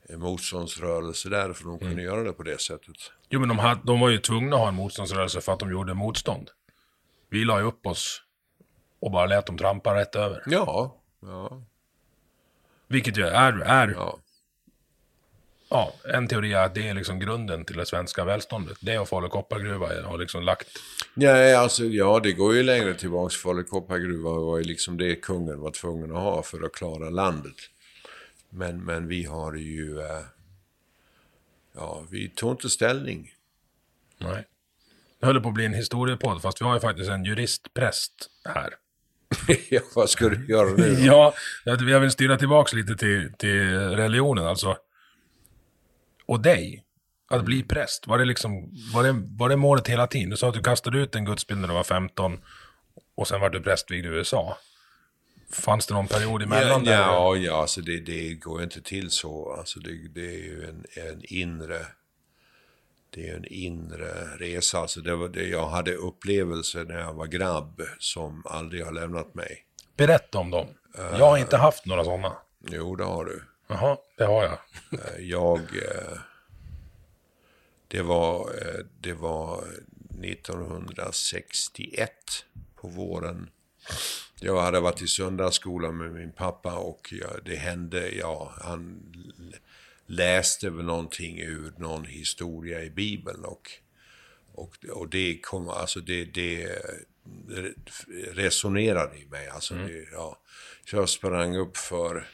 eh, 0.09 0.17
motståndsrörelse 0.17 1.29
där, 1.29 1.53
för 1.53 1.63
de 1.63 1.79
kunde 1.79 2.01
göra 2.01 2.23
det 2.23 2.33
på 2.33 2.43
det 2.43 2.61
sättet. 2.61 2.95
Jo, 3.29 3.39
men 3.39 3.49
de, 3.49 3.59
hade, 3.59 3.81
de 3.83 3.99
var 3.99 4.09
ju 4.09 4.17
tvungna 4.17 4.55
att 4.55 4.61
ha 4.61 4.67
en 4.67 4.75
motståndsrörelse 4.75 5.41
för 5.41 5.53
att 5.53 5.59
de 5.59 5.71
gjorde 5.71 5.93
motstånd. 5.93 6.49
Vi 7.29 7.45
la 7.45 7.59
ju 7.59 7.65
upp 7.65 7.85
oss 7.85 8.21
och 8.99 9.11
bara 9.11 9.25
lät 9.25 9.45
dem 9.45 9.57
trampa 9.57 9.95
rätt 9.95 10.15
över. 10.15 10.43
Ja, 10.45 10.97
ja, 11.21 11.63
Vilket 12.87 13.17
ju 13.17 13.23
är, 13.23 13.53
är 13.53 13.87
ja. 13.87 14.19
ja, 15.69 15.93
en 16.13 16.27
teori 16.27 16.53
är 16.53 16.65
att 16.65 16.75
det 16.75 16.87
är 16.87 16.93
liksom 16.93 17.19
grunden 17.19 17.65
till 17.65 17.77
det 17.77 17.85
svenska 17.85 18.25
välståndet. 18.25 18.77
Det 18.81 18.99
och 18.99 19.09
Falu 19.09 19.27
koppargruva 19.27 19.87
har 20.03 20.17
liksom 20.17 20.43
lagt... 20.43 20.67
Nej, 21.13 21.55
alltså 21.55 21.85
ja, 21.85 22.19
det 22.19 22.31
går 22.31 22.55
ju 22.55 22.63
längre 22.63 22.93
tillbaks. 22.93 23.35
Falu 23.35 23.63
koppargruva 23.63 24.31
var 24.31 24.57
ju 24.57 24.63
liksom 24.63 24.97
det 24.97 25.15
kungen 25.15 25.59
var 25.59 25.71
tvungen 25.71 26.11
att 26.11 26.23
ha 26.23 26.43
för 26.43 26.65
att 26.65 26.73
klara 26.73 27.09
landet. 27.09 27.55
Men, 28.49 28.85
men 28.85 29.07
vi 29.07 29.23
har 29.23 29.53
ju... 29.53 29.99
Eh, 29.99 30.23
ja, 31.73 32.03
vi 32.09 32.29
tog 32.29 32.51
inte 32.51 32.69
ställning. 32.69 33.33
Nej. 34.17 34.45
Det 35.19 35.25
höll 35.25 35.41
på 35.41 35.47
att 35.47 35.53
bli 35.53 35.65
en 35.65 35.73
historiepodd, 35.73 36.41
fast 36.41 36.61
vi 36.61 36.65
har 36.65 36.73
ju 36.73 36.79
faktiskt 36.79 37.09
en 37.09 37.25
juristpräst 37.25 38.29
här. 38.45 38.69
ja, 39.69 39.81
vad 39.95 40.09
ska 40.09 40.29
du 40.29 40.45
göra 40.47 40.69
nu? 40.69 40.87
Ja, 40.99 41.33
jag 41.63 41.99
vill 41.99 42.11
styra 42.11 42.37
tillbaks 42.37 42.73
lite 42.73 42.95
till, 42.95 43.33
till 43.37 43.79
religionen 43.79 44.47
alltså. 44.47 44.77
Och 46.25 46.39
dig, 46.39 46.83
att 47.29 47.45
bli 47.45 47.63
präst, 47.63 48.07
var 48.07 48.17
det 48.17 48.25
liksom, 48.25 48.71
var 48.93 49.03
det, 49.03 49.15
var 49.37 49.49
det 49.49 49.55
målet 49.55 49.87
hela 49.87 50.07
tiden? 50.07 50.29
Du 50.29 50.37
sa 50.37 50.47
att 50.47 50.53
du 50.53 50.61
kastade 50.61 50.97
ut 50.97 51.15
en 51.15 51.25
gudsbild 51.25 51.61
när 51.61 51.67
du 51.67 51.73
var 51.73 51.83
15 51.83 52.39
och 53.15 53.27
sen 53.27 53.41
var 53.41 53.49
du 53.49 53.61
prästvigd 53.61 54.05
i 54.05 54.09
USA. 54.09 54.57
Fanns 55.51 55.87
det 55.87 55.93
någon 55.93 56.07
period 56.07 56.41
Ja, 56.41 56.45
emellan 56.45 56.83
där? 56.83 56.93
ja, 56.93 57.35
ja 57.35 57.61
alltså 57.61 57.81
det, 57.81 57.99
det 57.99 58.33
går 58.33 58.59
ju 58.59 58.63
inte 58.63 58.81
till 58.81 59.11
så. 59.11 59.53
Alltså 59.53 59.79
det, 59.79 60.07
det 60.15 60.25
är 60.25 60.39
ju 60.43 60.65
en, 60.65 60.85
en 60.95 61.21
inre... 61.23 61.79
Det 63.09 63.29
är 63.29 63.35
en 63.35 63.45
inre 63.45 64.37
resa. 64.39 64.79
Alltså 64.79 65.01
det 65.01 65.15
var 65.15 65.29
det 65.29 65.43
jag 65.47 65.67
hade 65.69 65.93
upplevelser 65.93 66.85
när 66.85 66.99
jag 66.99 67.13
var 67.13 67.25
grabb 67.27 67.81
som 67.99 68.43
aldrig 68.45 68.85
har 68.85 68.91
lämnat 68.91 69.35
mig. 69.35 69.65
Berätta 69.97 70.37
om 70.39 70.51
dem. 70.51 70.67
Jag 70.97 71.29
har 71.29 71.37
inte 71.37 71.57
haft 71.57 71.85
några 71.85 72.03
sådana. 72.03 72.37
Jo, 72.71 72.95
det 72.95 73.03
har 73.03 73.25
du. 73.25 73.43
Jaha, 73.67 73.97
det 74.17 74.23
har 74.23 74.43
jag. 74.43 74.57
Eh, 74.91 75.19
Jag... 75.25 75.59
eh, 75.59 76.17
Det 77.89 78.01
var, 78.01 78.39
eh, 78.39 78.85
det 79.01 79.13
var 79.13 79.63
1961 80.23 82.11
på 82.75 82.87
våren. 82.87 83.49
Jag 84.39 84.61
hade 84.61 84.79
varit 84.79 85.01
i 85.01 85.07
söndagsskolan 85.07 85.97
med 85.97 86.11
min 86.11 86.31
pappa 86.31 86.75
och 86.75 87.13
det 87.45 87.55
hände, 87.55 88.09
ja, 88.09 88.53
han 88.61 89.03
läste 90.07 90.69
väl 90.69 90.85
någonting 90.85 91.39
ur 91.39 91.73
någon 91.77 92.05
historia 92.05 92.83
i 92.83 92.89
Bibeln 92.89 93.45
och, 93.45 93.71
och, 94.53 94.75
och 94.89 95.09
det 95.09 95.39
kom, 95.41 95.69
alltså 95.69 95.99
det, 95.99 96.25
det 96.25 96.81
resonerade 98.31 99.17
i 99.17 99.25
mig. 99.25 99.47
Alltså 99.47 99.73
det, 99.73 100.07
ja. 100.11 100.41
Så 100.85 100.95
jag 100.95 101.09
sprang 101.09 101.57
upp 101.57 101.77
för 101.77 102.27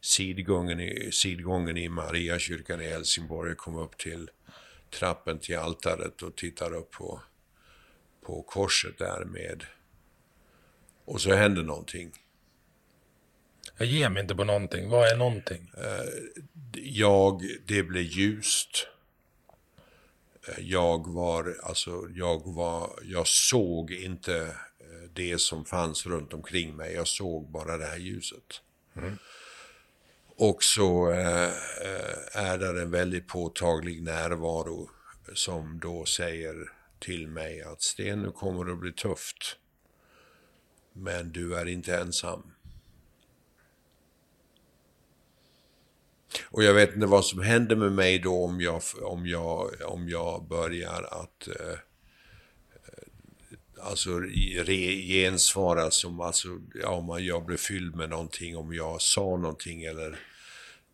sidgången 0.00 0.80
i, 0.80 1.12
sidgången 1.12 1.76
i 1.76 1.88
Mariakyrkan 1.88 2.80
i 2.80 2.88
Helsingborg 2.88 3.52
och 3.52 3.58
kom 3.58 3.76
upp 3.76 3.98
till 3.98 4.30
trappen 4.90 5.38
till 5.38 5.58
altaret 5.58 6.22
och 6.22 6.36
tittade 6.36 6.76
upp 6.76 6.90
på, 6.90 7.22
på 8.26 8.42
korset 8.42 8.98
där 8.98 9.24
med... 9.24 9.64
Och 11.04 11.20
så 11.20 11.34
hände 11.34 11.62
någonting. 11.62 12.12
Jag 13.80 13.88
ger 13.88 14.08
mig 14.08 14.22
inte 14.22 14.34
på 14.34 14.44
någonting. 14.44 14.88
Vad 14.88 15.08
är 15.08 15.16
någonting? 15.16 15.72
Jag, 16.72 17.42
det 17.66 17.82
blev 17.82 18.02
ljust. 18.02 18.86
Jag 20.58 21.08
var, 21.08 21.56
alltså, 21.62 22.08
jag 22.14 22.54
var, 22.54 22.90
jag 23.02 23.26
såg 23.26 23.90
inte 23.90 24.42
eh, 24.80 25.10
det 25.12 25.40
som 25.40 25.64
fanns 25.64 26.06
runt 26.06 26.32
omkring 26.32 26.76
mig. 26.76 26.94
Jag 26.94 27.08
såg 27.08 27.50
bara 27.50 27.76
det 27.76 27.86
här 27.86 27.96
ljuset. 27.96 28.60
Och 30.36 30.62
så 30.62 31.10
eh, 31.10 31.44
eh, 31.82 32.16
är 32.32 32.58
det 32.58 32.82
en 32.82 32.90
väldigt 32.90 33.28
påtaglig 33.28 34.02
närvaro 34.02 34.90
som 35.34 35.80
då 35.82 36.04
säger 36.04 36.72
till 36.98 37.28
mig 37.28 37.62
att 37.62 37.82
Sten, 37.82 38.22
nu 38.22 38.30
kommer 38.30 38.64
det 38.64 38.72
att 38.72 38.80
bli 38.80 38.92
tufft. 38.92 39.56
Men 40.92 41.32
du 41.32 41.56
är 41.56 41.66
inte 41.66 41.96
ensam. 41.96 42.49
Och 46.44 46.64
jag 46.64 46.74
vet 46.74 46.94
inte 46.94 47.06
vad 47.06 47.24
som 47.24 47.42
händer 47.42 47.76
med 47.76 47.92
mig 47.92 48.18
då 48.18 48.44
om 48.44 48.60
jag, 48.60 48.82
om 49.02 49.26
jag, 49.26 49.70
om 49.86 50.08
jag 50.08 50.48
börjar 50.48 51.02
att 51.02 51.48
eh, 51.48 51.70
eh 51.70 51.78
alltså 53.82 54.18
re, 54.18 55.02
gensvara 55.02 55.90
som, 55.90 56.20
alltså, 56.20 56.48
ja, 56.74 56.88
om 56.88 57.24
jag 57.24 57.46
blev 57.46 57.56
fylld 57.56 57.96
med 57.96 58.10
någonting, 58.10 58.56
om 58.56 58.74
jag 58.74 59.00
sa 59.00 59.36
någonting 59.36 59.84
eller 59.84 60.18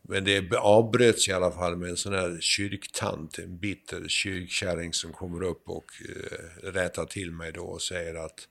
men 0.09 0.25
det 0.25 0.53
avbröts 0.57 1.29
i 1.29 1.33
alla 1.33 1.53
fall 1.53 1.77
med 1.77 1.91
en 1.91 1.97
sån 1.97 2.15
här 2.15 2.39
kyrktant, 2.41 3.39
en 3.39 3.59
bitter 3.59 4.09
kyrkkärring 4.09 4.93
som 4.93 5.13
kommer 5.13 5.43
upp 5.43 5.69
och 5.69 5.93
eh, 6.09 6.71
rättar 6.73 7.07
till 7.07 7.33
mig 7.33 7.53
då 7.53 7.63
och 7.63 7.83
säger 7.83 8.15
att 8.15 8.49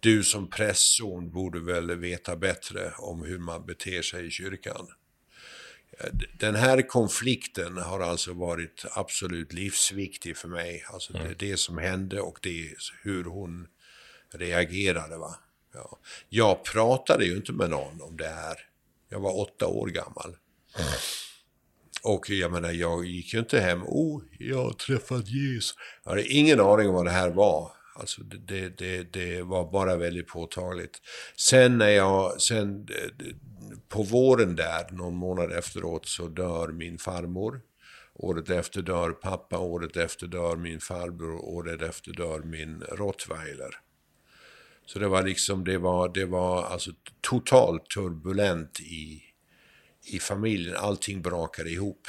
du 0.00 0.24
som 0.24 0.50
prästson 0.50 1.30
borde 1.30 1.60
väl 1.60 1.96
veta 1.96 2.36
bättre 2.36 2.92
om 2.98 3.22
hur 3.22 3.38
man 3.38 3.66
beter 3.66 4.02
sig 4.02 4.26
i 4.26 4.30
kyrkan. 4.30 4.86
Den 6.38 6.54
här 6.54 6.88
konflikten 6.88 7.76
har 7.76 8.00
alltså 8.00 8.32
varit 8.32 8.84
absolut 8.92 9.52
livsviktig 9.52 10.36
för 10.36 10.48
mig. 10.48 10.84
Alltså 10.92 11.12
det, 11.12 11.34
det 11.38 11.56
som 11.56 11.78
hände 11.78 12.20
och 12.20 12.38
det, 12.42 12.70
hur 13.02 13.24
hon 13.24 13.66
reagerade. 14.32 15.16
Va? 15.16 15.36
Ja. 15.74 15.98
Jag 16.28 16.64
pratade 16.64 17.24
ju 17.24 17.36
inte 17.36 17.52
med 17.52 17.70
någon 17.70 18.02
om 18.02 18.16
det 18.16 18.28
här. 18.28 18.56
Jag 19.08 19.20
var 19.20 19.40
åtta 19.40 19.66
år 19.66 19.86
gammal. 19.86 20.36
Och 22.02 22.30
jag 22.30 22.52
menar, 22.52 22.72
jag 22.72 23.06
gick 23.06 23.34
ju 23.34 23.38
inte 23.38 23.60
hem. 23.60 23.82
Oh, 23.86 24.22
jag 24.38 24.64
har 24.64 24.72
träffat 24.72 25.28
Jesus. 25.28 25.74
Jag 26.04 26.10
hade 26.10 26.26
ingen 26.26 26.60
aning 26.60 26.88
om 26.88 26.94
vad 26.94 27.04
det 27.04 27.10
här 27.10 27.30
var. 27.30 27.72
Alltså 27.96 28.22
det, 28.22 28.38
det, 28.38 28.78
det, 28.78 29.12
det 29.12 29.42
var 29.42 29.72
bara 29.72 29.96
väldigt 29.96 30.26
påtagligt. 30.26 31.00
Sen 31.36 31.78
när 31.78 31.88
jag, 31.88 32.40
sen 32.40 32.88
eh, 32.90 33.26
på 33.94 34.02
våren 34.02 34.56
där, 34.56 34.92
någon 34.92 35.16
månad 35.16 35.52
efteråt, 35.52 36.06
så 36.06 36.28
dör 36.28 36.68
min 36.68 36.98
farmor. 36.98 37.60
Året 38.14 38.50
efter 38.50 38.82
dör 38.82 39.10
pappa, 39.10 39.58
året 39.58 39.96
efter 39.96 40.26
dör 40.26 40.56
min 40.56 40.80
farbror, 40.80 41.44
året 41.44 41.82
efter 41.82 42.12
dör 42.12 42.38
min 42.38 42.82
rottweiler. 42.92 43.74
Så 44.86 44.98
det 44.98 45.08
var 45.08 45.22
liksom, 45.22 45.64
det 45.64 45.78
var, 45.78 46.08
det 46.08 46.24
var 46.24 46.64
alltså 46.64 46.90
totalt 47.20 47.90
turbulent 47.90 48.80
i, 48.80 49.22
i 50.12 50.18
familjen. 50.18 50.76
Allting 50.76 51.22
brakade 51.22 51.70
ihop. 51.70 52.08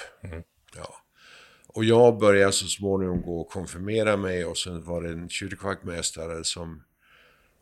Ja. 0.75 0.95
Och 1.67 1.85
jag 1.85 2.19
började 2.19 2.51
så 2.51 2.67
småningom 2.67 3.21
gå 3.21 3.41
och 3.41 3.49
konfirmera 3.49 4.17
mig 4.17 4.45
och 4.45 4.57
sen 4.57 4.83
var 4.83 5.01
det 5.01 5.09
en 5.09 5.29
kyrkvaktmästare 5.29 6.43
som 6.43 6.83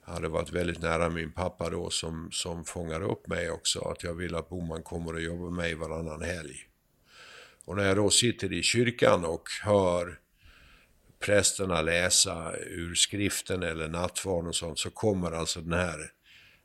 hade 0.06 0.28
varit 0.28 0.52
väldigt 0.52 0.82
nära 0.82 1.10
min 1.10 1.32
pappa 1.32 1.70
då 1.70 1.90
som, 1.90 2.30
som 2.32 2.66
fångade 2.66 3.06
upp 3.06 3.28
mig 3.28 3.52
också. 3.52 3.80
Att 3.80 4.04
jag 4.04 4.14
vill 4.14 4.36
att 4.36 4.50
Boman 4.50 4.84
kommer 4.84 5.14
och 5.14 5.22
jobbar 5.22 5.46
med 5.46 5.54
mig 5.54 5.74
varannan 5.74 6.22
helg. 6.22 6.56
Och 7.66 7.76
när 7.76 7.86
jag 7.86 7.96
då 7.96 8.10
sitter 8.10 8.54
i 8.54 8.64
kyrkan 8.64 9.26
och 9.26 9.50
hör 9.64 10.20
prästerna 11.20 11.82
läsa 11.82 12.56
ur 12.58 12.96
skriften 12.96 13.64
eller 13.64 13.88
nattvarden 13.88 14.48
och 14.50 14.56
sånt 14.56 14.80
så 14.80 14.90
kommer 14.90 15.32
alltså 15.32 15.62
den 15.62 15.80
här 15.80 16.12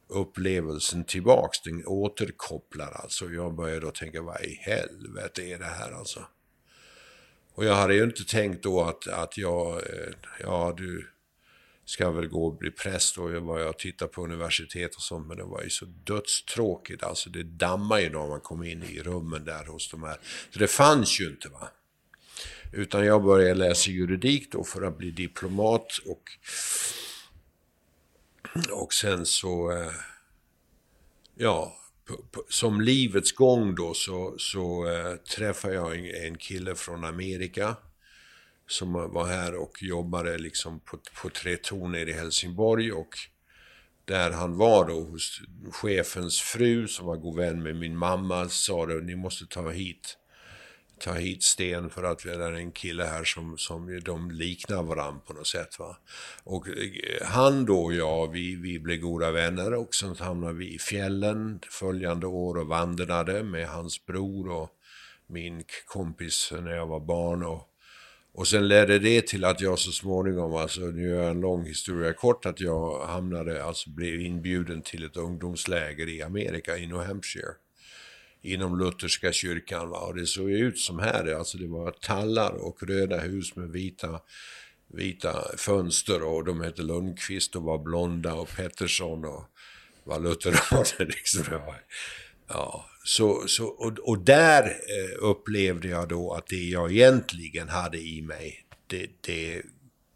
upplevelsen 0.09 1.05
tillbaks. 1.05 1.63
Den 1.63 1.87
återkopplar 1.87 2.93
alltså. 2.93 3.31
Jag 3.31 3.55
börjar 3.55 3.81
då 3.81 3.91
tänka, 3.91 4.23
vad 4.23 4.45
i 4.45 4.55
helvete 4.55 5.43
är 5.43 5.59
det 5.59 5.65
här 5.65 5.93
alltså? 5.93 6.27
Och 7.55 7.65
jag 7.65 7.75
hade 7.75 7.95
ju 7.95 8.05
inte 8.05 8.25
tänkt 8.25 8.63
då 8.63 8.83
att, 8.83 9.09
att 9.09 9.39
jag, 9.39 9.77
eh, 9.77 10.13
ja 10.41 10.75
du 10.77 11.09
ska 11.89 12.11
väl 12.11 12.29
gå 12.29 12.47
och 12.47 12.59
bli 12.59 12.71
präst 12.71 13.19
och 13.19 13.33
jag 13.33 13.41
var 13.41 13.69
och 13.69 14.13
på 14.13 14.25
universitet 14.25 14.95
och 14.95 15.03
sånt 15.03 15.27
men 15.27 15.37
det 15.37 15.45
var 15.45 15.63
ju 15.63 15.71
så 15.71 15.85
dödstråkigt. 15.85 17.03
Alltså 17.03 17.31
det 17.31 17.43
dammar 17.43 17.99
ju 17.99 18.11
när 18.11 18.29
man 18.29 18.41
kom 18.41 18.65
in 18.65 18.83
i 18.83 19.01
rummen 19.03 19.45
där 19.45 19.65
hos 19.65 19.91
de 19.91 20.03
här. 20.03 20.21
Så 20.51 20.59
det 20.59 20.69
fanns 20.69 21.21
ju 21.21 21.27
inte 21.27 21.49
va. 21.49 21.69
Utan 22.73 23.07
jag 23.07 23.25
började 23.25 23.55
läsa 23.55 23.91
juridik 23.91 24.53
då 24.53 24.65
för 24.65 24.83
att 24.83 24.99
bli 24.99 25.11
diplomat 25.11 25.99
och, 26.07 26.23
och 28.73 28.93
sen 28.93 29.27
så, 29.27 29.73
eh, 29.73 29.93
ja, 31.35 31.77
som 32.49 32.81
livets 32.81 33.33
gång 33.33 33.75
då 33.75 33.95
så, 33.95 34.35
så 34.39 34.87
äh, 34.87 35.17
träffade 35.17 35.75
jag 35.75 35.99
en, 35.99 36.25
en 36.27 36.39
kille 36.39 36.75
från 36.75 37.05
Amerika 37.05 37.77
som 38.69 38.93
var 38.93 39.27
här 39.27 39.55
och 39.55 39.83
jobbade 39.83 40.39
liksom 40.39 40.81
på, 40.81 40.99
på 41.23 41.29
Tre 41.29 41.57
Torn 41.57 41.95
i 41.95 42.13
Helsingborg 42.13 42.93
och 42.93 43.19
där 44.05 44.31
han 44.31 44.57
var 44.57 44.89
då 44.89 45.01
hos 45.01 45.41
chefens 45.73 46.41
fru 46.41 46.89
som 46.89 47.07
var 47.07 47.17
god 47.17 47.37
vän 47.37 47.63
med 47.63 47.77
min 47.77 47.97
mamma 47.97 48.49
sa 48.49 48.87
då, 48.87 48.95
ni 48.95 49.17
måste 49.17 49.47
ta 49.47 49.71
hit 49.71 50.19
ta 50.99 51.13
hit 51.13 51.43
Sten 51.43 51.91
för 51.91 52.05
att 52.05 52.27
vi 52.27 52.31
är 52.31 52.53
en 52.53 52.73
kille 52.73 53.05
här 53.05 53.25
som, 53.25 53.59
som 53.59 54.01
de 54.05 54.31
liknar 54.31 54.83
varandra 54.83 55.21
på 55.27 55.33
något 55.33 55.47
sätt. 55.47 55.79
Va? 55.79 55.97
Och 56.45 56.69
eh, 56.69 56.75
han 57.27 57.65
då 57.65 57.85
och 57.85 57.95
jag, 57.95 58.33
vi, 58.33 58.57
vi 58.57 58.79
blev 58.79 59.01
goda 59.01 59.31
vänner 59.31 59.75
och 59.75 59.95
sen 59.95 60.17
hamnade 60.19 60.55
vi 60.55 60.75
i 60.75 60.79
fjällen 60.79 61.61
följande 61.71 62.27
år 62.27 62.59
och 62.59 62.67
vandrade 62.67 63.43
med 63.43 63.69
hans 63.69 64.07
bror 64.07 64.51
och 64.51 64.71
min 65.27 65.65
kompis 65.87 66.53
när 66.61 66.75
jag 66.75 66.87
var 66.87 67.01
barn. 67.01 67.43
Och, 67.43 67.68
och 68.33 68.49
sen 68.49 68.69
ledde 68.69 68.99
det 68.99 69.27
till 69.27 69.45
att 69.45 69.61
jag 69.61 69.79
så 69.79 69.93
småningom, 69.93 70.55
alltså 70.55 70.81
nu 70.81 71.15
är 71.15 71.23
jag 71.23 71.31
en 71.31 71.41
lång 71.41 71.65
historia 71.65 72.13
kort, 72.13 72.47
att 72.47 72.61
jag 72.61 73.07
hamnade, 73.07 73.65
alltså 73.65 73.91
blev 73.91 74.21
inbjuden 74.21 74.83
till 74.83 75.05
ett 75.05 75.17
ungdomsläger 75.17 76.09
i 76.09 76.23
Amerika, 76.23 76.79
i 76.79 76.87
New 76.87 76.99
Hampshire 76.99 77.55
inom 78.43 78.79
lutherska 78.79 79.33
kyrkan. 79.33 79.91
Va? 79.91 79.99
Och 79.99 80.15
det 80.15 80.27
såg 80.27 80.51
ut 80.51 80.79
som 80.79 80.99
här, 80.99 81.35
alltså 81.35 81.59
det 81.59 81.67
var 81.67 81.91
tallar 81.91 82.53
och 82.53 82.83
röda 82.83 83.21
hus 83.21 83.57
med 83.57 83.71
vita, 83.71 84.21
vita 84.87 85.57
fönster 85.57 86.23
och 86.23 86.45
de 86.45 86.61
hette 86.61 86.83
Lundqvist 86.83 87.57
och 87.57 87.63
var 87.63 87.79
blonda 87.79 88.35
och 88.35 88.49
Pettersson 88.57 89.25
och 89.25 89.45
var 90.05 90.21
lutheraner. 90.21 91.07
Liksom. 91.07 91.45
Ja, 92.49 92.87
så, 93.09 93.49
så, 93.49 93.67
och, 93.67 93.99
och 93.99 94.19
där 94.19 94.65
eh, 94.65 95.25
upplevde 95.25 95.89
jag 95.89 96.09
då 96.09 96.33
att 96.33 96.47
det 96.47 96.69
jag 96.69 96.93
egentligen 96.93 97.69
hade 97.69 97.99
i 97.99 98.23
mig, 98.23 98.67
det, 98.87 99.11
det 99.21 99.63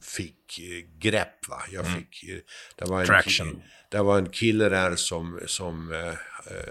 fick 0.02 0.58
eh, 0.58 0.98
grepp. 0.98 1.48
Va? 1.48 1.62
Jag 1.70 1.86
mm. 1.86 1.98
fick, 1.98 2.24
mm. 2.24 2.40
det, 2.76 2.84
var 2.84 3.00
en, 3.00 3.06
Traction. 3.06 3.62
det 3.90 4.02
var 4.02 4.18
en 4.18 4.28
kille 4.28 4.68
där 4.68 4.96
som, 4.96 5.40
som 5.46 5.92
eh, 5.92 6.14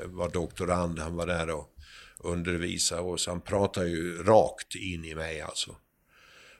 var 0.06 0.30
doktorand, 0.30 1.00
han 1.00 1.16
var 1.16 1.28
där 1.28 1.50
och 1.50 1.70
undervisade 2.20 3.02
och 3.02 3.20
han 3.28 3.42
pratade 3.42 3.90
ju 3.90 4.24
rakt 4.24 4.76
in 4.76 5.06
i 5.06 5.16
mig 5.16 5.42
alltså. 5.42 5.76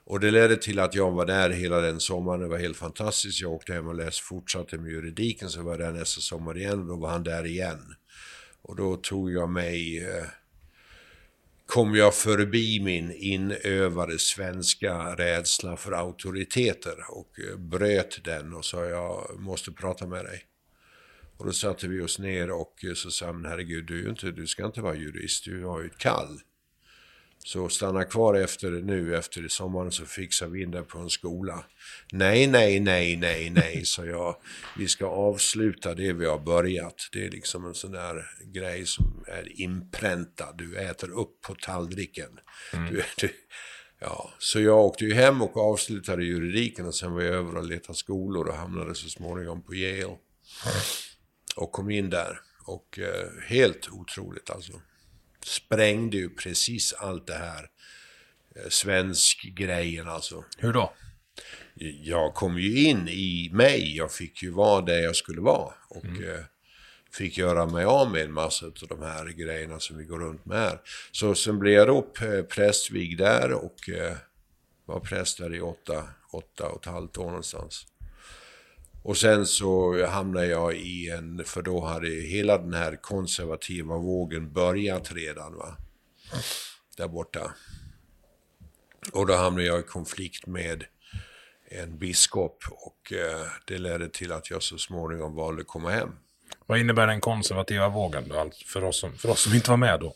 Och 0.04 0.20
det 0.20 0.30
ledde 0.30 0.56
till 0.56 0.78
att 0.78 0.94
jag 0.94 1.10
var 1.10 1.26
där 1.26 1.50
hela 1.50 1.80
den 1.80 2.00
sommaren, 2.00 2.40
det 2.40 2.48
var 2.48 2.58
helt 2.58 2.76
fantastiskt. 2.76 3.40
Jag 3.40 3.52
åkte 3.52 3.72
hem 3.72 3.88
och 3.88 3.94
läste, 3.94 4.22
fortsatte 4.22 4.78
med 4.78 4.90
juridiken, 4.90 5.50
så 5.50 5.62
var 5.62 5.70
jag 5.70 5.80
där 5.80 5.92
nästa 5.92 6.20
sommar 6.20 6.58
igen 6.58 6.80
och 6.80 6.86
då 6.86 6.96
var 6.96 7.10
han 7.10 7.22
där 7.22 7.46
igen. 7.46 7.94
Och 8.62 8.76
då 8.76 8.96
tog 8.96 9.32
jag 9.32 9.48
mig, 9.48 10.04
eh, 10.04 10.26
kom 11.66 11.94
jag 11.94 12.14
förbi 12.14 12.80
min 12.80 13.12
inövade 13.12 14.18
svenska 14.18 15.16
rädsla 15.16 15.76
för 15.76 15.92
auktoriteter 15.92 16.96
och 17.08 17.40
eh, 17.40 17.56
bröt 17.56 18.24
den 18.24 18.54
och 18.54 18.64
sa 18.64 18.84
jag 18.84 19.40
måste 19.40 19.72
prata 19.72 20.06
med 20.06 20.24
dig. 20.24 20.44
Och 21.36 21.46
då 21.46 21.52
satte 21.52 21.88
vi 21.88 22.00
oss 22.00 22.18
ner 22.18 22.50
och 22.50 22.84
eh, 22.84 22.94
så 22.94 23.10
sa 23.10 23.26
han, 23.26 23.44
herregud, 23.44 23.86
du, 23.86 24.08
inte, 24.08 24.30
du 24.30 24.46
ska 24.46 24.66
inte 24.66 24.80
vara 24.80 24.94
jurist, 24.94 25.44
du 25.44 25.64
har 25.64 25.80
ju 25.80 25.86
ett 25.86 25.98
kall. 25.98 26.40
Så 27.44 27.68
stanna 27.68 28.04
kvar 28.04 28.34
efter 28.34 28.70
nu, 28.70 29.16
efter 29.16 29.48
sommaren 29.48 29.92
så 29.92 30.06
fixar 30.06 30.46
vi 30.46 30.62
in 30.62 30.70
dig 30.70 30.82
på 30.82 30.98
en 30.98 31.10
skola. 31.10 31.64
Nej, 32.12 32.46
nej, 32.46 32.80
nej, 32.80 33.16
nej, 33.16 33.50
nej, 33.50 33.84
sa 33.84 34.04
jag. 34.04 34.36
Vi 34.78 34.88
ska 34.88 35.06
avsluta 35.06 35.94
det 35.94 36.12
vi 36.12 36.26
har 36.26 36.38
börjat. 36.38 36.94
Det 37.12 37.26
är 37.26 37.30
liksom 37.30 37.66
en 37.66 37.74
sån 37.74 37.92
där 37.92 38.24
grej 38.44 38.86
som 38.86 39.24
är 39.28 39.60
inpräntad. 39.60 40.54
Du 40.58 40.76
äter 40.76 41.10
upp 41.10 41.40
på 41.40 41.54
tallriken. 41.54 42.38
Mm. 42.72 42.92
Du, 42.92 43.02
du, 43.16 43.30
ja. 44.00 44.30
Så 44.38 44.60
jag 44.60 44.78
åkte 44.78 45.04
ju 45.04 45.14
hem 45.14 45.42
och 45.42 45.56
avslutade 45.56 46.24
juridiken 46.24 46.86
och 46.86 46.94
sen 46.94 47.12
var 47.12 47.22
jag 47.22 47.34
över 47.34 47.56
och 47.56 47.66
letade 47.66 47.98
skolor 47.98 48.48
och 48.48 48.56
hamnade 48.56 48.94
så 48.94 49.08
småningom 49.08 49.62
på 49.62 49.74
Yale. 49.74 50.02
Mm 50.04 50.18
och 51.56 51.72
kom 51.72 51.90
in 51.90 52.10
där. 52.10 52.40
Och 52.64 52.98
eh, 52.98 53.28
helt 53.46 53.88
otroligt 53.92 54.50
alltså. 54.50 54.72
Sprängde 55.44 56.16
ju 56.16 56.28
precis 56.30 56.92
allt 56.92 57.26
det 57.26 57.34
här 57.34 57.68
eh, 58.56 58.68
svensk 58.68 59.42
grejen 59.42 60.08
alltså. 60.08 60.44
Hur 60.58 60.72
då? 60.72 60.92
Jag 62.02 62.34
kom 62.34 62.58
ju 62.58 62.88
in 62.88 63.08
i 63.08 63.50
mig. 63.52 63.96
Jag 63.96 64.12
fick 64.12 64.42
ju 64.42 64.50
vara 64.50 64.80
där 64.80 65.00
jag 65.00 65.16
skulle 65.16 65.40
vara. 65.40 65.74
Och 65.88 66.04
mm. 66.04 66.30
eh, 66.30 66.40
fick 67.12 67.38
göra 67.38 67.66
mig 67.66 67.84
av 67.84 68.10
med 68.10 68.22
en 68.22 68.32
massa 68.32 68.66
av 68.66 68.88
de 68.88 69.02
här 69.02 69.26
grejerna 69.26 69.80
som 69.80 69.98
vi 69.98 70.04
går 70.04 70.18
runt 70.18 70.44
med 70.44 70.58
här. 70.58 70.80
Så 71.12 71.34
sen 71.34 71.58
blev 71.58 71.74
jag 71.74 71.86
då 71.86 72.02
prästvig 72.48 73.18
där 73.18 73.52
och 73.52 73.88
eh, 73.88 74.16
var 74.84 75.00
präst 75.00 75.38
där 75.38 75.54
i 75.54 75.60
åtta, 75.60 76.08
åtta 76.32 76.68
och 76.68 76.86
ett 76.86 76.92
halvt 76.92 77.18
år 77.18 77.26
någonstans. 77.26 77.86
Och 79.02 79.16
sen 79.16 79.46
så 79.46 80.04
hamnade 80.06 80.46
jag 80.46 80.76
i 80.76 81.10
en, 81.10 81.44
för 81.44 81.62
då 81.62 81.84
hade 81.84 82.08
hela 82.08 82.58
den 82.58 82.74
här 82.74 82.96
konservativa 82.96 83.96
vågen 83.96 84.52
börjat 84.52 85.12
redan 85.12 85.54
va. 85.54 85.76
Där 86.96 87.08
borta. 87.08 87.54
Och 89.12 89.26
då 89.26 89.34
hamnade 89.34 89.66
jag 89.66 89.80
i 89.80 89.82
konflikt 89.82 90.46
med 90.46 90.84
en 91.68 91.98
biskop 91.98 92.64
och 92.70 93.12
eh, 93.12 93.46
det 93.66 93.78
ledde 93.78 94.08
till 94.08 94.32
att 94.32 94.50
jag 94.50 94.62
så 94.62 94.78
småningom 94.78 95.34
valde 95.34 95.60
att 95.60 95.68
komma 95.68 95.90
hem. 95.90 96.08
Vad 96.66 96.78
innebär 96.78 97.06
den 97.06 97.20
konservativa 97.20 97.88
vågen 97.88 98.28
då, 98.28 98.50
för 98.66 98.84
oss 98.84 99.00
som, 99.00 99.12
för 99.12 99.30
oss 99.30 99.40
som 99.40 99.54
inte 99.54 99.70
var 99.70 99.76
med 99.76 100.00
då? 100.00 100.14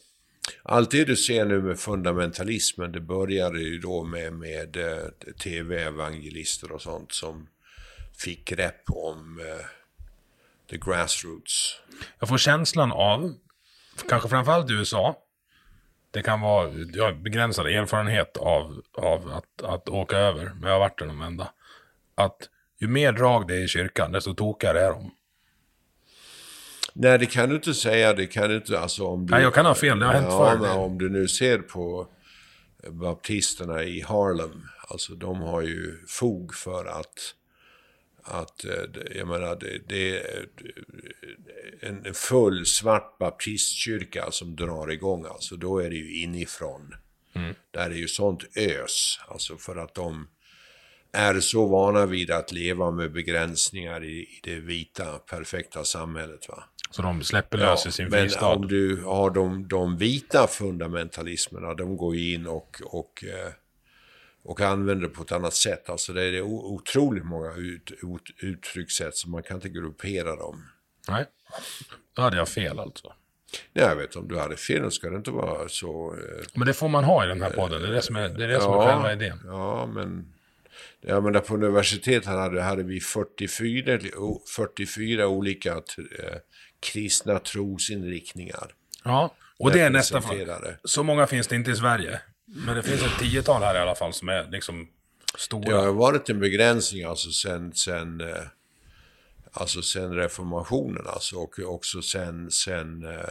Allt 0.62 0.90
det 0.90 1.04
du 1.04 1.16
ser 1.16 1.44
nu 1.44 1.62
med 1.62 1.78
fundamentalismen, 1.78 2.92
det 2.92 3.00
började 3.00 3.60
ju 3.60 3.78
då 3.78 4.04
med, 4.04 4.32
med 4.32 4.76
eh, 4.76 5.32
tv-evangelister 5.44 6.72
och 6.72 6.82
sånt 6.82 7.12
som 7.12 7.48
fick 8.18 8.48
grepp 8.48 8.82
om 8.90 9.38
uh, 9.38 9.66
the 10.70 10.76
grassroots. 10.76 11.80
Jag 12.18 12.28
får 12.28 12.38
känslan 12.38 12.92
av, 12.92 13.34
kanske 14.08 14.28
framförallt 14.28 14.70
i 14.70 14.72
USA, 14.72 15.16
det 16.10 16.22
kan 16.22 16.40
vara, 16.40 16.72
jag 16.72 17.04
har 17.04 17.12
begränsad 17.12 17.66
erfarenhet 17.66 18.36
av, 18.36 18.82
av 18.92 19.32
att, 19.32 19.62
att 19.62 19.88
åka 19.88 20.16
över, 20.16 20.44
men 20.44 20.62
jag 20.62 20.74
har 20.74 20.80
varit 20.80 20.98
där 20.98 21.06
de 21.06 21.22
enda. 21.22 21.48
Att 22.14 22.48
ju 22.78 22.88
mer 22.88 23.12
drag 23.12 23.48
det 23.48 23.54
är 23.54 23.64
i 23.64 23.68
kyrkan, 23.68 24.12
desto 24.12 24.34
tokigare 24.34 24.80
är 24.80 24.90
de. 24.90 25.10
Nej, 26.92 27.18
det 27.18 27.26
kan 27.26 27.48
du 27.48 27.54
inte 27.54 27.74
säga. 27.74 28.12
Det 28.12 28.26
kan 28.26 28.48
du 28.48 28.56
inte, 28.56 28.80
alltså 28.80 29.06
om 29.06 29.26
du... 29.26 29.30
Nej, 29.30 29.42
jag 29.42 29.54
kan 29.54 29.66
ha 29.66 29.74
fel. 29.74 29.98
Det 29.98 30.06
har 30.06 30.12
hänt 30.12 30.26
ja, 30.30 30.58
förr. 30.58 30.78
om 30.78 30.98
du 30.98 31.08
nu 31.08 31.28
ser 31.28 31.58
på 31.58 32.08
baptisterna 32.90 33.82
i 33.82 34.00
Harlem, 34.00 34.62
alltså 34.88 35.14
de 35.14 35.40
har 35.40 35.62
ju 35.62 36.06
fog 36.06 36.54
för 36.54 36.84
att 36.84 37.34
att, 38.26 38.64
eh, 38.64 39.02
jag 39.14 39.28
menar, 39.28 39.56
det, 39.56 39.88
det 39.88 40.18
är 40.18 40.46
en 41.80 42.14
full 42.14 42.66
svart 42.66 43.18
baptistkyrka 43.18 44.30
som 44.30 44.56
drar 44.56 44.90
igång, 44.90 45.24
alltså 45.24 45.56
då 45.56 45.78
är 45.78 45.90
det 45.90 45.96
ju 45.96 46.22
inifrån. 46.22 46.94
Mm. 47.34 47.54
Där 47.70 47.90
är 47.90 47.94
ju 47.94 48.08
sånt 48.08 48.56
ös, 48.56 49.20
alltså 49.28 49.56
för 49.56 49.76
att 49.76 49.94
de 49.94 50.28
är 51.12 51.40
så 51.40 51.66
vana 51.66 52.06
vid 52.06 52.30
att 52.30 52.52
leva 52.52 52.90
med 52.90 53.12
begränsningar 53.12 54.04
i, 54.04 54.18
i 54.18 54.40
det 54.42 54.60
vita, 54.60 55.04
perfekta 55.04 55.84
samhället. 55.84 56.48
Va? 56.48 56.64
Så 56.90 57.02
de 57.02 57.22
släpper 57.24 57.58
lös 57.58 57.84
ja, 57.84 57.88
i 57.88 57.92
sin 57.92 58.10
fristad? 58.10 58.48
Men 58.48 58.56
om 58.56 58.68
du 58.68 59.02
har 59.02 59.30
de, 59.30 59.68
de 59.68 59.96
vita 59.96 60.46
fundamentalismerna, 60.46 61.74
de 61.74 61.96
går 61.96 62.16
ju 62.16 62.34
in 62.34 62.46
och, 62.46 62.80
och 62.84 63.24
eh, 63.24 63.52
och 64.46 64.60
använder 64.60 65.08
det 65.08 65.14
på 65.14 65.22
ett 65.22 65.32
annat 65.32 65.54
sätt. 65.54 65.90
Alltså 65.90 66.12
det 66.12 66.22
är 66.22 66.42
otroligt 66.42 67.24
många 67.24 67.54
ut, 67.54 67.90
ut, 67.90 68.42
uttryckssätt 68.42 69.16
så 69.16 69.28
man 69.28 69.42
kan 69.42 69.56
inte 69.56 69.68
gruppera 69.68 70.36
dem. 70.36 70.68
Nej, 71.08 71.24
då 72.16 72.22
hade 72.22 72.36
jag 72.36 72.48
fel 72.48 72.78
alltså. 72.78 73.12
Nej, 73.72 73.84
jag 73.84 73.96
vet 73.96 74.16
om 74.16 74.28
du 74.28 74.38
hade 74.38 74.56
fel 74.56 74.82
då 74.82 74.90
ska 74.90 75.10
det 75.10 75.16
inte 75.16 75.30
vara 75.30 75.68
så... 75.68 76.14
Eh, 76.14 76.44
men 76.54 76.66
det 76.66 76.74
får 76.74 76.88
man 76.88 77.04
ha 77.04 77.24
i 77.24 77.28
den 77.28 77.42
här 77.42 77.50
podden, 77.50 77.82
det 77.82 77.88
är 77.88 77.92
det 77.92 78.02
som 78.02 78.16
är, 78.16 78.28
det 78.28 78.44
är, 78.44 78.48
det 78.48 78.60
som 78.60 78.72
ja, 78.72 78.82
är 78.88 78.92
själva 78.92 79.12
idén. 79.12 79.40
Ja, 79.44 79.86
men 79.86 80.32
Ja, 81.00 81.20
men 81.20 81.32
där 81.32 81.40
på 81.40 81.54
universitetet 81.54 82.26
hade, 82.26 82.62
hade 82.62 82.82
vi 82.82 83.00
44, 83.00 83.98
o- 84.16 84.42
44 84.56 85.28
olika 85.28 85.72
eh, 85.72 85.80
kristna 86.80 87.38
trosinriktningar. 87.38 88.74
Ja, 89.04 89.34
och 89.58 89.70
det 89.70 89.80
är 89.80 89.90
nästan... 89.90 90.22
representerade. 90.22 90.78
Så 90.84 91.02
många 91.02 91.26
finns 91.26 91.46
det 91.46 91.56
inte 91.56 91.70
i 91.70 91.76
Sverige. 91.76 92.20
Men 92.46 92.76
det 92.76 92.82
finns 92.82 93.02
ett 93.02 93.18
tiotal 93.18 93.62
här 93.62 93.74
i 93.74 93.78
alla 93.78 93.94
fall 93.94 94.12
som 94.12 94.28
är 94.28 94.50
liksom 94.50 94.88
stora. 95.38 95.70
Det 95.70 95.86
har 95.86 95.92
varit 95.92 96.28
en 96.28 96.40
begränsning 96.40 97.04
alltså 97.04 97.30
sen, 97.30 97.72
sen, 97.72 98.20
eh, 98.20 98.42
alltså 99.52 99.82
sen 99.82 100.14
reformationen 100.14 101.06
alltså, 101.06 101.36
och 101.36 101.58
också 101.58 102.02
sen, 102.02 102.50
sen 102.50 103.04
eh, 103.04 103.28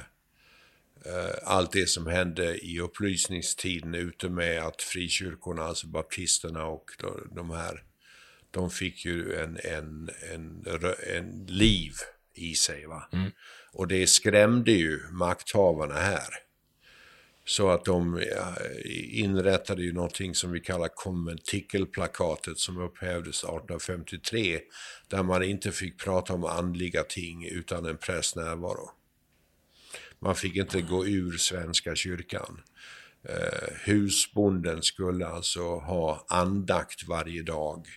eh, 1.05 1.36
allt 1.43 1.72
det 1.72 1.89
som 1.89 2.07
hände 2.07 2.66
i 2.66 2.80
upplysningstiden 2.80 3.95
ute 3.95 4.30
med 4.30 4.63
att 4.63 4.82
frikyrkorna, 4.82 5.63
alltså 5.63 5.88
baptisterna 5.88 6.66
och 6.66 6.91
de, 7.32 7.49
här, 7.49 7.84
de 8.51 8.70
fick 8.72 9.05
ju 9.05 9.36
en, 9.36 9.59
en, 9.63 10.09
en, 10.34 10.66
en 11.07 11.45
liv 11.47 11.93
i 12.34 12.55
sig. 12.55 12.86
Va? 12.86 13.09
Och 13.72 13.88
det 13.88 14.07
skrämde 14.07 14.72
ju 14.72 14.99
makthavarna 15.11 15.95
här. 15.95 16.44
Så 17.47 17.69
att 17.69 17.85
de 17.85 18.17
eh, 18.17 18.23
inrättade 19.19 19.83
ju 19.83 19.93
någonting 19.93 20.35
som 20.35 20.51
vi 20.51 20.59
kallar 20.59 20.87
konventikelplakatet 20.87 22.59
som 22.59 22.77
upphävdes 22.77 23.43
1853. 23.43 24.59
Där 25.07 25.23
man 25.23 25.43
inte 25.43 25.71
fick 25.71 25.99
prata 25.99 26.33
om 26.33 26.45
andliga 26.45 27.03
ting 27.03 27.45
utan 27.45 27.85
en 27.85 27.97
prästs 27.97 28.35
närvaro. 28.35 28.91
Man 30.19 30.35
fick 30.35 30.55
inte 30.55 30.81
gå 30.81 31.07
ur 31.07 31.37
Svenska 31.37 31.95
kyrkan. 31.95 32.61
Eh, 33.29 33.75
husbonden 33.85 34.81
skulle 34.81 35.27
alltså 35.27 35.63
ha 35.63 36.25
andakt 36.27 37.07
varje 37.07 37.43
dag 37.43 37.87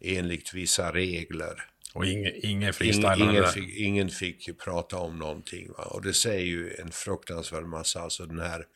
enligt 0.00 0.54
vissa 0.54 0.92
regler. 0.92 1.73
Och 1.94 2.06
ingen, 2.06 2.32
ingen 2.34 2.44
Ingen, 2.44 2.74
freestylande 2.74 3.24
ingen, 3.24 3.46
fick, 3.46 3.76
ingen 3.76 4.10
fick 4.10 4.58
prata 4.58 4.96
om 4.96 5.18
någonting. 5.18 5.72
Va? 5.72 5.84
Och 5.84 6.02
det 6.02 6.14
säger 6.14 6.44
ju 6.44 6.74
en 6.74 6.90
fruktansvärd 6.90 7.64
massa. 7.64 8.00
Alltså 8.00 8.26
den 8.26 8.40
här, 8.40 8.66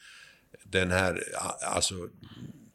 den 0.65 0.91
här 0.91 1.23
alltså, 1.67 1.95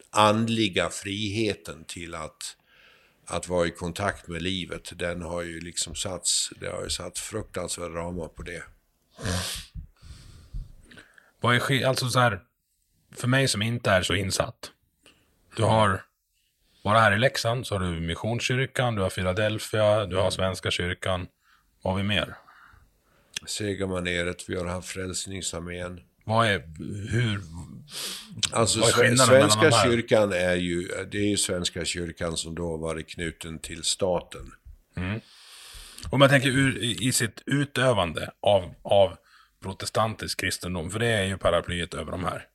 andliga 0.10 0.90
friheten 0.90 1.86
till 1.86 2.16
att, 2.16 2.58
att 3.26 3.48
vara 3.48 3.68
i 3.68 3.72
kontakt 3.72 4.28
med 4.28 4.42
livet. 4.42 5.00
Den 5.00 5.22
har 5.22 5.42
ju 5.42 5.60
liksom 5.60 5.96
satts, 5.96 6.50
det 6.60 6.70
har 6.70 6.84
ju 6.84 6.90
satt 6.90 7.20
fruktansvärda 7.20 7.96
ramar 7.96 8.28
på 8.28 8.44
det. 8.44 8.64
Vad 11.40 11.56
är 11.56 11.86
alltså 11.86 12.10
så 12.10 12.20
här, 12.20 12.42
för 13.16 13.28
mig 13.28 13.48
som 13.48 13.62
inte 13.62 13.92
är 13.92 14.02
så 14.02 14.16
insatt. 14.16 14.72
Du 15.56 15.64
har, 15.64 16.06
bara 16.84 17.00
här 17.00 17.12
i 17.16 17.20
Leksand 17.20 17.68
så 17.68 17.76
har 17.76 17.80
du 17.80 18.00
Missionskyrkan, 18.00 18.96
du 18.96 19.02
har 19.02 19.10
Philadelphia, 19.10 20.06
du 20.06 20.16
har 20.16 20.32
Svenska 20.32 20.72
kyrkan. 20.72 21.28
Vad 21.82 21.94
har 21.94 21.98
vi 21.98 22.04
mer? 22.08 22.36
Segermaneret, 23.46 24.50
vi 24.50 24.56
har 24.56 24.66
haft 24.66 24.88
Frälsningsarmén. 24.88 26.00
Vad 26.26 26.48
är, 26.48 26.64
hur, 27.12 27.42
Alltså 28.52 28.80
Vad 28.80 28.90
är 28.90 28.94
skillnaden 28.94 29.28
Svenska 29.28 29.62
mellan 29.62 29.72
de 29.72 29.76
här? 29.78 29.92
kyrkan 29.92 30.32
är 30.34 30.56
ju, 30.56 30.88
det 31.12 31.18
är 31.18 31.30
ju 31.30 31.38
Svenska 31.38 31.86
kyrkan 31.86 32.38
som 32.38 32.56
då 32.56 32.78
varit 32.78 33.10
knuten 33.10 33.60
till 33.60 33.84
staten. 33.84 34.52
om 36.12 36.22
jag 36.22 36.30
tänker 36.30 36.50
ur, 36.50 36.78
i 36.84 37.08
i 37.08 37.12
sitt 37.12 37.42
utövande 37.46 38.32
av, 38.42 38.74
av 38.82 39.18
protestantisk 39.64 40.40
kristendom, 40.40 40.92
för 40.92 41.00
det 41.00 41.08
är 41.08 41.24
ju 41.24 41.38
paraplyet 41.38 41.94
över 41.94 42.12
de 42.12 42.24
här. 42.24 42.48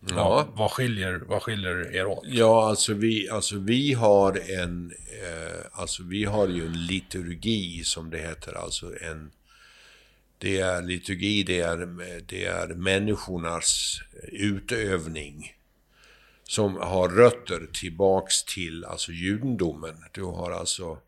Ja. 0.00 0.14
Vad, 0.14 0.46
vad, 0.58 0.70
skiljer, 0.70 1.22
vad 1.26 1.42
skiljer 1.42 1.96
er 1.96 2.06
åt? 2.06 2.24
Ja, 2.24 2.68
alltså 2.68 2.94
vi, 2.94 3.28
alltså 3.28 3.58
vi 3.58 3.92
har 3.92 4.50
en, 4.50 4.92
eh, 5.22 5.60
alltså 5.72 6.02
vi 6.02 6.24
har 6.24 6.48
ju 6.48 6.66
en 6.66 6.86
liturgi 6.86 7.84
som 7.84 8.10
det 8.10 8.18
heter, 8.18 8.52
alltså 8.52 8.92
en, 9.00 9.30
det 10.38 10.60
är 10.60 10.82
liturgi, 10.82 11.42
det 11.42 11.60
är, 11.60 11.76
det 12.26 12.44
är 12.44 12.66
människornas 12.68 14.00
utövning 14.32 15.54
som 16.42 16.76
har 16.76 17.08
rötter 17.08 17.68
tillbaks 17.72 18.44
till 18.44 18.84
alltså 18.84 19.12
judendomen. 19.12 19.96
Du 20.12 20.22
har 20.22 20.50
alltså, 20.50 20.98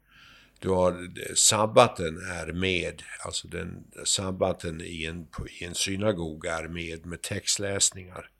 du 0.58 0.68
har 0.68 1.10
sabbaten 1.34 2.16
är 2.16 2.52
med, 2.52 3.02
alltså 3.24 3.48
den 3.48 3.84
sabbaten 4.04 4.80
i 4.80 5.04
en, 5.04 5.28
i 5.60 5.64
en 5.64 5.74
synagoga 5.74 6.58
är 6.58 6.68
med 6.68 7.06
med 7.06 7.22
textläsningar. 7.22 8.30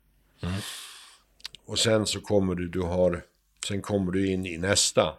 Och 1.65 1.79
sen 1.79 2.07
så 2.07 2.21
kommer 2.21 2.55
du, 2.55 2.67
du 2.67 2.81
har, 2.81 3.25
sen 3.67 3.81
kommer 3.81 4.11
du 4.11 4.27
in 4.27 4.45
i 4.45 4.57
nästa, 4.57 5.13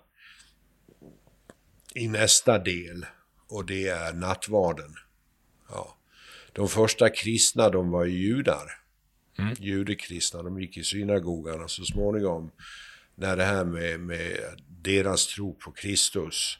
i 1.95 2.09
nästa 2.09 2.59
del 2.59 3.07
och 3.49 3.67
det 3.67 3.89
är 3.89 4.13
nattvarden. 4.13 4.95
Ja. 5.69 5.99
De 6.53 6.69
första 6.69 7.11
kristna, 7.11 7.69
de 7.69 7.91
var 7.91 8.05
ju 8.05 8.19
judar. 8.19 8.79
Judekristna, 9.59 10.43
de 10.43 10.61
gick 10.61 10.77
i 10.77 10.85
synagogan 10.85 11.63
och 11.63 11.71
så 11.71 11.85
småningom 11.85 12.51
när 13.15 13.37
det 13.37 13.45
här 13.45 13.65
med, 13.65 14.01
med 14.01 14.39
deras 14.69 15.27
tro 15.27 15.55
på 15.55 15.73
Kristus 15.73 16.59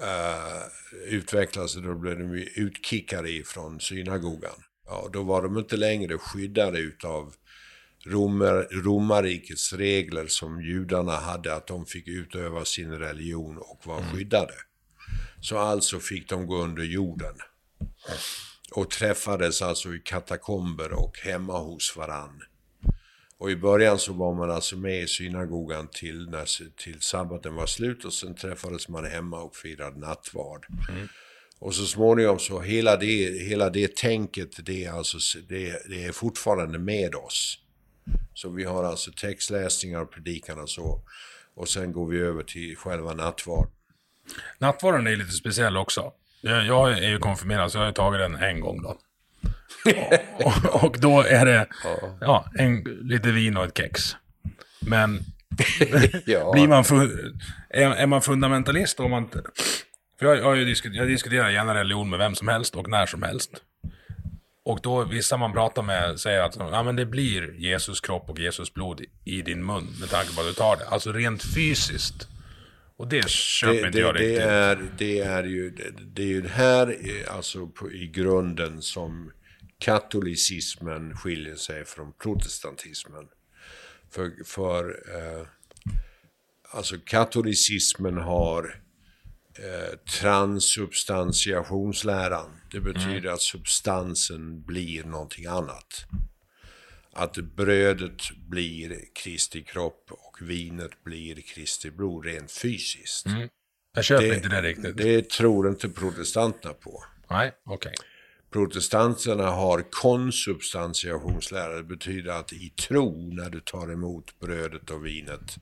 uh, 0.00 1.12
utvecklades, 1.14 1.74
då 1.74 1.94
blev 1.94 2.18
de 2.18 2.34
utkickade 2.56 3.30
ifrån 3.30 3.80
synagogan. 3.80 4.64
Ja, 4.86 5.08
då 5.12 5.22
var 5.22 5.42
de 5.42 5.58
inte 5.58 5.76
längre 5.76 6.18
skyddade 6.18 6.78
utav 6.78 7.34
romer, 8.08 8.68
romarrikets 8.70 9.72
regler 9.72 10.26
som 10.26 10.62
judarna 10.62 11.16
hade, 11.16 11.54
att 11.54 11.66
de 11.66 11.86
fick 11.86 12.08
utöva 12.08 12.64
sin 12.64 12.90
religion 12.90 13.58
och 13.58 13.80
var 13.84 14.02
skyddade. 14.02 14.54
Så 15.40 15.58
alltså 15.58 16.00
fick 16.00 16.28
de 16.28 16.46
gå 16.46 16.56
under 16.56 16.82
jorden. 16.82 17.34
Och 18.70 18.90
träffades 18.90 19.62
alltså 19.62 19.94
i 19.94 19.98
katakomber 20.04 20.92
och 20.92 21.18
hemma 21.18 21.58
hos 21.58 21.96
varann. 21.96 22.42
Och 23.38 23.50
i 23.50 23.56
början 23.56 23.98
så 23.98 24.12
var 24.12 24.34
man 24.34 24.50
alltså 24.50 24.76
med 24.76 25.02
i 25.02 25.06
synagogan 25.06 25.88
till, 25.88 26.30
när, 26.30 26.76
till 26.76 27.00
sabbaten 27.00 27.54
var 27.54 27.66
slut 27.66 28.04
och 28.04 28.12
sen 28.12 28.34
träffades 28.34 28.88
man 28.88 29.04
hemma 29.04 29.42
och 29.42 29.56
firade 29.56 30.00
nattvard. 30.00 30.66
Och 31.60 31.74
så 31.74 31.86
småningom 31.86 32.38
så 32.38 32.60
hela 32.60 32.96
det, 32.96 33.42
hela 33.48 33.70
det 33.70 33.96
tänket, 33.96 34.66
det 34.66 34.84
är, 34.84 34.92
alltså, 34.92 35.18
det, 35.48 35.88
det 35.88 36.04
är 36.04 36.12
fortfarande 36.12 36.78
med 36.78 37.14
oss. 37.14 37.58
Så 38.34 38.50
vi 38.50 38.64
har 38.64 38.84
alltså 38.84 39.10
textläsningar 39.12 40.00
och 40.00 40.12
predikan 40.12 40.60
och 40.60 40.70
så. 40.70 41.00
Och 41.54 41.68
sen 41.68 41.92
går 41.92 42.06
vi 42.06 42.18
över 42.18 42.42
till 42.42 42.76
själva 42.76 43.14
nattvard. 43.14 43.68
Nattvarden 44.58 45.06
är 45.06 45.16
lite 45.16 45.32
speciell 45.32 45.76
också. 45.76 46.12
Jag, 46.40 46.66
jag 46.66 46.92
är 46.92 47.08
ju 47.08 47.18
konfirmerad, 47.18 47.72
så 47.72 47.78
jag 47.78 47.84
har 47.84 47.92
tagit 47.92 48.20
den 48.20 48.34
en 48.34 48.60
gång 48.60 48.82
då. 48.82 48.98
och, 50.44 50.84
och 50.84 50.96
då 51.00 51.22
är 51.22 51.46
det 51.46 51.66
ja. 52.20 52.50
en, 52.58 52.82
lite 52.82 53.30
vin 53.30 53.56
och 53.56 53.64
ett 53.64 53.76
kex. 53.76 54.16
Men 54.80 55.20
Ja. 56.26 56.52
blir 56.52 56.68
man 56.68 56.84
är, 57.70 57.90
är 57.90 58.06
man 58.06 58.22
fundamentalist 58.22 59.00
om 59.00 59.10
man. 59.10 59.28
För 60.18 60.26
jag, 60.26 60.38
jag, 60.38 60.44
har 60.44 60.54
ju 60.54 60.64
diskut, 60.64 60.94
jag 60.94 61.08
diskuterar 61.08 61.50
gärna 61.50 61.74
religion 61.74 62.10
med 62.10 62.18
vem 62.18 62.34
som 62.34 62.48
helst 62.48 62.74
och 62.74 62.88
när 62.88 63.06
som 63.06 63.22
helst. 63.22 63.50
Och 64.68 64.80
då 64.82 65.04
vissa 65.04 65.36
man 65.36 65.52
pratar 65.52 65.82
med 65.82 66.20
säger 66.20 66.40
att 66.40 66.56
ja, 66.56 66.82
men 66.82 66.96
det 66.96 67.06
blir 67.06 67.54
Jesus 67.58 68.00
kropp 68.00 68.30
och 68.30 68.38
Jesus 68.38 68.74
blod 68.74 69.04
i 69.24 69.42
din 69.42 69.66
mun 69.66 69.86
med 70.00 70.10
tanke 70.10 70.34
på 70.34 70.40
att 70.40 70.46
du 70.46 70.52
tar 70.52 70.76
det. 70.76 70.88
Alltså 70.88 71.12
rent 71.12 71.42
fysiskt. 71.54 72.28
Och 72.96 73.08
det 73.08 73.28
köper 73.28 73.80
det, 73.80 73.86
inte 73.86 73.98
jag 73.98 74.14
det, 74.14 74.20
det, 74.20 74.26
riktigt. 74.26 74.46
är, 74.46 74.90
det 74.98 75.18
är 75.18 75.44
ju 75.44 75.70
det, 76.14 76.22
är 76.22 76.26
ju 76.26 76.40
det 76.40 76.48
här 76.48 76.98
alltså 77.28 77.66
på, 77.66 77.92
i 77.92 78.06
grunden 78.06 78.82
som 78.82 79.32
katolicismen 79.78 81.16
skiljer 81.16 81.56
sig 81.56 81.84
från 81.84 82.12
protestantismen. 82.12 83.28
För, 84.10 84.32
för 84.44 84.84
eh, 84.88 85.46
alltså 86.70 86.96
katolicismen 87.04 88.18
har 88.18 88.82
eh, 89.58 89.96
transsubstantiationsläran. 90.20 92.50
Det 92.72 92.80
betyder 92.80 93.30
att 93.30 93.42
substansen 93.42 94.62
blir 94.62 95.04
någonting 95.04 95.46
annat. 95.46 96.04
Att 97.12 97.36
brödet 97.36 98.30
blir 98.48 98.98
Kristi 99.14 99.62
kropp 99.62 100.06
och 100.10 100.36
vinet 100.40 101.04
blir 101.04 101.40
Kristi 101.40 101.90
blod 101.90 102.24
rent 102.24 102.52
fysiskt. 102.52 103.26
Jag 103.94 104.04
köper 104.04 104.34
inte 104.34 104.48
det 104.48 104.62
riktigt. 104.62 104.96
Det 104.96 105.30
tror 105.30 105.68
inte 105.68 105.88
protestanterna 105.88 106.74
på. 106.74 107.04
Nej, 107.30 107.52
okej. 107.64 107.94
Protestanterna 108.50 109.50
har 109.50 109.84
konsubstantiationslära. 109.90 111.76
Det 111.76 111.84
betyder 111.84 112.32
att 112.32 112.52
i 112.52 112.70
tro, 112.70 113.32
när 113.32 113.50
du 113.50 113.60
tar 113.60 113.92
emot 113.92 114.40
brödet 114.40 114.90
och 114.90 115.06
vinet, 115.06 115.56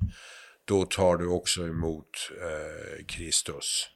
då 0.66 0.84
tar 0.84 1.16
du 1.16 1.26
också 1.26 1.66
emot 1.66 2.30
eh, 2.42 3.04
Kristus. 3.06 3.88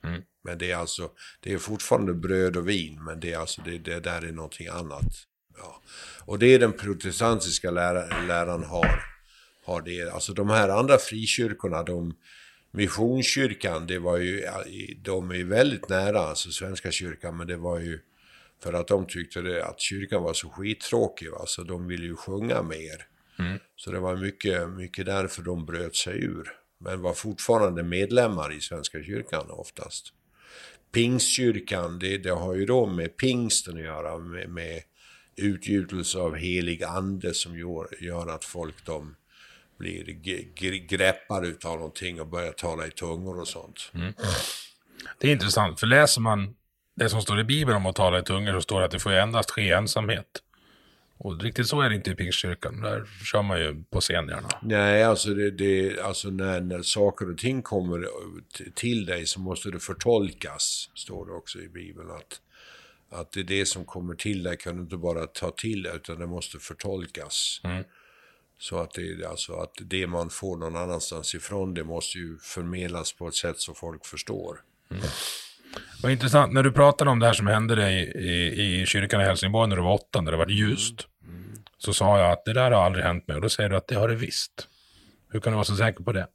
Men 0.42 0.58
det 0.58 0.70
är 0.70 0.76
alltså, 0.76 1.10
det 1.40 1.52
är 1.52 1.58
fortfarande 1.58 2.14
bröd 2.14 2.56
och 2.56 2.68
vin, 2.68 3.04
men 3.04 3.20
det, 3.20 3.32
är 3.32 3.38
alltså, 3.38 3.62
det, 3.62 3.78
det 3.78 4.00
där 4.00 4.24
är 4.24 4.32
någonting 4.32 4.68
annat. 4.68 5.12
Ja. 5.56 5.82
Och 6.24 6.38
det 6.38 6.46
är 6.46 6.58
den 6.58 6.72
protestantiska 6.72 7.70
lära, 7.70 8.22
läran 8.26 8.64
har. 8.64 9.04
har 9.64 9.82
det. 9.82 10.10
Alltså 10.10 10.32
de 10.32 10.50
här 10.50 10.68
andra 10.68 10.98
frikyrkorna, 10.98 11.82
de 11.82 12.14
Missionskyrkan, 12.72 13.86
det 13.86 13.98
var 13.98 14.16
ju, 14.16 14.44
de 15.02 15.30
är 15.30 15.44
väldigt 15.44 15.88
nära, 15.88 16.20
alltså 16.20 16.50
Svenska 16.50 16.90
kyrkan, 16.90 17.36
men 17.36 17.46
det 17.46 17.56
var 17.56 17.78
ju 17.78 18.00
för 18.62 18.72
att 18.72 18.88
de 18.88 19.06
tyckte 19.06 19.40
det, 19.40 19.66
att 19.66 19.80
kyrkan 19.80 20.22
var 20.22 20.34
så 20.34 20.48
skittråkig, 20.48 21.30
va? 21.30 21.44
så 21.46 21.62
de 21.62 21.86
ville 21.86 22.06
ju 22.06 22.16
sjunga 22.16 22.62
mer. 22.62 23.06
Mm. 23.38 23.58
Så 23.76 23.90
det 23.90 23.98
var 23.98 24.16
mycket, 24.16 24.68
mycket 24.68 25.06
därför 25.06 25.42
de 25.42 25.66
bröt 25.66 25.96
sig 25.96 26.24
ur. 26.24 26.59
Men 26.80 27.02
var 27.02 27.14
fortfarande 27.14 27.82
medlemmar 27.82 28.52
i 28.52 28.60
Svenska 28.60 29.02
kyrkan 29.02 29.50
oftast. 29.50 30.12
Pingstkyrkan, 30.92 31.98
det, 31.98 32.18
det 32.18 32.30
har 32.30 32.54
ju 32.54 32.66
då 32.66 32.86
med 32.86 33.16
pingsten 33.16 33.76
att 33.76 33.82
göra, 33.82 34.18
med, 34.18 34.48
med 34.48 34.82
utgjutelse 35.36 36.18
av 36.18 36.36
helig 36.36 36.82
ande 36.84 37.34
som 37.34 37.58
gör, 37.58 38.04
gör 38.04 38.26
att 38.26 38.44
folk 38.44 38.86
de 38.86 39.16
blir 39.78 40.04
greppade 40.86 41.48
utav 41.48 41.76
någonting 41.76 42.20
och 42.20 42.26
börjar 42.26 42.52
tala 42.52 42.86
i 42.86 42.90
tungor 42.90 43.40
och 43.40 43.48
sånt. 43.48 43.90
Mm. 43.94 44.12
Det 45.18 45.28
är 45.28 45.32
intressant, 45.32 45.80
för 45.80 45.86
läser 45.86 46.20
man 46.20 46.54
det 46.96 47.08
som 47.08 47.22
står 47.22 47.40
i 47.40 47.44
Bibeln 47.44 47.76
om 47.76 47.86
att 47.86 47.96
tala 47.96 48.18
i 48.18 48.22
tungor 48.22 48.52
så 48.52 48.60
står 48.60 48.80
det 48.80 48.86
att 48.86 48.92
det 48.92 48.98
får 48.98 49.12
endast 49.12 49.50
ske 49.50 49.70
ensamhet. 49.70 50.26
Och 51.22 51.42
riktigt 51.42 51.66
så 51.66 51.80
är 51.80 51.88
det 51.88 51.94
inte 51.94 52.10
i 52.10 52.14
Pingstkyrkan. 52.14 52.80
Där 52.80 53.04
kör 53.24 53.42
man 53.42 53.60
ju 53.60 53.84
på 53.90 54.00
scen 54.00 54.28
gärna. 54.28 54.48
Nej, 54.62 55.04
alltså, 55.04 55.34
det, 55.34 55.50
det, 55.50 56.00
alltså 56.00 56.30
när, 56.30 56.60
när 56.60 56.82
saker 56.82 57.30
och 57.30 57.38
ting 57.38 57.62
kommer 57.62 58.08
till 58.74 59.06
dig 59.06 59.26
så 59.26 59.40
måste 59.40 59.70
det 59.70 59.80
förtolkas, 59.80 60.90
står 60.94 61.26
det 61.26 61.32
också 61.32 61.58
i 61.58 61.68
Bibeln. 61.68 62.10
Att, 62.10 62.40
att 63.18 63.32
det 63.32 63.40
är 63.40 63.44
det 63.44 63.66
som 63.66 63.84
kommer 63.84 64.14
till 64.14 64.42
dig 64.42 64.56
kan 64.56 64.76
du 64.76 64.82
inte 64.82 64.96
bara 64.96 65.26
ta 65.26 65.50
till 65.50 65.82
dig, 65.82 65.96
utan 65.96 66.18
det 66.18 66.26
måste 66.26 66.58
förtolkas. 66.58 67.60
Mm. 67.64 67.84
Så 68.58 68.78
att 68.78 68.92
det, 68.92 69.24
alltså, 69.24 69.52
att 69.52 69.74
det 69.80 70.06
man 70.06 70.30
får 70.30 70.56
någon 70.56 70.76
annanstans 70.76 71.34
ifrån, 71.34 71.74
det 71.74 71.84
måste 71.84 72.18
ju 72.18 72.38
förmedlas 72.38 73.12
på 73.12 73.28
ett 73.28 73.34
sätt 73.34 73.58
så 73.58 73.74
folk 73.74 74.06
förstår. 74.06 74.60
Mm. 74.90 75.02
Vad 76.02 76.12
intressant, 76.12 76.52
när 76.52 76.62
du 76.62 76.72
pratade 76.72 77.10
om 77.10 77.18
det 77.18 77.26
här 77.26 77.32
som 77.32 77.46
hände 77.46 77.74
dig 77.74 78.12
i, 78.14 78.30
i, 78.30 78.82
i 78.82 78.86
kyrkan 78.86 79.20
i 79.20 79.24
Helsingborg 79.24 79.68
när 79.68 79.76
du 79.76 79.82
var 79.82 79.94
åtta, 79.94 80.20
när 80.20 80.30
det 80.30 80.38
var 80.38 80.46
ljust. 80.46 81.06
Mm. 81.24 81.62
Så 81.78 81.92
sa 81.92 82.18
jag 82.18 82.32
att 82.32 82.44
det 82.44 82.52
där 82.52 82.70
har 82.70 82.84
aldrig 82.84 83.04
hänt 83.04 83.28
mig 83.28 83.34
och 83.34 83.42
då 83.42 83.48
säger 83.48 83.70
du 83.70 83.76
att 83.76 83.88
det 83.88 83.94
har 83.94 84.08
det 84.08 84.14
visst. 84.14 84.68
Hur 85.32 85.40
kan 85.40 85.52
du 85.52 85.54
vara 85.54 85.64
så 85.64 85.76
säker 85.76 86.04
på 86.04 86.12
det? 86.12 86.26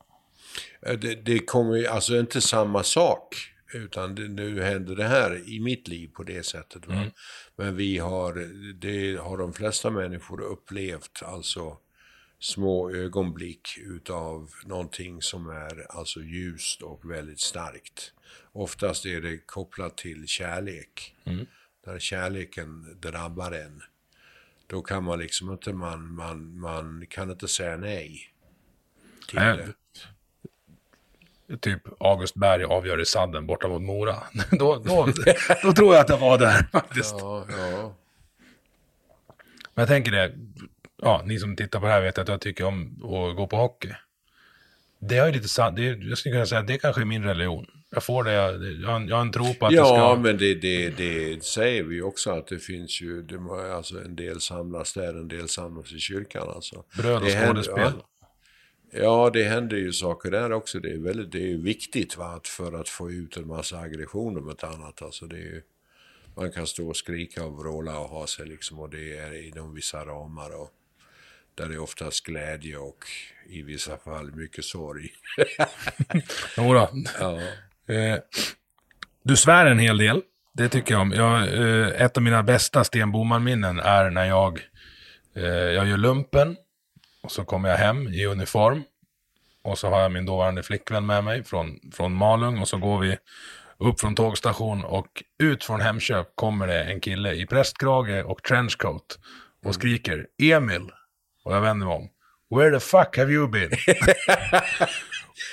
Det, 0.82 1.16
det 1.26 1.40
kommer 1.40 1.76
ju, 1.76 1.88
alltså 1.88 2.20
inte 2.20 2.42
samma 2.42 2.84
sak. 2.84 3.36
Utan 3.74 4.16
det, 4.16 4.28
nu 4.28 4.62
händer 4.62 4.96
det 4.96 5.08
här 5.08 5.50
i 5.50 5.60
mitt 5.60 5.88
liv 5.88 6.08
på 6.08 6.24
det 6.24 6.46
sättet. 6.46 6.88
Mm. 6.88 7.10
Men 7.58 7.76
vi 7.76 7.98
har, 7.98 8.34
det 8.74 9.22
har 9.22 9.38
de 9.38 9.54
flesta 9.54 9.90
människor 9.90 10.42
upplevt, 10.42 11.24
alltså 11.26 11.78
små 12.40 12.92
ögonblick 12.92 13.78
utav 13.78 14.50
någonting 14.66 15.22
som 15.22 15.50
är 15.50 15.98
alltså 15.98 16.20
ljust 16.20 16.82
och 16.82 17.12
väldigt 17.12 17.40
starkt. 17.40 18.14
Oftast 18.52 19.06
är 19.06 19.22
det 19.22 19.38
kopplat 19.38 19.98
till 19.98 20.28
kärlek. 20.28 21.16
Mm. 21.24 21.46
När 21.86 22.00
kärleken 22.00 22.98
drabbar 23.02 23.52
en. 23.52 23.82
Då 24.68 24.82
kan 24.82 25.04
man 25.04 25.20
liksom 25.20 25.52
inte, 25.52 25.74
man, 25.74 26.16
man, 26.16 26.60
man 26.60 27.06
kan 27.10 27.32
inte 27.32 27.48
säga 27.48 27.78
nej. 27.78 28.34
Till 29.28 29.40
nej. 29.40 29.58
det. 29.58 29.74
Typ 31.58 31.82
August 32.00 32.36
Berg 32.36 32.64
avgör 32.64 33.02
i 33.02 33.06
sadden 33.06 33.48
borta 33.48 33.68
mot 33.68 33.82
Mora. 33.82 34.24
då, 34.52 34.76
då, 34.76 35.08
då 35.64 35.74
tror 35.74 35.96
jag 35.96 36.02
att 36.02 36.10
jag 36.10 36.18
var 36.18 36.38
där 36.38 36.68
faktiskt. 36.72 37.16
Ja, 37.20 37.46
ja. 37.50 37.96
Men 39.74 39.82
jag 39.82 39.88
tänker 39.88 40.12
det, 40.12 40.34
ja, 41.02 41.24
ni 41.26 41.39
som 41.39 41.56
tittar 41.56 41.80
på 41.80 41.86
det 41.86 41.91
här 41.91 42.02
vet 42.02 42.18
att 42.18 42.28
jag 42.28 42.41
tycker 42.41 42.66
om 42.66 43.04
att 43.04 43.36
gå 43.36 43.48
på 43.48 43.58
hockey. 43.58 43.89
Det 45.00 45.18
är 45.18 45.32
lite 45.32 45.48
sant, 45.48 45.80
jag 45.80 46.18
skulle 46.18 46.34
kunna 46.34 46.46
säga 46.46 46.62
att 46.62 46.68
det 46.68 46.78
kanske 46.78 47.02
är 47.02 47.06
min 47.06 47.24
religion. 47.24 47.66
Jag 47.89 48.04
får 48.04 48.24
det, 48.24 48.34
jag, 48.34 48.64
jag, 48.64 48.89
har, 48.89 49.02
jag 49.02 49.16
har 49.16 49.22
en 49.22 49.32
tro 49.32 49.54
på 49.54 49.66
att 49.66 49.74
ja, 49.74 49.82
det 49.82 49.88
ska... 49.88 49.98
Ja, 49.98 50.16
men 50.16 50.38
det, 50.38 50.56
det, 50.56 50.89
det 50.89 51.43
säger 51.43 51.84
vi 51.84 52.02
också 52.02 52.32
att 52.32 52.48
det 52.48 52.60
finns 52.60 53.02
ju, 53.02 53.22
det, 53.22 53.39
alltså 53.76 54.02
en 54.02 54.16
del 54.16 54.41
samlas 54.41 54.93
där, 54.93 55.14
en 55.14 55.28
del 55.28 55.50
samlas 55.50 55.93
i 55.93 56.00
kyrkan 56.00 56.50
alltså. 56.50 56.84
Bröd 56.98 57.24
och 57.24 57.30
skådespel. 57.30 57.91
Ja, 58.91 59.30
det 59.34 59.43
händer 59.43 59.78
ju 59.78 59.93
saker 59.93 60.32
där 60.32 60.52
också. 60.52 60.80
Det 60.80 60.91
är 60.91 61.00
väldigt, 61.00 61.32
det 61.32 61.52
är 61.52 61.58
viktigt 61.58 62.18
va, 62.18 62.26
att 62.26 62.48
för 62.48 62.74
att 62.82 62.89
få 62.89 63.12
ut 63.12 63.38
en 63.38 63.48
massa 63.48 63.78
aggressioner 63.78 64.52
ett 64.52 64.64
annat. 64.64 65.02
Alltså 65.02 65.26
det 65.26 65.38
är 65.38 65.62
man 66.36 66.52
kan 66.52 66.68
stå 66.68 66.89
och 66.89 66.98
skrika 66.98 67.46
och 67.46 67.58
vråla 67.58 68.00
och 68.00 68.10
ha 68.10 68.28
sig 68.28 68.46
liksom 68.46 68.80
och 68.80 68.89
det 68.89 69.18
är 69.18 69.48
inom 69.48 69.74
vissa 69.74 70.06
ramar. 70.06 70.62
Och, 70.62 70.70
där 71.56 71.70
det 71.70 71.76
är 71.76 71.80
oftast 71.80 72.26
glädje 72.26 72.78
och 72.78 73.06
i 73.49 73.62
vissa 73.62 73.97
fall 73.97 74.32
mycket 74.32 74.66
sorg. 74.66 75.10
Jodå. 76.58 76.89
Ja. 77.20 77.39
Eh, 77.93 78.20
du 79.24 79.36
svär 79.36 79.66
en 79.66 79.80
hel 79.80 79.97
del. 79.97 80.22
Det 80.53 80.70
tycker 80.70 80.93
jag 80.93 81.01
om. 81.01 81.12
Jag, 81.12 81.53
eh, 81.53 82.01
ett 82.01 82.18
av 82.18 82.24
mina 82.24 82.43
bästa 82.43 82.84
Sten 82.84 83.12
Boman-minnen 83.12 83.80
är 83.80 84.10
när 84.10 84.26
jag, 84.26 84.60
eh, 85.36 85.43
jag 85.43 85.88
gör 85.88 85.97
lumpen. 85.97 86.58
Och 87.22 87.32
så 87.32 87.43
kommer 87.45 87.70
jag 87.70 87.78
hem 87.78 88.08
i 88.08 88.26
uniform. 88.26 88.84
Och 89.64 89.78
så 89.78 89.89
har 89.89 90.01
jag 90.01 90.12
min 90.12 90.26
dåvarande 90.26 90.64
flickvän 90.64 91.06
med 91.06 91.24
mig 91.24 91.43
från, 91.43 91.80
från 91.93 92.14
Malung. 92.14 92.60
Och 92.60 92.68
så 92.68 92.78
går 92.78 92.99
vi 92.99 93.18
upp 93.78 93.99
från 93.99 94.16
tågstation 94.16 94.84
och 94.84 95.24
ut 95.39 95.64
från 95.64 95.82
Hemköp 95.82 96.36
kommer 96.36 96.68
det 96.68 96.84
en 96.84 96.99
kille 96.99 97.34
i 97.34 97.45
prästkrage 97.45 98.26
och 98.26 98.43
trenchcoat. 98.43 99.20
Och 99.64 99.76
skriker 99.76 100.28
Emil. 100.41 100.91
Och 101.46 101.56
jag 101.56 101.62
vänder 101.62 101.88
mig 101.88 101.96
om. 101.96 102.10
Where 102.60 102.80
the 102.80 102.86
fuck 102.86 103.18
have 103.18 103.32
you 103.32 103.48
been? 103.48 103.72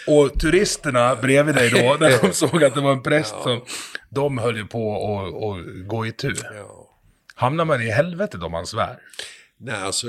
och 0.07 0.41
turisterna 0.41 1.17
bredvid 1.17 1.55
dig 1.55 1.71
då, 1.71 1.97
när 2.01 2.23
de 2.23 2.33
såg 2.33 2.65
att 2.65 2.75
det 2.75 2.81
var 2.81 2.93
en 2.93 3.03
präst 3.03 3.35
ja. 3.37 3.43
som... 3.43 3.65
De 4.11 4.39
höll 4.39 4.57
ju 4.57 4.67
på 4.67 4.95
att 4.95 5.87
gå 5.87 6.07
i 6.07 6.13
tur. 6.13 6.39
Ja. 6.55 6.99
Hamnar 7.35 7.65
man 7.65 7.83
i 7.83 7.91
helvetet 7.91 8.43
om 8.43 8.53
man 8.53 8.67
svär? 8.67 8.99
Nej, 9.57 9.75
alltså... 9.75 10.07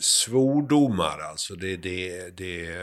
Svordomar, 0.00 1.20
alltså 1.20 1.54
det... 1.54 1.76
det, 1.76 2.36
det 2.36 2.76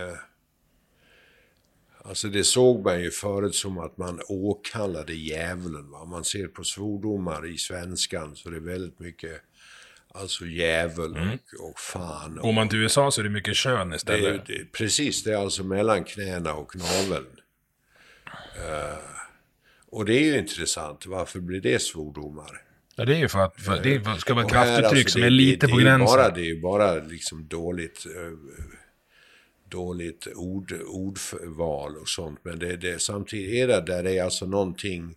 Alltså 2.05 2.27
det 2.27 2.43
såg 2.43 2.83
man 2.83 3.01
ju 3.01 3.11
förut 3.11 3.55
som 3.55 3.77
att 3.77 3.97
man 3.97 4.19
åkallade 4.27 5.13
djävulen. 5.13 5.91
Va? 5.91 6.05
Man 6.05 6.23
ser 6.23 6.47
på 6.47 6.63
svordomar 6.63 7.53
i 7.53 7.57
svenskan 7.57 8.35
så 8.35 8.49
det 8.49 8.57
är 8.57 8.61
väldigt 8.61 8.99
mycket 8.99 9.41
Alltså 10.15 10.45
djävul 10.45 11.15
mm. 11.15 11.29
och, 11.59 11.69
och 11.69 11.79
fan. 11.79 12.37
Och, 12.37 12.43
Går 12.43 12.53
man 12.53 12.69
till 12.69 12.79
USA 12.79 13.11
så 13.11 13.21
är 13.21 13.23
det 13.23 13.29
mycket 13.29 13.55
kön 13.55 13.93
istället. 13.93 14.45
Det, 14.45 14.53
det, 14.53 14.71
precis, 14.71 15.23
det 15.23 15.33
är 15.33 15.37
alltså 15.37 15.63
mellan 15.63 16.03
knäna 16.03 16.53
och 16.53 16.75
naveln. 16.75 17.27
Uh, 18.57 18.97
och 19.87 20.05
det 20.05 20.13
är 20.13 20.23
ju 20.23 20.37
intressant. 20.37 21.05
Varför 21.05 21.39
blir 21.39 21.61
det 21.61 21.81
svordomar? 21.81 22.61
Ja, 22.95 23.05
det 23.05 23.15
är 23.15 23.19
ju 23.19 23.27
för 23.27 23.39
att 23.39 23.61
för 23.61 23.83
det 23.83 24.19
ska 24.19 24.33
vara 24.33 24.49
kraftuttryck 24.49 25.05
alltså, 25.05 25.19
som 25.19 25.23
är 25.23 25.29
lite 25.29 25.67
på 25.67 25.77
gränsen. 25.77 26.05
Bara, 26.05 26.29
det 26.29 26.41
är 26.41 26.45
ju 26.45 26.61
bara 26.61 26.93
liksom 26.93 27.47
dåligt, 27.47 28.05
uh, 28.05 28.37
dåligt 29.69 30.27
ord, 30.35 30.73
ordval 30.87 31.97
och 31.97 32.09
sånt. 32.09 32.39
Men 32.43 32.59
det, 32.59 32.75
det, 32.77 33.01
samtidigt 33.01 33.55
är 33.55 33.67
det 33.67 33.81
där 33.81 34.03
det 34.03 34.17
är 34.17 34.23
alltså 34.23 34.45
någonting, 34.45 35.15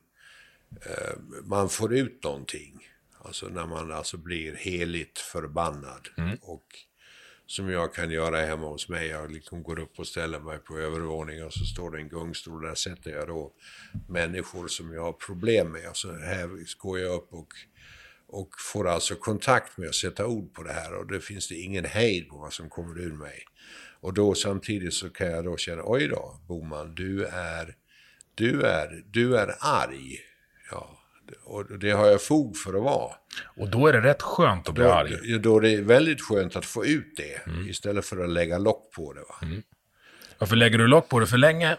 uh, 0.73 1.43
man 1.45 1.69
får 1.69 1.95
ut 1.95 2.25
någonting. 2.25 2.87
Alltså 3.27 3.49
när 3.49 3.67
man 3.67 3.93
alltså 3.93 4.17
blir 4.17 4.55
heligt 4.55 5.19
förbannad. 5.19 6.09
Mm. 6.17 6.39
Och 6.43 6.67
som 7.47 7.71
jag 7.71 7.95
kan 7.95 8.11
göra 8.11 8.41
hemma 8.41 8.69
hos 8.69 8.89
mig. 8.89 9.09
Jag 9.09 9.31
liksom 9.31 9.63
går 9.63 9.79
upp 9.79 9.99
och 9.99 10.07
ställer 10.07 10.41
mig 10.41 10.59
på 10.59 10.79
övervåningen 10.79 11.47
och 11.47 11.53
så 11.53 11.65
står 11.65 11.91
det 11.91 11.99
en 11.99 12.09
gungstol. 12.09 12.63
Där 12.63 12.75
sätter 12.75 13.11
jag 13.11 13.29
då 13.29 13.53
människor 14.09 14.69
som 14.69 14.93
jag 14.93 15.03
har 15.03 15.13
problem 15.13 15.73
med. 15.73 15.87
Alltså 15.87 16.13
här 16.13 16.77
går 16.79 16.99
jag 16.99 17.15
upp 17.15 17.33
och, 17.33 17.49
och 18.27 18.51
får 18.73 18.89
alltså 18.89 19.15
kontakt 19.15 19.79
med 19.79 19.89
att 19.89 19.95
sätta 19.95 20.27
ord 20.27 20.55
på 20.55 20.63
det 20.63 20.73
här. 20.73 20.95
Och 20.95 21.07
det 21.07 21.21
finns 21.21 21.49
det 21.49 21.55
ingen 21.55 21.85
hejd 21.85 22.29
på 22.29 22.37
vad 22.37 22.53
som 22.53 22.69
kommer 22.69 23.01
ur 23.01 23.13
mig. 23.13 23.45
Och 24.01 24.15
då 24.15 24.35
samtidigt 24.35 24.95
så 24.95 25.11
kan 25.11 25.31
jag 25.31 25.45
då 25.45 25.57
känna, 25.57 25.83
oj 25.85 26.09
då, 26.09 26.41
Boman, 26.49 26.95
du 26.95 27.25
är, 27.25 27.77
du 28.35 28.63
är, 28.63 29.05
du 29.07 29.37
är 29.37 29.55
arg. 29.61 30.21
Ja, 30.71 30.96
och 31.45 31.79
det 31.79 31.91
har 31.91 32.07
jag 32.07 32.23
fog 32.23 32.57
för 32.57 32.75
att 32.75 32.83
vara. 32.83 33.15
Och 33.57 33.71
då 33.71 33.87
är 33.87 33.93
det 33.93 34.01
rätt 34.01 34.23
skönt 34.23 34.69
att 34.69 34.75
bli 34.75 34.85
då, 34.85 34.93
arg. 34.93 35.39
Då 35.39 35.57
är 35.57 35.61
det 35.61 35.81
väldigt 35.81 36.23
skönt 36.23 36.57
att 36.57 36.67
få 36.67 36.87
ut 36.87 37.17
det. 37.17 37.51
Mm. 37.51 37.69
Istället 37.69 38.05
för 38.05 38.25
att 38.25 38.31
lägga 38.31 38.59
lock 38.59 38.93
på 38.93 39.13
det. 39.13 39.21
Va? 39.21 39.35
Mm. 39.43 39.63
Ja, 40.39 40.47
för 40.47 40.57
lägger 40.57 40.79
du 40.79 40.87
lock 40.87 41.09
på 41.09 41.21
det 41.21 41.27
för 41.27 41.39
länge, 41.39 41.77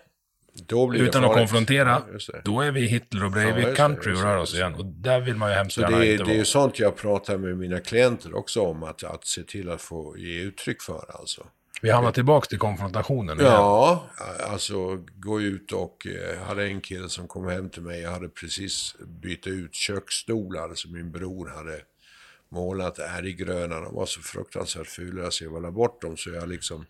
utan 0.95 1.25
att 1.25 1.33
konfrontera, 1.33 2.01
ja, 2.27 2.39
då 2.43 2.61
är 2.61 2.71
vi 2.71 2.81
Hitler 2.81 3.25
och 3.25 3.31
Breivik 3.31 3.67
ja, 3.67 3.75
country 3.75 4.13
och 4.13 4.21
rör 4.21 4.37
oss 4.37 4.55
igen. 4.55 4.75
Och 4.75 4.85
där 4.85 5.19
vill 5.19 5.35
man 5.35 5.49
ju 5.49 5.55
hemskt 5.55 5.77
gärna 5.77 5.97
det, 5.97 6.11
inte 6.11 6.23
Det 6.23 6.31
är 6.31 6.35
ju 6.35 6.45
sånt 6.45 6.79
jag 6.79 6.95
pratar 6.95 7.37
med 7.37 7.57
mina 7.57 7.79
klienter 7.79 8.35
också 8.35 8.61
om, 8.61 8.83
att, 8.83 9.03
att 9.03 9.25
se 9.25 9.43
till 9.43 9.69
att 9.69 9.81
få 9.81 10.17
ge 10.17 10.41
uttryck 10.41 10.81
för. 10.81 11.19
Alltså. 11.19 11.47
Vi 11.81 11.89
hamnar 11.89 12.11
tillbaka 12.11 12.47
till 12.47 12.59
konfrontationen. 12.59 13.37
Ja, 13.39 14.07
igen. 14.17 14.51
alltså 14.51 15.03
gå 15.15 15.41
ut 15.41 15.71
och 15.71 16.07
eh, 16.07 16.39
hade 16.39 16.67
en 16.67 16.81
kille 16.81 17.09
som 17.09 17.27
kom 17.27 17.47
hem 17.47 17.69
till 17.69 17.81
mig. 17.81 18.01
Jag 18.01 18.11
hade 18.11 18.29
precis 18.29 18.95
bytt 19.21 19.47
ut 19.47 19.75
köksstolar 19.75 20.73
som 20.75 20.93
min 20.93 21.11
bror 21.11 21.47
hade 21.47 21.81
målat 22.49 22.99
ärggröna. 22.99 23.79
De 23.79 23.95
var 23.95 24.05
så 24.05 24.21
fruktansvärt 24.21 24.87
fula 24.87 25.31
så 25.31 25.43
jag 25.43 25.51
valde 25.51 25.71
bort 25.71 26.01
dem. 26.01 26.17
Så 26.17 26.29
jag 26.29 26.49
liksom, 26.49 26.85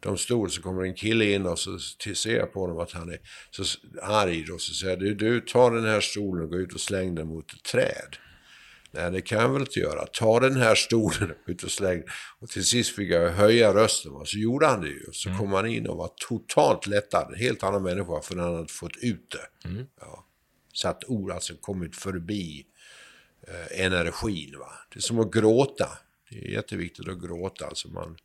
de 0.00 0.18
stod 0.18 0.52
så 0.52 0.62
kommer 0.62 0.82
en 0.82 0.94
kille 0.94 1.24
in 1.24 1.46
och 1.46 1.58
så 1.58 1.78
ser 2.14 2.36
jag 2.36 2.52
på 2.52 2.60
honom 2.60 2.78
att 2.78 2.92
han 2.92 3.08
är 3.12 3.18
så 3.50 3.62
arg. 4.02 4.44
Då, 4.44 4.58
så 4.58 4.74
säger 4.74 4.96
du, 4.96 5.14
du 5.14 5.40
tar 5.40 5.70
den 5.70 5.84
här 5.84 6.00
stolen 6.00 6.44
och 6.44 6.50
går 6.50 6.60
ut 6.60 6.74
och 6.74 6.80
släng 6.80 7.14
den 7.14 7.26
mot 7.26 7.52
ett 7.52 7.62
träd. 7.62 8.16
Nej, 8.96 9.10
det 9.10 9.20
kan 9.20 9.38
jag 9.38 9.48
väl 9.48 9.62
inte 9.62 9.80
göra. 9.80 10.06
Ta 10.06 10.40
den 10.40 10.56
här 10.56 10.74
stolen 10.74 11.34
ut 11.46 11.62
och 11.62 11.70
släng. 11.70 12.02
Och 12.38 12.48
till 12.48 12.64
sist 12.64 12.96
fick 12.96 13.10
jag 13.10 13.30
höja 13.30 13.74
rösten. 13.74 14.12
Och 14.12 14.28
så 14.28 14.38
gjorde 14.38 14.66
han 14.66 14.80
det 14.80 14.88
ju. 14.88 15.04
Så 15.12 15.28
mm. 15.28 15.40
kom 15.40 15.52
han 15.52 15.66
in 15.66 15.86
och 15.86 15.96
var 15.96 16.10
totalt 16.28 16.86
lättad. 16.86 17.32
En 17.32 17.38
helt 17.38 17.62
annan 17.62 17.82
människa 17.82 18.20
för 18.20 18.36
han 18.36 18.54
hade 18.54 18.68
fått 18.68 18.96
ut 18.96 19.30
det. 19.30 19.68
Mm. 19.68 19.86
Ja. 20.00 20.26
Satt 20.74 21.04
ord, 21.04 21.30
alltså 21.30 21.54
kommit 21.60 21.96
förbi 21.96 22.66
eh, 23.48 23.84
energin. 23.84 24.58
Va? 24.58 24.72
Det 24.92 24.98
är 24.98 25.02
som 25.02 25.20
att 25.20 25.32
gråta. 25.32 25.88
Det 26.30 26.36
är 26.36 26.48
jätteviktigt 26.48 27.08
att 27.08 27.22
gråta. 27.22 27.66
Alltså 27.66 27.88
man, 27.88 28.16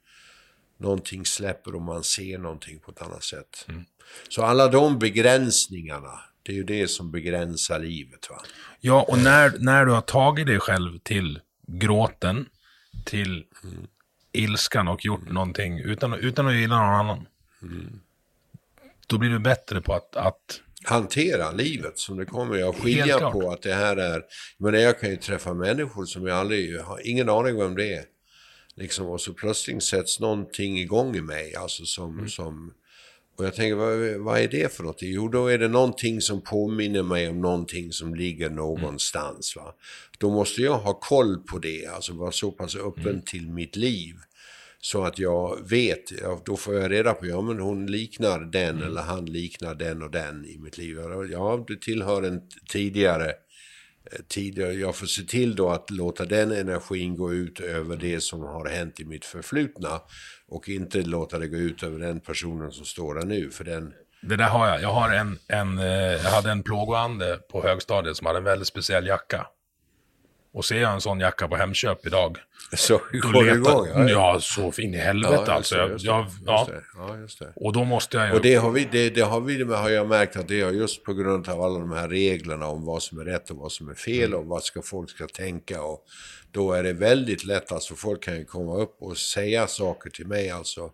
någonting 0.78 1.26
släpper 1.26 1.76
och 1.76 1.82
man 1.82 2.04
ser 2.04 2.38
någonting 2.38 2.80
på 2.80 2.92
ett 2.92 3.02
annat 3.02 3.24
sätt. 3.24 3.66
Mm. 3.68 3.86
Så 4.30 4.44
alla 4.44 4.68
de 4.68 5.00
begränsningarna, 5.00 6.20
det 6.44 6.52
är 6.52 6.56
ju 6.56 6.64
det 6.64 6.88
som 6.88 7.12
begränsar 7.12 7.80
livet. 7.80 8.30
Va? 8.30 8.42
Ja, 8.80 9.06
och 9.08 9.18
när, 9.18 9.54
när 9.60 9.86
du 9.86 9.92
har 9.92 10.02
tagit 10.02 10.48
dig 10.48 10.60
själv 10.60 11.00
till 11.00 11.40
gråten, 11.68 12.46
till 13.06 13.46
mm. 13.64 13.88
ilskan 14.32 14.88
och 14.88 15.06
gjort 15.06 15.22
mm. 15.22 15.34
någonting 15.34 15.80
utan, 15.80 16.14
utan 16.14 16.48
att 16.48 16.56
gilla 16.56 16.78
någon 16.78 16.96
annan. 16.96 17.28
Mm. 17.62 18.00
Då 19.08 19.18
blir 19.18 19.30
du 19.30 19.40
bättre 19.40 19.82
på 19.82 19.94
att, 19.94 20.16
att 20.16 20.62
hantera 20.84 21.52
livet 21.52 22.00
som 22.00 22.18
det 22.18 22.26
kommer. 22.26 22.56
Jag 22.56 22.76
skilja 22.76 23.32
på 23.32 23.52
att 23.52 23.62
det 23.62 23.74
här 23.74 23.98
är... 23.98 24.24
Men 24.58 24.74
jag 24.74 25.00
kan 25.00 25.10
ju 25.10 25.18
träffa 25.18 25.54
människor 25.54 26.06
som 26.06 26.28
jag 26.28 26.38
aldrig 26.38 26.80
har 26.80 27.08
ingen 27.08 27.30
aning 27.30 27.62
om 27.62 27.76
det 27.76 27.94
är. 27.94 28.06
Liksom, 28.76 29.08
och 29.08 29.22
så 29.22 29.34
plötsligt 29.34 29.84
sätts 29.84 30.20
någonting 30.20 30.80
igång 30.80 31.16
i 31.16 31.22
mig. 31.22 31.56
Alltså 31.56 31.86
som, 31.86 32.14
mm. 32.14 32.30
som, 32.30 32.74
och 33.42 33.48
jag 33.48 33.56
tänker, 33.56 33.76
vad, 33.76 34.24
vad, 34.26 34.40
är 34.40 34.48
det 34.48 34.74
för 34.74 34.84
någonting? 34.84 35.12
Jo, 35.12 35.28
då 35.28 35.48
är 35.48 35.58
det 35.58 35.68
någonting 35.68 36.22
som 36.22 36.42
påminner 36.42 37.04
mig 37.04 37.30
om 37.30 37.42
någonting 37.42 37.92
som 37.92 38.16
ligger 38.16 38.50
någonstans. 38.50 39.56
Va? 39.56 39.74
Då 40.18 40.30
måste 40.30 40.62
jag 40.62 40.78
ha 40.78 40.94
koll 40.94 41.38
på 41.38 41.60
det, 41.60 41.86
alltså 41.86 42.14
vara 42.14 42.32
så 42.32 42.52
pass 42.52 42.76
öppen 42.76 43.08
mm. 43.08 43.22
till 43.22 43.50
mitt 43.50 43.76
liv. 43.76 44.16
Så 44.80 45.04
att 45.04 45.20
jag 45.20 45.70
vet, 45.70 46.12
ja, 46.22 46.42
då 46.46 46.58
får 46.58 46.76
jag 46.76 46.92
reda 46.92 47.14
på, 47.14 47.28
ja 47.28 47.42
men 47.42 47.60
hon 47.60 47.86
liknar 47.86 48.40
den 48.40 48.76
mm. 48.76 48.88
eller 48.88 49.02
han 49.02 49.26
liknar 49.26 49.76
den 49.76 50.02
och 50.02 50.12
den 50.12 50.46
i 50.46 50.58
mitt 50.58 50.78
liv. 50.78 50.98
Ja, 51.32 51.64
du 51.68 51.76
tillhör 51.76 52.24
en 52.24 52.42
tidigare, 52.70 53.32
Eh, 54.06 54.20
tidigare, 54.28 54.74
jag 54.74 54.96
får 54.96 55.06
se 55.06 55.22
till 55.22 55.56
då 55.56 55.70
att 55.70 55.90
låta 55.90 56.26
den 56.26 56.52
energin 56.52 57.18
gå 57.18 57.34
ut 57.34 57.60
över 57.60 57.98
det 57.98 58.22
som 58.22 58.42
har 58.42 58.70
hänt 58.70 59.00
i 59.00 59.06
mitt 59.06 59.26
förflutna. 59.26 60.02
Och 60.48 60.70
inte 60.70 61.02
låta 61.02 61.40
det 61.40 61.48
gå 61.48 61.58
ut 61.58 61.84
över 61.84 62.00
den 62.00 62.20
personen 62.20 62.72
som 62.72 62.86
står 62.86 63.16
där 63.16 63.26
nu, 63.26 63.50
för 63.50 63.64
den... 63.64 63.94
Det 64.22 64.36
där 64.36 64.50
har 64.50 64.68
jag. 64.68 64.82
Jag, 64.82 64.94
har 64.94 65.10
en, 65.10 65.40
en, 65.48 65.80
eh, 65.80 65.86
jag 66.24 66.32
hade 66.32 66.52
en 66.52 66.64
plågoande 66.64 67.40
på 67.52 67.64
högstadiet 67.64 68.18
som 68.18 68.28
hade 68.28 68.38
en 68.38 68.44
väldigt 68.44 68.68
speciell 68.68 69.08
jacka. 69.08 69.48
Och 70.54 70.66
ser 70.66 70.82
jag 70.82 70.94
en 70.94 71.02
sån 71.02 71.20
jacka 71.20 71.48
på 71.48 71.56
Hemköp 71.56 72.06
idag. 72.06 72.38
Så 72.74 72.98
går 72.98 73.44
det 73.44 73.52
igång? 73.52 73.88
Ja, 73.96 74.10
ja, 74.10 74.40
så 74.42 74.72
in 74.78 74.94
i 74.94 74.98
helvete 74.98 75.44
ja, 75.48 75.54
alltså. 75.54 75.90
Just 75.90 76.06
jag, 76.06 76.26
ja. 76.46 76.68
ja, 76.98 77.18
just 77.18 77.40
det. 77.40 77.54
Och 77.56 77.74
då 77.74 77.84
måste 77.84 78.18
jag 78.18 78.28
ju... 78.28 78.34
Och 78.34 78.42
det 78.42 78.56
har, 78.56 78.72
vi, 78.72 78.88
det, 78.92 79.10
det, 79.10 79.22
har, 79.22 79.42
vi, 79.42 79.64
har 79.64 79.90
jag 79.90 80.08
märkt 80.08 80.36
att 80.36 80.48
det 80.48 80.62
är 80.62 80.72
just 80.72 81.04
på 81.04 81.14
grund 81.14 81.50
av 81.50 81.62
alla 81.62 81.80
de 81.80 81.92
här 81.92 82.10
reglerna 82.10 82.68
om 82.68 82.86
vad 82.86 83.04
som 83.04 83.20
är 83.20 83.26
rätt 83.26 83.52
och 83.52 83.58
vad 83.58 83.72
som 83.72 83.90
är 83.90 83.94
fel 83.94 84.28
mm. 84.28 84.40
och 84.40 84.46
vad 84.46 84.64
ska 84.64 84.82
folk 84.82 85.10
ska 85.10 85.28
tänka. 85.28 85.84
Och 85.84 86.06
då 86.52 86.74
är 86.74 86.84
det 86.84 86.94
väldigt 86.94 87.44
lätt, 87.44 87.72
alltså 87.72 87.96
folk 87.96 88.24
kan 88.24 88.36
ju 88.36 88.46
komma 88.46 88.78
upp 88.78 88.98
och 89.00 89.18
säga 89.18 89.68
saker 89.68 90.10
till 90.10 90.28
mig 90.28 90.50
alltså 90.50 90.92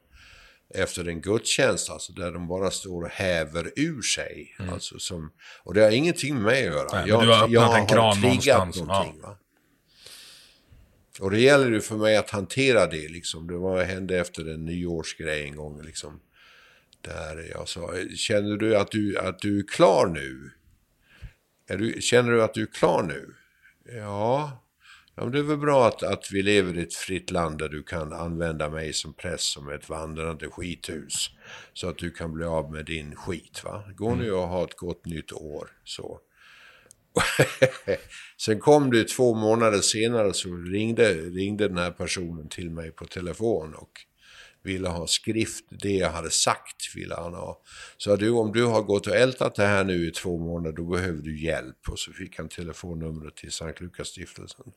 efter 0.73 1.07
en 1.07 1.21
gudstjänst, 1.21 1.89
alltså 1.89 2.13
där 2.13 2.31
de 2.31 2.47
bara 2.47 2.71
står 2.71 3.03
och 3.03 3.09
häver 3.09 3.71
ur 3.75 4.01
sig. 4.01 4.55
Mm. 4.59 4.73
Alltså, 4.73 4.99
som, 4.99 5.31
och 5.63 5.73
det 5.73 5.81
har 5.81 5.91
ingenting 5.91 6.33
med 6.33 6.43
mig 6.43 6.67
att 6.67 6.73
göra. 6.73 6.87
Nej, 6.91 7.09
jag, 7.09 7.21
du 7.23 7.27
har 7.27 7.35
öppnat 7.35 7.51
jag 7.51 7.79
en 7.79 7.87
kran 7.87 8.21
någonstans. 8.21 8.77
Någonting, 8.77 9.19
ja. 9.21 9.37
Och 11.19 11.31
det 11.31 11.39
gäller 11.39 11.71
ju 11.71 11.81
för 11.81 11.95
mig 11.95 12.17
att 12.17 12.29
hantera 12.29 12.87
det 12.87 13.07
liksom. 13.07 13.47
Det 13.47 13.57
var, 13.57 13.83
hände 13.83 14.19
efter 14.19 14.53
en 14.53 14.65
nyårsgrej 14.65 15.43
en 15.43 15.55
gång 15.55 15.81
liksom. 15.81 16.19
Där 17.01 17.49
jag 17.51 17.67
sa, 17.67 17.93
känner 18.15 18.57
du 18.57 18.77
att 18.77 18.91
du, 18.91 19.17
att 19.17 19.39
du 19.39 19.59
är 19.59 19.67
klar 19.67 20.07
nu? 20.07 20.51
Är 21.67 21.77
du, 21.77 22.01
känner 22.01 22.31
du 22.31 22.43
att 22.43 22.53
du 22.53 22.61
är 22.61 22.73
klar 22.73 23.03
nu? 23.03 23.33
Ja, 23.97 24.63
ja 25.15 25.23
men 25.23 25.31
det 25.31 25.39
är 25.39 25.43
väl 25.43 25.57
bra 25.57 25.87
att, 25.87 26.03
att 26.03 26.31
vi 26.31 26.41
lever 26.41 26.77
i 26.77 26.81
ett 26.81 26.93
fritt 26.93 27.31
land 27.31 27.57
där 27.57 27.69
du 27.69 27.83
kan 27.83 28.13
använda 28.13 28.69
mig 28.69 28.93
som 28.93 29.13
präst 29.13 29.43
som 29.43 29.69
ett 29.69 29.89
vandrande 29.89 30.49
skithus. 30.49 31.29
Så 31.73 31.89
att 31.89 31.97
du 31.97 32.11
kan 32.11 32.33
bli 32.33 32.45
av 32.45 32.71
med 32.71 32.85
din 32.85 33.15
skit. 33.15 33.63
Va? 33.63 33.83
Gå 33.95 34.15
nu 34.15 34.31
och 34.31 34.47
ha 34.47 34.63
ett 34.63 34.77
gott 34.77 35.05
nytt 35.05 35.31
år. 35.31 35.69
Så. 35.83 36.19
Sen 38.39 38.59
kom 38.59 38.91
det 38.91 39.07
två 39.07 39.35
månader 39.35 39.81
senare 39.81 40.33
så 40.33 40.55
ringde, 40.55 41.13
ringde 41.13 41.67
den 41.67 41.77
här 41.77 41.91
personen 41.91 42.49
till 42.49 42.69
mig 42.69 42.91
på 42.91 43.05
telefon 43.05 43.73
och 43.73 43.91
ville 44.63 44.89
ha 44.89 45.07
skrift, 45.07 45.65
det 45.69 45.91
jag 45.91 46.09
hade 46.09 46.29
sagt 46.29 46.95
ville 46.95 47.15
han 47.15 47.33
ha. 47.33 47.61
Så 47.97 48.15
du, 48.15 48.29
om 48.29 48.51
du 48.51 48.65
har 48.65 48.81
gått 48.81 49.07
och 49.07 49.15
ältat 49.15 49.55
det 49.55 49.65
här 49.65 49.83
nu 49.83 50.07
i 50.07 50.11
två 50.11 50.37
månader, 50.37 50.75
då 50.75 50.83
behöver 50.83 51.21
du 51.21 51.39
hjälp. 51.39 51.89
Och 51.89 51.99
så 51.99 52.11
fick 52.11 52.37
han 52.37 52.49
telefonnumret 52.49 53.35
till 53.35 53.51
Sankt 53.51 53.81
Lukas-stiftelsen. 53.81 54.71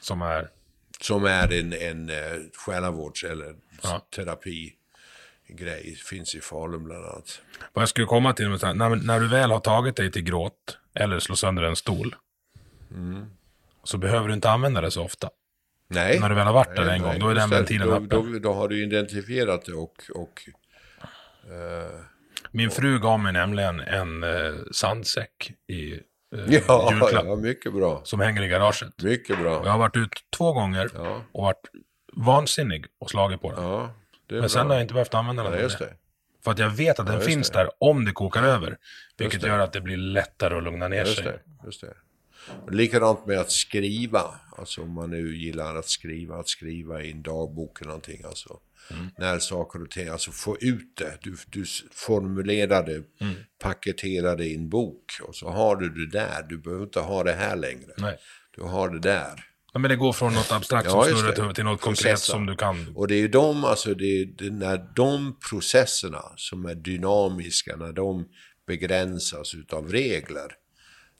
Som 0.00 0.22
är? 0.22 0.50
Som 1.00 1.24
är 1.24 1.52
en, 1.52 1.72
en 1.72 2.10
uh, 2.10 2.50
själavårds 2.52 3.24
eller 3.24 3.56
ja. 3.82 4.06
terapi 4.16 4.72
grej, 5.48 5.94
finns 5.94 6.34
i 6.34 6.40
Falun 6.40 6.84
bland 6.84 7.04
annat. 7.04 7.40
Vad 7.72 7.82
jag 7.82 7.88
skulle 7.88 8.06
komma 8.06 8.32
till, 8.32 8.48
när, 8.48 9.06
när 9.06 9.20
du 9.20 9.28
väl 9.28 9.50
har 9.50 9.60
tagit 9.60 9.96
dig 9.96 10.12
till 10.12 10.22
gråt, 10.22 10.78
eller 10.94 11.18
slå 11.18 11.36
sönder 11.36 11.62
en 11.62 11.76
stol, 11.76 12.16
mm. 12.90 13.26
så 13.84 13.98
behöver 13.98 14.28
du 14.28 14.34
inte 14.34 14.50
använda 14.50 14.80
det 14.80 14.90
så 14.90 15.04
ofta. 15.04 15.30
Nej. 15.88 16.20
När 16.20 16.28
du 16.28 16.34
väl 16.34 16.46
har 16.46 16.52
varit 16.52 16.76
där 16.76 16.86
en 16.86 17.02
gång, 17.02 17.18
då 17.18 17.28
är 17.28 17.34
den 17.34 17.50
ventilen 17.50 17.88
öppen. 17.88 18.08
Då, 18.08 18.38
då, 18.38 18.52
har 18.52 18.68
du 18.68 18.82
identifierat 18.82 19.64
det 19.64 19.72
och... 19.72 20.04
och 20.14 20.48
uh, 21.50 22.00
Min 22.50 22.70
fru 22.70 22.98
gav 22.98 23.20
mig 23.20 23.32
nämligen 23.32 23.80
en 23.80 24.24
uh, 24.24 24.54
sandsäck 24.72 25.52
i 25.66 25.92
uh, 25.92 26.00
ja, 26.32 26.92
julklapp. 26.92 27.26
Ja, 27.26 27.36
mycket 27.36 27.72
bra. 27.72 28.00
Som 28.04 28.20
hänger 28.20 28.42
i 28.42 28.48
garaget. 28.48 29.02
Mycket 29.02 29.38
bra. 29.38 29.58
Och 29.58 29.66
jag 29.66 29.70
har 29.70 29.78
varit 29.78 29.96
ut 29.96 30.24
två 30.36 30.52
gånger 30.52 30.90
ja. 30.94 31.22
och 31.32 31.42
varit 31.42 31.62
vansinnig 32.12 32.86
och 33.00 33.10
slagit 33.10 33.40
på 33.40 33.52
den. 33.52 33.64
Ja, 33.64 33.90
Men 34.28 34.40
bra. 34.40 34.48
sen 34.48 34.66
har 34.66 34.74
jag 34.74 34.82
inte 34.82 34.94
behövt 34.94 35.14
använda 35.14 35.42
den. 35.42 35.52
Ja, 35.52 35.58
just 35.58 35.78
det. 35.78 35.94
För 36.44 36.50
att 36.50 36.58
jag 36.58 36.70
vet 36.70 36.98
att 36.98 37.06
den 37.06 37.20
finns 37.20 37.50
det. 37.50 37.58
där 37.58 37.70
om 37.78 38.04
det 38.04 38.12
kokar 38.12 38.42
över. 38.42 38.78
Vilket 39.16 39.42
gör 39.42 39.58
att 39.58 39.72
det 39.72 39.80
blir 39.80 39.96
lättare 39.96 40.56
att 40.56 40.62
lugna 40.62 40.88
ner 40.88 41.04
just 41.04 41.16
sig. 41.16 41.24
Det, 41.24 41.40
just 41.64 41.80
det. 41.80 41.94
Likadant 42.70 43.26
med 43.26 43.38
att 43.38 43.50
skriva. 43.50 44.40
Alltså 44.58 44.82
om 44.82 44.90
man 44.90 45.10
nu 45.10 45.36
gillar 45.36 45.76
att 45.76 45.88
skriva, 45.88 46.36
att 46.36 46.48
skriva 46.48 47.02
i 47.02 47.10
en 47.10 47.22
dagbok 47.22 47.80
eller 47.80 47.88
någonting. 47.88 48.22
Alltså. 48.24 48.60
Mm. 48.90 49.10
När 49.18 49.38
saker 49.38 49.82
och 49.82 49.90
ting, 49.90 50.08
alltså 50.08 50.30
få 50.30 50.56
ut 50.60 50.96
det. 50.96 51.18
Du, 51.20 51.36
du 51.46 51.64
formulerar 51.92 52.86
det, 52.86 53.02
mm. 53.20 53.34
paketerar 53.58 54.36
det 54.36 54.44
i 54.44 54.54
en 54.54 54.68
bok. 54.68 55.04
Och 55.22 55.36
så 55.36 55.48
har 55.50 55.76
du 55.76 55.88
det 55.88 56.18
där. 56.18 56.42
Du 56.48 56.58
behöver 56.58 56.84
inte 56.84 57.00
ha 57.00 57.22
det 57.22 57.32
här 57.32 57.56
längre. 57.56 57.92
Nej. 57.96 58.18
Du 58.56 58.62
har 58.62 58.88
det 58.88 58.98
där. 58.98 59.44
Ja, 59.76 59.80
men 59.80 59.88
det 59.88 59.96
går 59.96 60.12
från 60.12 60.34
något 60.34 60.52
abstrakt 60.52 60.90
som 60.90 61.04
snurrar 61.04 61.52
till 61.52 61.64
något 61.64 61.80
konkret 61.80 62.18
som 62.18 62.46
du 62.46 62.56
kan. 62.56 62.92
Och 62.94 63.08
det 63.08 63.14
är 63.14 63.18
ju 63.18 63.28
de, 63.28 63.64
alltså 63.64 63.94
det 63.94 64.24
det, 64.24 64.50
när 64.50 64.86
de 64.94 65.38
processerna 65.50 66.22
som 66.36 66.66
är 66.66 66.74
dynamiska, 66.74 67.76
när 67.76 67.92
de 67.92 68.28
begränsas 68.66 69.54
utav 69.54 69.92
regler, 69.92 70.52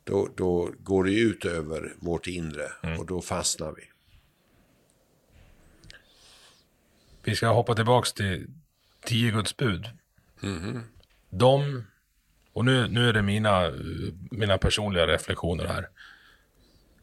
då, 0.04 0.28
då 0.36 0.72
går 0.78 1.04
det 1.04 1.10
ut 1.10 1.44
över 1.44 1.94
vårt 1.98 2.26
inre 2.26 2.66
mm. 2.82 2.98
och 2.98 3.06
då 3.06 3.22
fastnar 3.22 3.72
vi. 3.72 3.82
Vi 7.24 7.36
ska 7.36 7.48
hoppa 7.48 7.74
tillbaks 7.74 8.12
till 8.12 8.46
tio 9.04 9.30
Guds 9.30 9.56
bud. 9.56 9.84
Mm. 10.42 10.80
De, 11.30 11.84
och 12.52 12.64
nu, 12.64 12.88
nu 12.88 13.08
är 13.08 13.12
det 13.12 13.22
mina, 13.22 13.72
mina 14.30 14.58
personliga 14.58 15.06
reflektioner 15.06 15.64
här. 15.64 15.88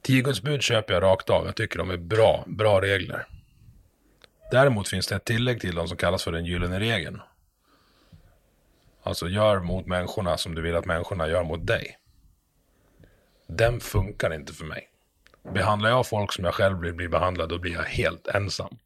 Tio 0.04 0.22
Guds 0.22 0.42
bud 0.42 0.62
köper 0.62 0.94
jag 0.94 1.04
rakt 1.04 1.30
av. 1.30 1.46
Jag 1.46 1.56
tycker 1.56 1.80
de 1.80 1.90
är 1.90 1.98
bra, 1.98 2.44
bra 2.48 2.82
regler. 2.82 3.28
Däremot 4.52 4.88
finns 4.88 5.08
det 5.08 5.16
ett 5.16 5.26
tillägg 5.26 5.62
till 5.62 5.76
dem 5.76 5.88
som 5.88 5.98
kallas 5.98 6.24
för 6.24 6.32
den 6.32 6.46
gyllene 6.46 6.80
regeln. 6.80 7.22
Alltså 9.04 9.30
gör 9.30 9.60
mot 9.60 9.86
människorna 9.86 10.38
som 10.38 10.56
du 10.56 10.62
vill 10.62 10.76
att 10.76 10.86
människorna 10.86 11.28
gör 11.28 11.44
mot 11.44 11.68
dig. 11.68 11.98
Den 13.48 13.80
funkar 13.80 14.34
inte 14.34 14.54
för 14.54 14.66
mig. 14.66 14.90
Behandlar 15.54 15.90
jag 15.90 16.08
folk 16.08 16.34
som 16.34 16.46
jag 16.46 16.54
själv 16.54 16.80
vill 16.80 16.94
bli 16.94 17.08
behandlad, 17.08 17.50
då 17.50 17.60
blir 17.60 17.74
jag 17.74 17.84
helt 17.84 18.28
ensam. 18.28 18.78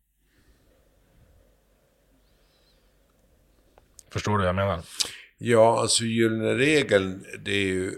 Förstår 4.10 4.32
du 4.32 4.38
vad 4.38 4.48
jag 4.48 4.56
menar? 4.56 4.82
Ja, 5.38 5.80
alltså 5.80 6.04
gyllene 6.04 6.54
regeln, 6.54 7.26
det 7.40 7.52
är 7.52 7.66
ju 7.66 7.94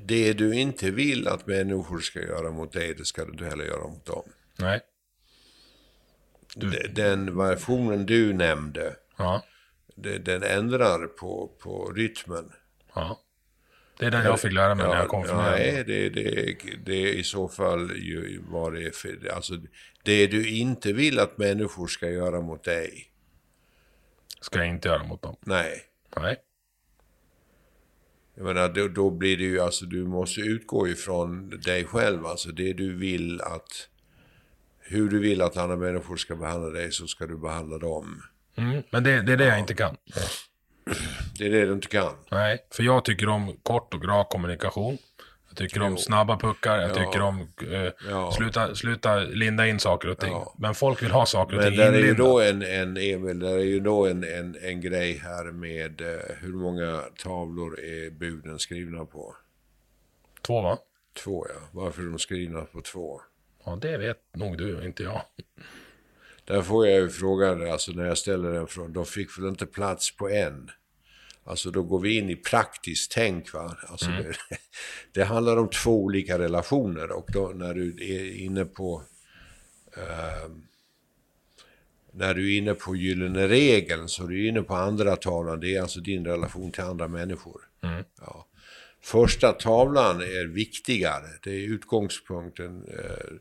det 0.00 0.32
du 0.32 0.54
inte 0.54 0.90
vill 0.90 1.28
att 1.28 1.46
människor 1.46 2.00
ska 2.00 2.20
göra 2.20 2.50
mot 2.50 2.72
dig, 2.72 2.94
det 2.94 3.04
ska 3.04 3.24
du 3.24 3.32
inte 3.32 3.44
heller 3.44 3.64
göra 3.64 3.88
mot 3.88 4.06
dem. 4.06 4.22
Nej. 4.58 4.80
D- 6.54 6.88
Den 6.94 7.36
versionen 7.36 8.06
du 8.06 8.32
nämnde, 8.32 8.96
Ja. 9.16 9.44
den 10.20 10.42
ändrar 10.42 11.06
på, 11.06 11.50
på 11.58 11.92
rytmen. 11.92 12.52
Ja. 12.94 13.20
Det 13.98 14.06
är 14.06 14.10
den 14.10 14.24
jag 14.24 14.40
fick 14.40 14.52
lära 14.52 14.74
mig 14.74 14.88
när 14.88 14.96
jag 14.96 15.08
kom 15.08 15.24
från 15.24 15.36
Nej, 15.42 15.84
det, 15.86 16.08
det, 16.08 16.56
det 16.84 17.14
i 17.14 17.22
så 17.24 17.48
fall 17.48 17.90
ju 17.96 18.42
vad 18.48 18.72
det 18.74 18.86
är 18.86 18.90
för... 18.90 19.28
Alltså, 19.34 19.54
det 20.02 20.26
du 20.26 20.48
inte 20.48 20.92
vill 20.92 21.18
att 21.18 21.38
människor 21.38 21.86
ska 21.86 22.10
göra 22.10 22.40
mot 22.40 22.64
dig. 22.64 23.10
Ska 24.40 24.58
jag 24.58 24.68
inte 24.68 24.88
göra 24.88 25.04
mot 25.04 25.22
dem. 25.22 25.36
Nej. 25.40 25.80
Nej. 26.16 26.36
Jag 28.38 28.46
menar, 28.46 28.68
då, 28.68 28.88
då 28.88 29.10
blir 29.10 29.36
det 29.36 29.42
ju, 29.42 29.60
alltså 29.60 29.86
du 29.86 30.04
måste 30.04 30.40
utgå 30.40 30.88
ifrån 30.88 31.50
dig 31.50 31.84
själv. 31.84 32.26
Alltså 32.26 32.48
det 32.48 32.72
du 32.72 32.94
vill 32.94 33.40
att... 33.40 33.88
Hur 34.78 35.08
du 35.08 35.18
vill 35.18 35.42
att 35.42 35.56
andra 35.56 35.76
människor 35.76 36.16
ska 36.16 36.36
behandla 36.36 36.68
dig 36.68 36.92
så 36.92 37.06
ska 37.06 37.26
du 37.26 37.36
behandla 37.38 37.78
dem. 37.78 38.22
Mm. 38.56 38.82
Men 38.90 39.04
det, 39.04 39.22
det 39.22 39.32
är 39.32 39.36
det 39.36 39.44
jag 39.44 39.58
inte 39.58 39.74
kan. 39.74 39.96
Det 41.38 41.46
är 41.46 41.50
det 41.50 41.66
du 41.66 41.72
inte 41.72 41.88
kan. 41.88 42.12
Nej, 42.30 42.66
för 42.70 42.82
jag 42.82 43.04
tycker 43.04 43.28
om 43.28 43.56
kort 43.62 43.94
och 43.94 44.04
rak 44.04 44.28
kommunikation. 44.28 44.98
Tycker 45.58 45.82
om 45.82 45.96
snabba 45.98 46.36
puckar. 46.38 46.78
Jag 46.78 46.90
Ja. 46.90 46.94
tycker 46.94 47.20
om 47.20 47.40
eh, 47.72 47.92
Ja. 48.10 48.32
sluta, 48.32 48.74
sluta 48.74 49.16
linda 49.18 49.66
in 49.66 49.78
saker 49.80 50.08
och 50.08 50.18
ting. 50.18 50.32
Ja. 50.32 50.54
Men 50.58 50.74
folk 50.74 51.02
vill 51.02 51.10
ha 51.10 51.26
saker 51.26 51.56
och 51.56 51.62
Men 51.62 51.70
ting 51.72 51.80
där 51.80 51.92
är 51.92 51.98
ju 51.98 52.14
då 52.14 52.40
en, 52.40 52.62
en 52.62 52.96
Emil, 52.96 53.38
där 53.38 53.54
är 53.58 53.64
ju 53.64 53.80
då 53.80 54.06
en, 54.06 54.24
en, 54.24 54.56
en 54.62 54.80
grej 54.80 55.18
här 55.24 55.44
med 55.52 56.00
eh, 56.00 56.36
hur 56.40 56.52
många 56.52 57.02
tavlor 57.22 57.80
är 57.80 58.10
buden 58.10 58.58
skrivna 58.58 59.04
på? 59.04 59.36
Två 60.46 60.62
va? 60.62 60.78
Två 61.24 61.46
ja. 61.48 61.60
Varför 61.72 62.02
är 62.02 62.06
de 62.06 62.18
skrivna 62.18 62.60
på 62.60 62.80
två? 62.80 63.20
Ja, 63.64 63.78
det 63.82 63.98
vet 63.98 64.18
nog 64.34 64.58
du, 64.58 64.84
inte 64.84 65.02
jag. 65.02 65.22
Där 66.44 66.62
får 66.62 66.86
jag 66.86 67.00
ju 67.00 67.08
frågan, 67.08 67.70
alltså 67.70 67.92
när 67.92 68.04
jag 68.06 68.18
ställer 68.18 68.52
den 68.52 68.66
frågan, 68.66 68.92
de 68.92 69.04
fick 69.06 69.38
väl 69.38 69.48
inte 69.48 69.66
plats 69.66 70.16
på 70.16 70.28
en? 70.28 70.70
Alltså 71.48 71.70
då 71.70 71.82
går 71.82 72.00
vi 72.00 72.16
in 72.16 72.30
i 72.30 72.36
praktiskt 72.36 73.12
tänk 73.12 73.52
va. 73.52 73.76
Alltså 73.88 74.06
det, 74.06 74.36
det 75.12 75.24
handlar 75.24 75.56
om 75.56 75.68
två 75.68 76.04
olika 76.04 76.38
relationer 76.38 77.12
och 77.12 77.26
då 77.32 77.52
när 77.54 77.74
du 77.74 77.96
är 78.00 78.42
inne 78.42 78.64
på 78.64 79.02
ehm, 79.96 80.62
när 82.12 82.34
du 82.34 82.54
är 82.54 82.58
inne 82.58 82.74
på 82.74 82.96
gyllene 82.96 83.48
regeln 83.48 84.08
så 84.08 84.24
är 84.24 84.28
du 84.28 84.48
inne 84.48 84.62
på 84.62 84.74
andra 84.74 85.16
tavlan. 85.16 85.60
Det 85.60 85.76
är 85.76 85.82
alltså 85.82 86.00
din 86.00 86.24
relation 86.24 86.72
till 86.72 86.82
andra 86.82 87.08
människor. 87.08 87.60
Ja. 88.20 88.46
Första 89.00 89.52
tavlan 89.52 90.20
är 90.20 90.46
viktigare. 90.46 91.26
Det 91.42 91.50
är 91.50 91.68
utgångspunkten. 91.68 92.84
Eh, 92.88 93.34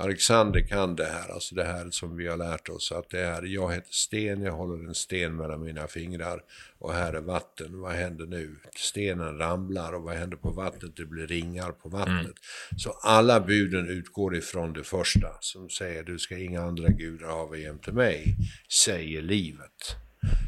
Alexander 0.00 0.60
kan 0.60 0.96
det 0.96 1.04
här, 1.04 1.28
alltså 1.32 1.54
det 1.54 1.64
här 1.64 1.90
som 1.90 2.16
vi 2.16 2.26
har 2.26 2.36
lärt 2.36 2.68
oss. 2.68 2.92
Att 2.92 3.10
det 3.10 3.20
är, 3.20 3.42
jag 3.42 3.72
heter 3.72 3.92
Sten, 3.92 4.42
jag 4.42 4.52
håller 4.52 4.88
en 4.88 4.94
sten 4.94 5.36
mellan 5.36 5.62
mina 5.62 5.86
fingrar. 5.86 6.42
Och 6.78 6.92
här 6.92 7.12
är 7.12 7.20
vatten, 7.20 7.80
vad 7.80 7.92
händer 7.92 8.26
nu? 8.26 8.56
Stenen 8.76 9.38
ramlar 9.38 9.92
och 9.92 10.02
vad 10.02 10.14
händer 10.14 10.36
på 10.36 10.50
vattnet? 10.50 10.96
Det 10.96 11.04
blir 11.04 11.26
ringar 11.26 11.72
på 11.72 11.88
vattnet. 11.88 12.34
Så 12.76 12.90
alla 12.90 13.40
buden 13.40 13.88
utgår 13.88 14.36
ifrån 14.36 14.72
det 14.72 14.84
första. 14.84 15.28
Som 15.40 15.70
säger, 15.70 16.02
du 16.02 16.18
ska 16.18 16.38
inga 16.38 16.62
andra 16.62 16.88
gudar 16.88 17.28
hava 17.28 17.56
jämte 17.56 17.92
mig, 17.92 18.36
säger 18.84 19.22
livet. 19.22 19.96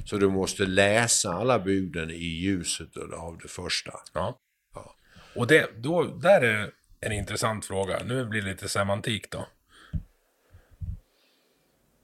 Så 0.06 0.16
du 0.16 0.28
måste 0.28 0.66
läsa 0.66 1.32
alla 1.32 1.58
buden 1.58 2.10
i 2.10 2.24
ljuset 2.24 2.96
av 2.96 3.38
det 3.42 3.48
första. 3.48 3.92
Ja. 4.12 4.38
Ja. 4.74 4.94
Och 5.34 5.46
det, 5.46 5.70
då, 5.82 6.04
där 6.04 6.40
är 6.40 6.70
en 7.00 7.12
intressant 7.12 7.66
fråga. 7.66 8.02
Nu 8.04 8.24
blir 8.24 8.42
det 8.42 8.48
lite 8.48 8.68
semantik 8.68 9.30
då. 9.30 9.48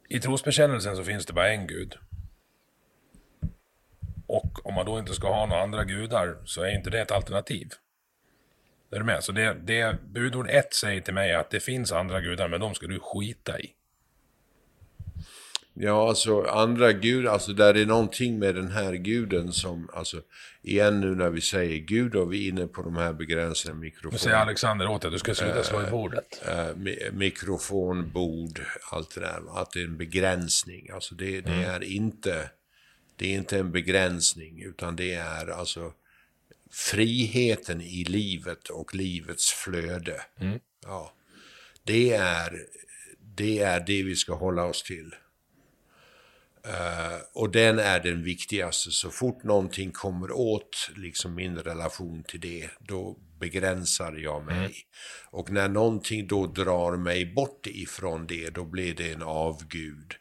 I 0.09 0.21
trosbekännelsen 0.21 0.97
så 0.97 1.05
finns 1.05 1.27
det 1.27 1.33
bara 1.33 1.53
en 1.53 1.67
gud. 1.67 1.99
Och 4.27 4.67
om 4.67 4.75
man 4.75 4.87
då 4.87 4.99
inte 4.99 5.15
ska 5.15 5.29
ha 5.29 5.47
några 5.47 5.63
andra 5.63 5.85
gudar 5.85 6.37
så 6.45 6.63
är 6.63 6.77
inte 6.77 6.91
det 6.91 7.01
ett 7.01 7.11
alternativ. 7.11 7.73
Är 8.91 8.99
du 8.99 9.05
med? 9.05 9.25
Så 9.25 9.33
det, 9.33 9.55
det 9.55 10.03
budord 10.03 10.51
ett 10.51 10.75
säger 10.75 11.01
till 11.01 11.15
mig 11.15 11.31
är 11.31 11.39
att 11.39 11.51
det 11.51 11.61
finns 11.61 11.93
andra 11.93 12.21
gudar, 12.21 12.49
men 12.49 12.61
de 12.61 12.75
ska 12.75 12.87
du 12.87 13.01
skita 13.01 13.61
i. 13.61 13.76
Ja, 15.79 16.09
alltså 16.09 16.43
andra 16.43 16.93
gudar, 16.93 17.33
alltså 17.33 17.53
där 17.53 17.75
är 17.77 17.87
någonting 17.87 18.39
med 18.39 18.55
den 18.55 18.69
här 18.71 18.93
guden 18.93 19.53
som, 19.53 19.91
alltså 19.93 20.23
igen 20.63 21.01
nu 21.01 21.15
när 21.15 21.31
vi 21.31 21.41
säger 21.41 21.79
gud 21.79 22.15
och 22.15 22.33
vi 22.33 22.45
är 22.45 22.49
inne 22.49 22.67
på 22.67 22.83
de 22.83 22.97
här 22.97 23.13
begränsade 23.13 23.75
Nu 23.75 23.81
mikrofon, 23.81 24.19
säger 24.19 24.37
Alexander 24.37 24.89
åt 24.89 25.03
dig, 25.03 25.11
du 25.11 25.19
ska 25.19 25.35
sluta 25.35 25.63
slå 25.63 25.87
i 25.87 25.91
bordet. 25.91 26.43
eh, 26.49 26.53
mi- 26.75 27.13
mikrofon, 27.13 28.11
bord, 28.13 28.61
allt 28.91 29.15
det 29.15 29.21
där, 29.21 29.61
att 29.63 29.71
det 29.71 29.81
är 29.81 29.85
en 29.85 29.97
begränsning. 29.97 30.91
Alltså 30.91 31.15
det, 31.15 31.41
det 31.41 31.53
är 31.65 31.83
inte, 31.85 32.51
det 33.17 33.27
är 33.27 33.35
inte 33.35 33.59
en 33.59 33.73
begränsning 33.73 34.63
utan 34.63 34.97
det 34.97 35.15
är 35.15 35.47
alltså 35.47 35.93
friheten 36.73 37.81
i 37.81 38.05
livet 38.05 38.69
och 38.69 38.95
livets 38.95 39.53
flöde. 39.53 40.21
Ja. 40.85 41.13
Det 41.85 42.13
är, 42.13 42.53
det 43.37 43.59
är 43.59 43.81
det 43.81 44.03
vi 44.03 44.17
ska 44.17 44.35
hålla 44.35 44.65
oss 44.65 44.83
till. 44.83 45.15
Eh, 46.69 47.17
och 47.35 47.51
den 47.51 47.79
är 47.79 48.01
den 48.01 48.23
viktigaste. 48.23 48.91
Så 48.91 49.11
fort 49.11 49.43
någonting 49.45 49.91
kommer 49.93 50.33
åt 50.33 50.91
liksom 50.97 51.35
min 51.35 51.57
relation 51.59 52.25
till 52.29 52.41
det, 52.41 52.69
då 52.81 53.17
begränsar 53.41 54.13
jag 54.13 54.45
mig. 54.45 54.75
Och 55.31 55.51
när 55.51 55.69
någonting 55.69 56.27
då 56.27 56.47
drar 56.47 56.97
mig 56.97 57.27
bort 57.35 57.67
ifrån 57.67 58.27
det, 58.27 58.51
då 58.51 58.65
blir 58.65 58.95
det 58.95 59.13
en 59.13 59.23
avgud. 59.23 60.13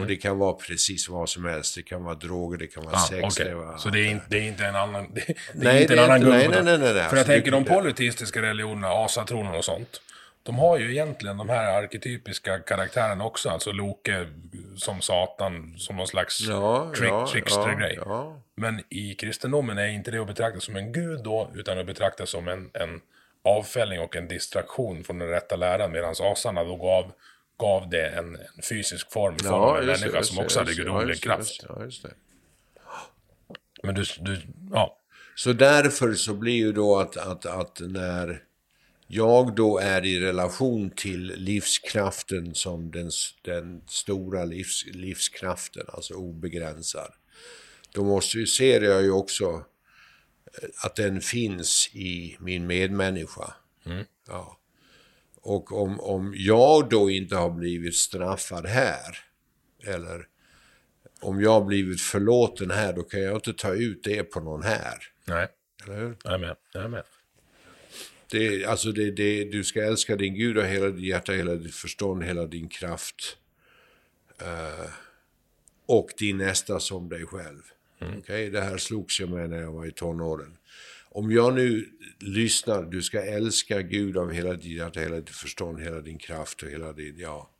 Och 0.00 0.06
det 0.06 0.16
kan 0.16 0.38
vara 0.38 0.52
precis 0.52 1.08
vad 1.08 1.28
som 1.28 1.44
helst. 1.44 1.74
Det 1.74 1.82
kan 1.82 2.04
vara 2.04 2.14
droger, 2.14 2.58
det 2.58 2.66
kan 2.66 2.84
vara 2.84 2.96
Ah, 2.96 3.06
sex. 3.10 3.22
okej. 3.24 3.48
det 3.48 3.54
var, 3.54 3.78
Så 3.78 3.88
det 3.88 4.00
är, 4.00 4.10
inte, 4.10 4.26
det 4.28 4.38
är 4.38 4.42
inte 4.42 4.64
en 4.66 4.76
annan... 4.76 5.06
Det, 5.14 5.20
det 5.26 5.34
Nej, 5.54 5.82
inte 5.82 5.94
det 5.94 6.02
en 6.02 6.10
är 6.10 6.14
annan 6.14 6.16
inte- 6.44 6.60
nej, 6.60 6.64
nej, 6.64 6.78
nej, 6.78 6.94
nej, 6.94 7.08
För 7.10 7.16
jag 7.16 7.26
tänker 7.26 7.50
de 7.50 7.64
polyteistiska 7.64 8.42
religionerna, 8.42 8.88
asatronen 8.88 9.54
och 9.54 9.64
sånt. 9.64 10.00
De 10.46 10.58
har 10.58 10.78
ju 10.78 10.90
egentligen 10.92 11.36
de 11.36 11.48
här 11.48 11.82
arketypiska 11.82 12.58
karaktärerna 12.58 13.24
också. 13.24 13.48
Alltså 13.48 13.72
Loke 13.72 14.26
som 14.76 15.00
Satan, 15.00 15.74
som 15.78 15.96
någon 15.96 16.06
slags 16.06 16.40
Ja, 16.40 16.92
trick, 16.96 17.10
ja, 17.10 17.28
trickster-grej. 17.32 17.98
ja. 18.04 18.42
Men 18.54 18.82
i 18.88 19.14
kristendomen 19.14 19.78
är 19.78 19.86
inte 19.86 20.10
det 20.10 20.18
att 20.18 20.26
betrakta 20.26 20.60
som 20.60 20.76
en 20.76 20.92
gud 20.92 21.22
då, 21.24 21.50
utan 21.54 21.78
att 21.78 21.86
betrakta 21.86 22.26
som 22.26 22.48
en, 22.48 22.70
en 22.74 23.00
avfällning 23.44 24.00
och 24.00 24.16
en 24.16 24.28
distraktion 24.28 25.04
från 25.04 25.18
den 25.18 25.28
rätta 25.28 25.56
läran. 25.56 25.92
Medan 25.92 26.14
asarna 26.20 26.64
då 26.64 26.76
gav, 26.76 27.12
gav 27.58 27.88
det 27.90 28.08
en, 28.08 28.36
en 28.56 28.62
fysisk 28.68 29.12
form 29.12 29.34
i 29.34 29.38
form 29.38 29.54
av 29.54 29.76
en 29.76 29.80
det, 29.80 29.86
människa 29.86 30.16
just 30.16 30.28
som 30.28 30.36
det, 30.38 30.44
också 30.44 30.58
hade 30.58 30.70
det, 30.70 30.76
ja, 30.76 30.84
gudomlig 30.84 31.16
det, 31.16 31.20
kraft. 31.22 31.66
det, 31.68 32.08
det. 32.08 32.14
Men 33.82 33.94
du, 33.94 34.04
du, 34.20 34.40
ja. 34.72 34.98
Så 35.34 35.52
därför 35.52 36.14
så 36.14 36.34
blir 36.34 36.56
ju 36.56 36.72
då 36.72 36.98
att, 36.98 37.16
att, 37.16 37.46
att 37.46 37.80
när 37.80 38.42
jag 39.06 39.54
då 39.54 39.78
är 39.78 40.04
i 40.04 40.20
relation 40.20 40.90
till 40.90 41.26
livskraften 41.36 42.54
som 42.54 42.90
den, 42.90 43.10
den 43.42 43.82
stora 43.88 44.44
livs, 44.44 44.84
livskraften, 44.86 45.86
alltså 45.88 46.14
obegränsad, 46.14 47.12
då 47.94 48.04
måste 48.04 48.38
ju, 48.38 48.46
ser 48.46 48.80
jag 48.80 49.02
ju 49.02 49.10
också 49.10 49.44
eh, 50.62 50.68
att 50.84 50.96
den 50.96 51.20
finns 51.20 51.90
i 51.92 52.36
min 52.40 52.66
medmänniska. 52.66 53.54
Ja. 54.28 54.58
Och 55.42 55.82
om, 55.82 56.00
om 56.00 56.34
jag 56.36 56.88
då 56.88 57.10
inte 57.10 57.36
har 57.36 57.50
blivit 57.50 57.94
straffad 57.96 58.66
här, 58.66 59.18
eller 59.84 60.26
om 61.20 61.40
jag 61.40 61.50
har 61.50 61.64
blivit 61.64 62.00
förlåten 62.00 62.70
här, 62.70 62.92
då 62.92 63.02
kan 63.02 63.22
jag 63.22 63.34
inte 63.34 63.52
ta 63.52 63.74
ut 63.74 64.04
det 64.04 64.22
på 64.22 64.40
någon 64.40 64.62
här. 64.62 64.98
Nej, 65.24 65.48
Eller 65.84 65.96
hur? 65.96 66.16
jag 66.24 66.34
är 66.34 66.38
med. 66.38 66.56
Jag 66.72 66.84
är 66.84 66.88
med. 66.88 67.04
Det, 68.38 68.64
alltså 68.64 68.92
det, 68.92 69.10
det, 69.10 69.44
du 69.44 69.64
ska 69.64 69.82
älska 69.84 70.16
din 70.16 70.34
Gud 70.34 70.58
av 70.58 70.64
hela 70.64 70.86
ditt 70.90 71.04
hjärta, 71.04 71.32
hela 71.32 71.54
ditt 71.54 71.74
förstånd, 71.74 72.24
hela 72.24 72.46
din 72.46 72.68
kraft. 72.68 73.36
Eh, 74.40 74.90
och 75.86 76.10
din 76.18 76.38
nästa 76.38 76.80
som 76.80 77.08
dig 77.08 77.26
själv. 77.26 77.62
Okej, 78.18 78.50
Det 78.50 78.60
här 78.60 78.78
slogs 78.78 79.20
jag 79.20 79.30
med 79.30 79.50
när 79.50 79.60
jag 79.60 79.72
var 79.72 79.86
i 79.86 79.90
tonåren. 79.92 80.56
Om 81.08 81.30
jag 81.32 81.54
nu 81.54 81.88
lyssnar, 82.18 82.82
du 82.82 83.02
ska 83.02 83.22
älska 83.24 83.82
Gud 83.82 84.16
av 84.16 84.32
hela 84.32 84.52
ditt 84.52 84.64
hjärta, 84.64 85.00
hela 85.00 85.16
ditt 85.16 85.30
förstånd, 85.36 85.80
hela 85.80 86.00
din 86.00 86.18
kraft 86.18 86.62
och 86.62 86.68
hela 86.70 86.92
din, 86.92 87.18
ja. 87.18 87.50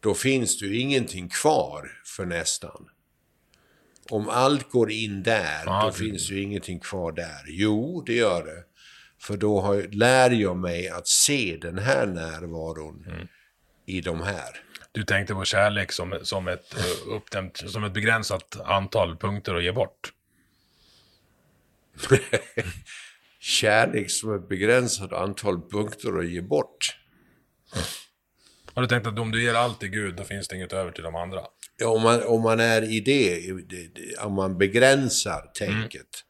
Då 0.00 0.14
finns 0.14 0.58
det 0.58 0.66
ju 0.66 0.80
ingenting 0.80 1.28
kvar 1.28 2.00
för 2.04 2.24
nästan. 2.26 2.88
Om 4.10 4.28
allt 4.28 4.70
går 4.70 4.90
in 4.90 5.22
där, 5.22 5.62
Ja, 5.66 5.82
då 5.82 5.90
det- 5.90 5.96
finns 5.96 6.28
det 6.28 6.34
ju 6.34 6.42
ingenting 6.42 6.80
kvar 6.80 7.12
där. 7.12 7.44
Jo, 7.46 8.02
det 8.06 8.14
gör 8.14 8.44
det. 8.44 8.64
För 9.20 9.36
då 9.36 9.60
har, 9.60 9.82
lär 9.82 10.30
jag 10.30 10.56
mig 10.56 10.88
att 10.88 11.08
se 11.08 11.58
den 11.60 11.78
här 11.78 12.06
närvaron 12.06 13.04
Mm. 13.08 13.28
i 13.86 14.00
de 14.00 14.20
här. 14.22 14.60
Du 14.92 15.04
tänkte 15.04 15.34
på 15.34 15.44
kärlek 15.44 15.92
som, 15.92 16.18
som, 16.22 16.48
ett, 16.48 16.76
eh, 16.78 17.12
uppdämt, 17.14 17.70
som 17.70 17.84
ett 17.84 17.92
begränsat 17.92 18.60
antal 18.60 19.16
punkter 19.16 19.54
att 19.54 19.62
ge 19.64 19.72
bort. 19.72 20.12
Kärlek 23.40 24.10
som 24.10 24.34
ett 24.34 24.48
begränsat 24.48 25.12
antal 25.12 25.60
punkter 25.70 26.18
att 26.18 26.28
ge 26.28 26.40
bort. 26.40 26.96
Har 28.74 28.82
du 28.82 28.88
tänkt 28.88 29.06
att 29.06 29.18
om 29.18 29.30
du 29.30 29.42
ger 29.42 29.54
allt 29.54 29.80
till 29.80 29.88
Gud, 29.88 30.16
då 30.16 30.24
finns 30.24 30.48
det 30.48 30.56
inget 30.56 30.72
över 30.72 30.92
till 30.92 31.02
de 31.02 31.14
andra? 31.14 31.40
Ja, 31.76 31.88
om, 31.88 32.02
man, 32.02 32.22
om 32.22 32.42
man 32.42 32.60
är 32.60 32.82
i 32.82 33.00
det, 33.00 33.52
om 34.20 34.32
man 34.32 34.58
begränsar 34.58 35.50
tänket. 35.54 36.24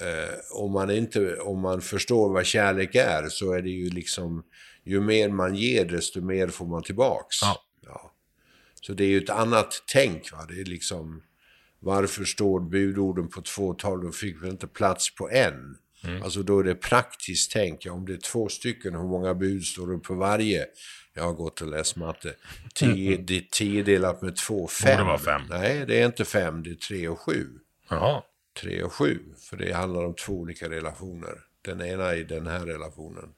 Eh, 0.00 0.38
om, 0.50 0.72
man 0.72 0.90
inte, 0.90 1.36
om 1.36 1.60
man 1.60 1.80
förstår 1.80 2.32
vad 2.32 2.46
kärlek 2.46 2.94
är 2.94 3.28
så 3.28 3.52
är 3.52 3.62
det 3.62 3.70
ju 3.70 3.90
liksom, 3.90 4.44
ju 4.84 5.00
mer 5.00 5.28
man 5.28 5.54
ger 5.54 5.84
desto 5.84 6.20
mer 6.20 6.48
får 6.48 6.66
man 6.66 6.82
tillbaks. 6.82 7.42
Ja. 7.42 7.62
Ja. 7.86 8.12
Så 8.80 8.92
det 8.92 9.04
är 9.04 9.08
ju 9.08 9.18
ett 9.18 9.30
annat 9.30 9.84
tänk. 9.92 10.32
Va? 10.32 10.46
Det 10.48 10.60
är 10.60 10.64
liksom, 10.64 11.22
varför 11.80 12.24
står 12.24 12.60
budorden 12.60 13.28
på 13.28 13.42
två 13.42 13.74
tal? 13.74 14.04
Då 14.04 14.12
fick 14.12 14.42
vi 14.42 14.48
inte 14.48 14.66
plats 14.66 15.14
på 15.14 15.30
en. 15.30 15.76
Alltså 16.22 16.42
då 16.42 16.58
är 16.58 16.64
det 16.64 16.74
praktiskt 16.74 17.52
tänk. 17.52 17.84
Ja, 17.86 17.92
om 17.92 18.06
det 18.06 18.12
är 18.12 18.18
två 18.18 18.48
stycken, 18.48 18.94
hur 18.94 19.02
många 19.02 19.34
bud 19.34 19.64
står 19.64 19.92
det 19.92 19.98
på 19.98 20.14
varje? 20.14 20.66
Jag 21.14 21.22
har 21.22 21.32
gått 21.32 21.60
och 21.60 21.68
läst 21.68 21.96
matte. 21.96 22.34
Tio, 22.74 23.16
det 23.26 23.36
är 23.36 23.46
tio 23.50 23.82
delat 23.82 24.22
med 24.22 24.36
två, 24.36 24.68
fem. 24.68 25.06
vara 25.06 25.18
fem. 25.18 25.42
Nej, 25.50 25.84
det 25.86 26.00
är 26.00 26.06
inte 26.06 26.24
fem, 26.24 26.62
det 26.62 26.70
är 26.70 26.74
tre 26.74 27.08
och 27.08 27.20
sju. 27.20 27.46
Jaha. 27.88 28.22
3 28.60 28.82
och 28.82 28.92
7. 28.92 29.20
För 29.38 29.56
det 29.56 29.72
handlar 29.72 30.04
om 30.04 30.14
två 30.14 30.32
olika 30.32 30.70
relationer. 30.70 31.34
Den 31.62 31.80
ena 31.80 32.14
är 32.14 32.24
den 32.24 32.46
här 32.46 32.66
relationen. 32.66 33.28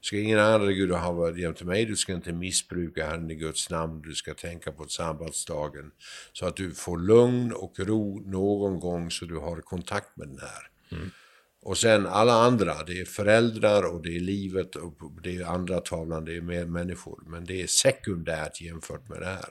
Ska 0.00 0.18
ingen 0.18 0.38
annan 0.38 0.68
Gud 0.68 0.90
ha 0.90 1.12
varit 1.12 1.38
jämte 1.38 1.64
mig, 1.64 1.84
du 1.84 1.96
ska 1.96 2.12
inte 2.12 2.32
missbruka 2.32 3.06
Herren 3.06 3.30
i 3.30 3.34
Guds 3.34 3.70
namn, 3.70 4.02
du 4.02 4.14
ska 4.14 4.34
tänka 4.34 4.72
på 4.72 4.84
sabbatsdagen. 4.84 5.90
Så 6.32 6.46
att 6.46 6.56
du 6.56 6.74
får 6.74 6.98
lugn 6.98 7.52
och 7.52 7.78
ro 7.78 8.20
någon 8.26 8.80
gång 8.80 9.10
så 9.10 9.24
du 9.24 9.36
har 9.36 9.60
kontakt 9.60 10.16
med 10.16 10.28
den 10.28 10.38
här. 10.38 10.70
Och 11.62 11.78
sen 11.78 12.06
alla 12.06 12.32
andra, 12.32 12.82
det 12.86 13.00
är 13.00 13.04
föräldrar 13.04 13.94
och 13.94 14.02
det 14.02 14.16
är 14.16 14.20
livet 14.20 14.76
och 14.76 14.94
det 15.22 15.36
är 15.36 15.44
andra 15.44 15.80
tavlan, 15.80 16.24
det 16.24 16.36
är 16.36 16.40
mer 16.40 16.64
människor. 16.64 17.22
Men 17.26 17.44
det 17.44 17.62
är 17.62 17.66
sekundärt 17.66 18.60
jämfört 18.60 19.08
med 19.08 19.20
det 19.20 19.26
här. 19.26 19.48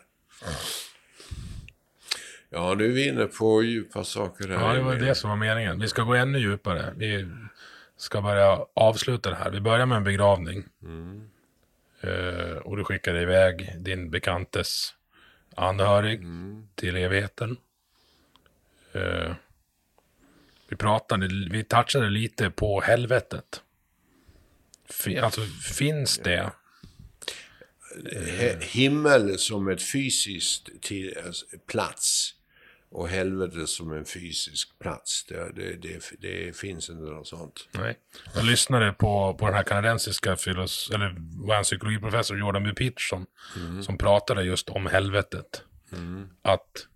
Ja, 2.50 2.74
nu 2.74 2.86
är 2.86 2.90
vi 2.92 3.08
inne 3.08 3.26
på 3.26 3.64
djupa 3.64 4.04
saker 4.04 4.48
här. 4.48 4.54
Ja, 4.56 4.74
det 4.74 4.82
var 4.82 4.96
det 4.96 5.16
som 5.16 5.30
var 5.30 5.38
meningen. 5.38 5.80
Vi 5.80 5.88
ska 5.88 6.04
gå 6.04 6.14
ännu 6.16 6.40
djupare. 6.40 6.94
Vi 6.98 7.28
ska 7.98 8.22
börja 8.22 8.66
avsluta 8.74 9.30
det 9.30 9.36
här. 9.36 9.52
Vi 9.52 9.60
börjar 9.62 9.86
med 9.86 9.96
en 9.98 10.04
begravning. 10.04 10.64
Eh, 12.02 12.58
och 12.58 12.78
du 12.78 12.84
skickade 12.84 13.22
iväg 13.22 13.74
din 13.80 14.10
bekantes 14.10 14.94
anhörig 15.56 16.22
till 16.76 16.96
evigheten. 16.96 17.58
Eh, 18.94 19.34
vi 20.70 20.76
pratade, 20.76 21.28
vi 21.52 21.64
touchade 21.64 22.10
lite 22.10 22.50
på 22.50 22.82
helvetet. 22.82 23.62
Fi- 24.90 25.20
Alltså, 25.20 25.42
finns 25.74 26.18
det? 26.18 26.52
Himmel 28.62 29.38
som 29.40 29.68
ett 29.68 29.82
fysiskt 29.92 30.70
alltså, 31.26 31.46
plats 31.68 32.34
och 32.98 33.10
helvete 33.10 33.68
som 33.68 33.92
en 33.92 34.06
fysisk 34.06 34.80
plats. 34.80 35.26
Det, 35.30 35.52
det, 35.56 35.82
det, 35.82 36.02
det 36.20 36.58
finns 36.58 36.90
inte 36.90 37.04
något 37.04 37.28
sånt. 37.28 37.68
Nej. 37.72 37.98
Jag 38.36 38.46
lyssnade 38.46 38.94
på, 38.94 39.36
på 39.40 39.46
den 39.46 39.56
här 39.56 39.64
kanadensiska 39.64 40.36
filos, 40.36 40.92
eller 40.94 41.16
var 41.48 41.56
en 41.56 41.64
psykologiprofessor, 41.64 42.40
Jordan 42.40 42.64
B. 42.64 42.74
Peterson, 42.74 43.26
som 43.84 43.98
pratade 43.98 44.44
just 44.44 44.70
om 44.70 44.86
helvetet. 44.86 45.64
Att 46.42 46.88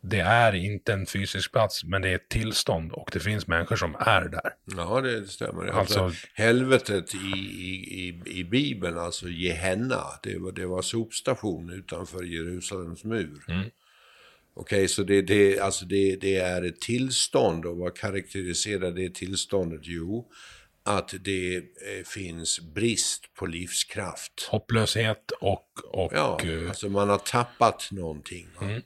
det 0.00 0.20
är 0.20 0.54
inte 0.54 0.92
en 0.92 1.06
fysisk 1.06 1.52
plats, 1.52 1.84
men 1.84 2.02
det 2.02 2.08
är 2.08 2.14
ett 2.14 2.28
tillstånd 2.28 2.92
och 2.92 3.10
det 3.12 3.20
finns 3.20 3.46
människor 3.46 3.76
som 3.76 3.94
är 3.98 4.28
där. 4.28 4.50
Ja, 4.76 5.00
det 5.00 5.26
stämmer. 5.26 5.66
Alltså, 5.66 6.00
Alltså- 6.00 6.26
helvetet 6.34 7.14
i, 7.14 7.18
i, 7.18 8.22
i, 8.26 8.44
Bibeln, 8.44 8.98
alltså 8.98 9.28
Gehenna, 9.28 10.04
det 10.22 10.38
var, 10.38 10.52
det 10.52 10.66
var 10.66 10.82
sopstation 10.82 11.70
utanför 11.70 12.22
Jerusalems 12.22 13.04
mur. 13.04 13.44
Okej, 14.58 14.88
så 14.88 15.02
det, 15.02 15.22
det, 15.22 15.58
alltså 15.58 15.84
det, 15.84 16.16
det 16.16 16.36
är 16.36 16.62
ett 16.62 16.80
tillstånd 16.80 17.66
och 17.66 17.76
vad 17.76 17.96
karaktäriserar 17.96 18.90
det 18.90 19.14
tillståndet? 19.14 19.80
Jo, 19.84 20.30
att 20.82 21.14
det 21.20 21.56
eh, 21.56 21.62
finns 22.04 22.60
brist 22.60 23.34
på 23.34 23.46
livskraft. 23.46 24.48
Hopplöshet 24.50 25.30
och... 25.40 25.68
och 25.84 26.12
Ja, 26.14 26.40
eh, 26.44 26.68
alltså 26.68 26.88
man 26.88 27.08
har 27.08 27.18
tappat 27.18 27.88
någonting. 27.90 28.48
va? 28.60 28.80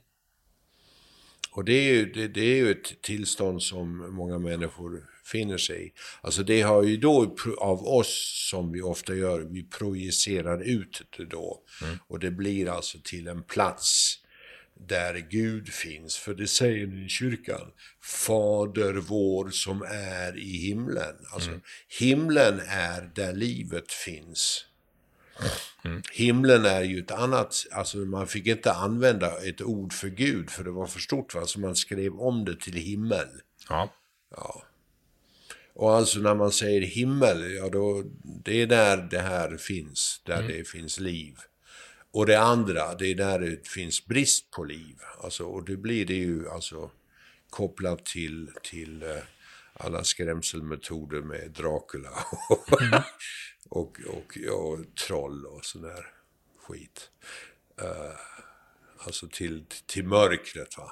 Och 1.51 1.65
det 1.65 1.73
är, 1.73 1.93
ju, 1.93 2.11
det, 2.11 2.27
det 2.27 2.41
är 2.41 2.55
ju 2.55 2.71
ett 2.71 3.01
tillstånd 3.01 3.63
som 3.63 4.15
många 4.15 4.39
människor 4.39 5.03
finner 5.25 5.57
sig 5.57 5.87
i. 5.87 5.91
Alltså 6.21 6.43
det 6.43 6.61
har 6.61 6.83
ju 6.83 6.97
då 6.97 7.35
av 7.57 7.87
oss, 7.87 8.47
som 8.49 8.71
vi 8.71 8.81
ofta 8.81 9.15
gör, 9.15 9.39
vi 9.39 9.63
projicerar 9.63 10.61
ut 10.61 11.01
det 11.17 11.25
då. 11.25 11.63
Och 12.07 12.19
det 12.19 12.31
blir 12.31 12.69
alltså 12.69 12.97
till 13.03 13.27
en 13.27 13.43
plats 13.43 14.20
där 14.87 15.27
Gud 15.29 15.69
finns. 15.69 16.17
För 16.17 16.33
det 16.33 16.47
säger 16.47 16.87
ni 16.87 17.05
i 17.05 17.09
kyrkan, 17.09 17.71
Fader 18.01 18.93
vår 18.93 19.49
som 19.49 19.81
är 19.91 20.37
i 20.37 20.57
himlen. 20.57 21.15
Alltså 21.33 21.51
himlen 21.99 22.61
är 22.67 23.11
där 23.15 23.33
livet 23.33 23.91
finns. 23.91 24.65
Himlen 26.11 26.65
är 26.65 26.81
ju 26.81 26.99
ett 26.99 27.11
annat, 27.11 27.55
alltså 27.71 27.97
man 27.97 28.27
fick 28.27 28.47
inte 28.47 28.71
använda 28.71 29.47
ett 29.47 29.61
ord 29.61 29.93
för 29.93 30.07
Gud 30.07 30.49
för 30.49 30.63
det 30.63 30.71
var 30.71 30.87
för 30.87 30.99
stort 30.99 31.35
va, 31.35 31.45
så 31.45 31.59
man 31.59 31.75
skrev 31.75 32.19
om 32.19 32.45
det 32.45 32.59
till 32.59 32.73
himmel. 32.73 33.27
ja. 34.35 34.63
Och 35.73 35.95
alltså 35.95 36.19
när 36.19 36.35
man 36.35 36.51
säger 36.51 36.81
himmel, 36.81 37.51
ja 37.51 37.69
då, 37.69 38.03
det 38.23 38.61
är 38.61 38.67
där 38.67 38.97
det 38.97 39.19
här 39.19 39.57
finns, 39.57 40.21
där 40.25 40.43
det 40.47 40.67
finns 40.67 40.99
liv. 40.99 41.37
Och 42.13 42.25
det 42.25 42.39
andra, 42.39 42.95
det 42.95 43.07
är 43.07 43.15
där 43.15 43.39
det 43.39 43.67
finns 43.67 44.05
brist 44.05 44.51
på 44.51 44.63
liv. 44.63 44.95
Alltså, 45.23 45.43
och 45.43 45.65
det 45.65 45.77
blir 45.77 46.05
det 46.05 46.13
ju 46.13 46.49
alltså 46.49 46.89
kopplat 47.49 48.05
till, 48.05 48.49
till 48.63 49.03
eh, 49.03 49.09
alla 49.73 50.03
skrämselmetoder 50.03 51.21
med 51.21 51.51
Dracula 51.51 52.09
och, 52.49 52.81
och, 53.79 53.97
och, 54.07 54.37
och 54.59 54.79
troll 55.07 55.45
och 55.45 55.65
sån 55.65 55.81
där 55.81 56.05
skit. 56.67 57.09
Eh, 57.81 58.15
alltså 59.05 59.27
till, 59.27 59.65
till 59.85 60.07
mörkret 60.07 60.77
va. 60.77 60.91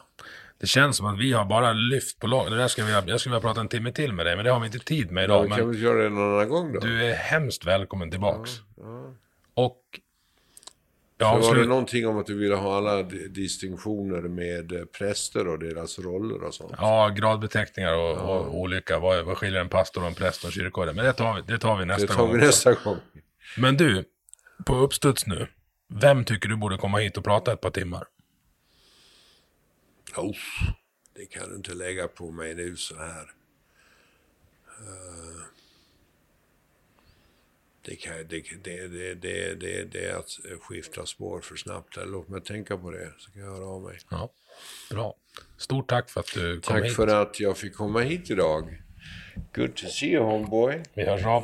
Det 0.58 0.68
känns 0.68 0.98
som 0.98 1.06
att 1.06 1.20
vi 1.20 1.32
har 1.32 1.46
bara 1.46 1.74
lyft 1.74 2.20
på 2.20 2.28
lag. 2.28 2.52
Det 2.52 2.58
där 2.58 2.68
skulle 2.68 2.90
jag, 2.90 3.10
jag 3.10 3.20
skulle 3.20 3.36
vilja 3.36 3.48
prata 3.48 3.62
en 3.62 3.68
timme 3.68 3.92
till 3.92 4.14
med 4.14 4.26
dig, 4.26 4.36
men 4.36 4.46
det 4.46 4.52
har 4.52 4.60
vi 4.60 4.66
inte 4.66 4.80
tid 4.80 5.12
med 5.12 5.22
Ja, 5.22 5.26
idag. 5.26 5.44
vi 5.44 5.50
kan 5.50 5.58
men 5.60 5.72
väl 5.72 5.82
göra 5.82 6.04
det 6.04 6.10
någon 6.10 6.34
annan 6.34 6.50
gång 6.50 6.74
då. 6.74 6.80
du 6.80 7.06
är 7.06 7.16
hemskt 7.16 7.66
välkommen 7.66 8.12
tillbaks. 8.12 8.52
Och... 9.54 10.00
Ja, 11.22 11.38
var 11.38 11.56
det 11.56 11.66
någonting 11.66 12.08
om 12.08 12.18
att 12.18 12.26
du 12.26 12.38
ville 12.38 12.56
ha 12.56 12.78
alla 12.78 13.04
di- 13.04 13.28
distinktioner 13.28 14.22
med 14.22 14.72
eh, 14.72 14.86
präster 14.86 15.48
och 15.48 15.60
deras 15.60 16.00
roller 16.00 16.44
och 16.44 16.54
sånt? 16.54 16.74
ja 16.78 17.10
gradbeteckningar 17.10 17.94
och, 17.94 18.18
och 18.18 18.58
olika. 18.60 19.00
Vad, 19.00 19.26
vad 19.26 19.38
skiljer 19.38 19.62
en 19.62 19.70
pastor 19.70 20.02
och 20.02 20.08
en 20.08 20.14
präst 20.16 20.44
och 20.46 20.52
kyrkoherde? 20.52 20.94
Men 20.94 21.06
det 21.06 21.14
tar 21.14 21.34
vi, 21.36 21.42
det 21.42 21.58
tar 21.58 21.78
vi 21.78 21.86
nästa 21.86 22.08
det 22.08 22.14
tar 22.14 22.24
gång. 22.28 22.32
vi 22.34 22.46
nästa 22.46 22.74
gång. 22.74 22.98
Men 23.58 23.78
du, 23.78 24.04
på 24.66 24.76
uppstuds 24.76 25.28
nu. 25.28 25.48
Vem 26.02 26.24
tycker 26.26 26.50
du 26.50 26.56
borde 26.56 26.78
komma 26.78 26.98
hit 26.98 27.18
och 27.18 27.24
prata 27.24 27.54
ett 27.54 27.62
par 27.62 27.70
timmar? 27.72 28.04
Oh, 30.18 30.36
det 31.16 31.26
kan 31.26 31.50
du 31.50 31.56
inte 31.56 31.74
lägga 31.74 32.08
på 32.08 32.32
mig 32.32 32.56
nu 32.56 32.76
så 32.76 32.96
här. 32.98 33.32
Eh, 34.80 35.39
det, 37.90 37.96
kan, 37.96 38.14
det, 38.30 38.44
det, 38.64 38.88
det, 38.88 39.14
det, 39.14 39.54
det, 39.56 39.84
det 39.92 40.06
är 40.06 40.16
att 40.16 40.30
skifta 40.62 41.06
spår 41.06 41.42
för 41.42 41.56
snabbt. 41.56 41.98
Låt 42.06 42.28
mig 42.30 42.42
tänka 42.42 42.78
på 42.78 42.92
det, 42.92 43.12
så 43.18 43.32
kan 43.32 43.42
jag 43.42 43.52
höra 43.52 43.66
av 43.66 43.82
mig. 43.82 43.98
Ja, 44.10 44.30
bra. 44.90 45.16
Stort 45.58 45.90
tack 45.90 46.10
för 46.10 46.20
att 46.20 46.34
du 46.34 46.62
kom 46.62 46.76
Tack 46.76 46.86
hit. 46.86 46.96
för 46.96 47.08
att 47.08 47.40
jag 47.40 47.58
fick 47.58 47.76
komma 47.76 48.00
hit 48.00 48.30
idag. 48.32 48.82
Good 49.54 49.76
to 49.76 49.88
see 49.88 50.08
you 50.14 50.24
homeboy. 50.24 50.84
Vi 50.94 51.06
hörs 51.06 51.26
av. 51.26 51.44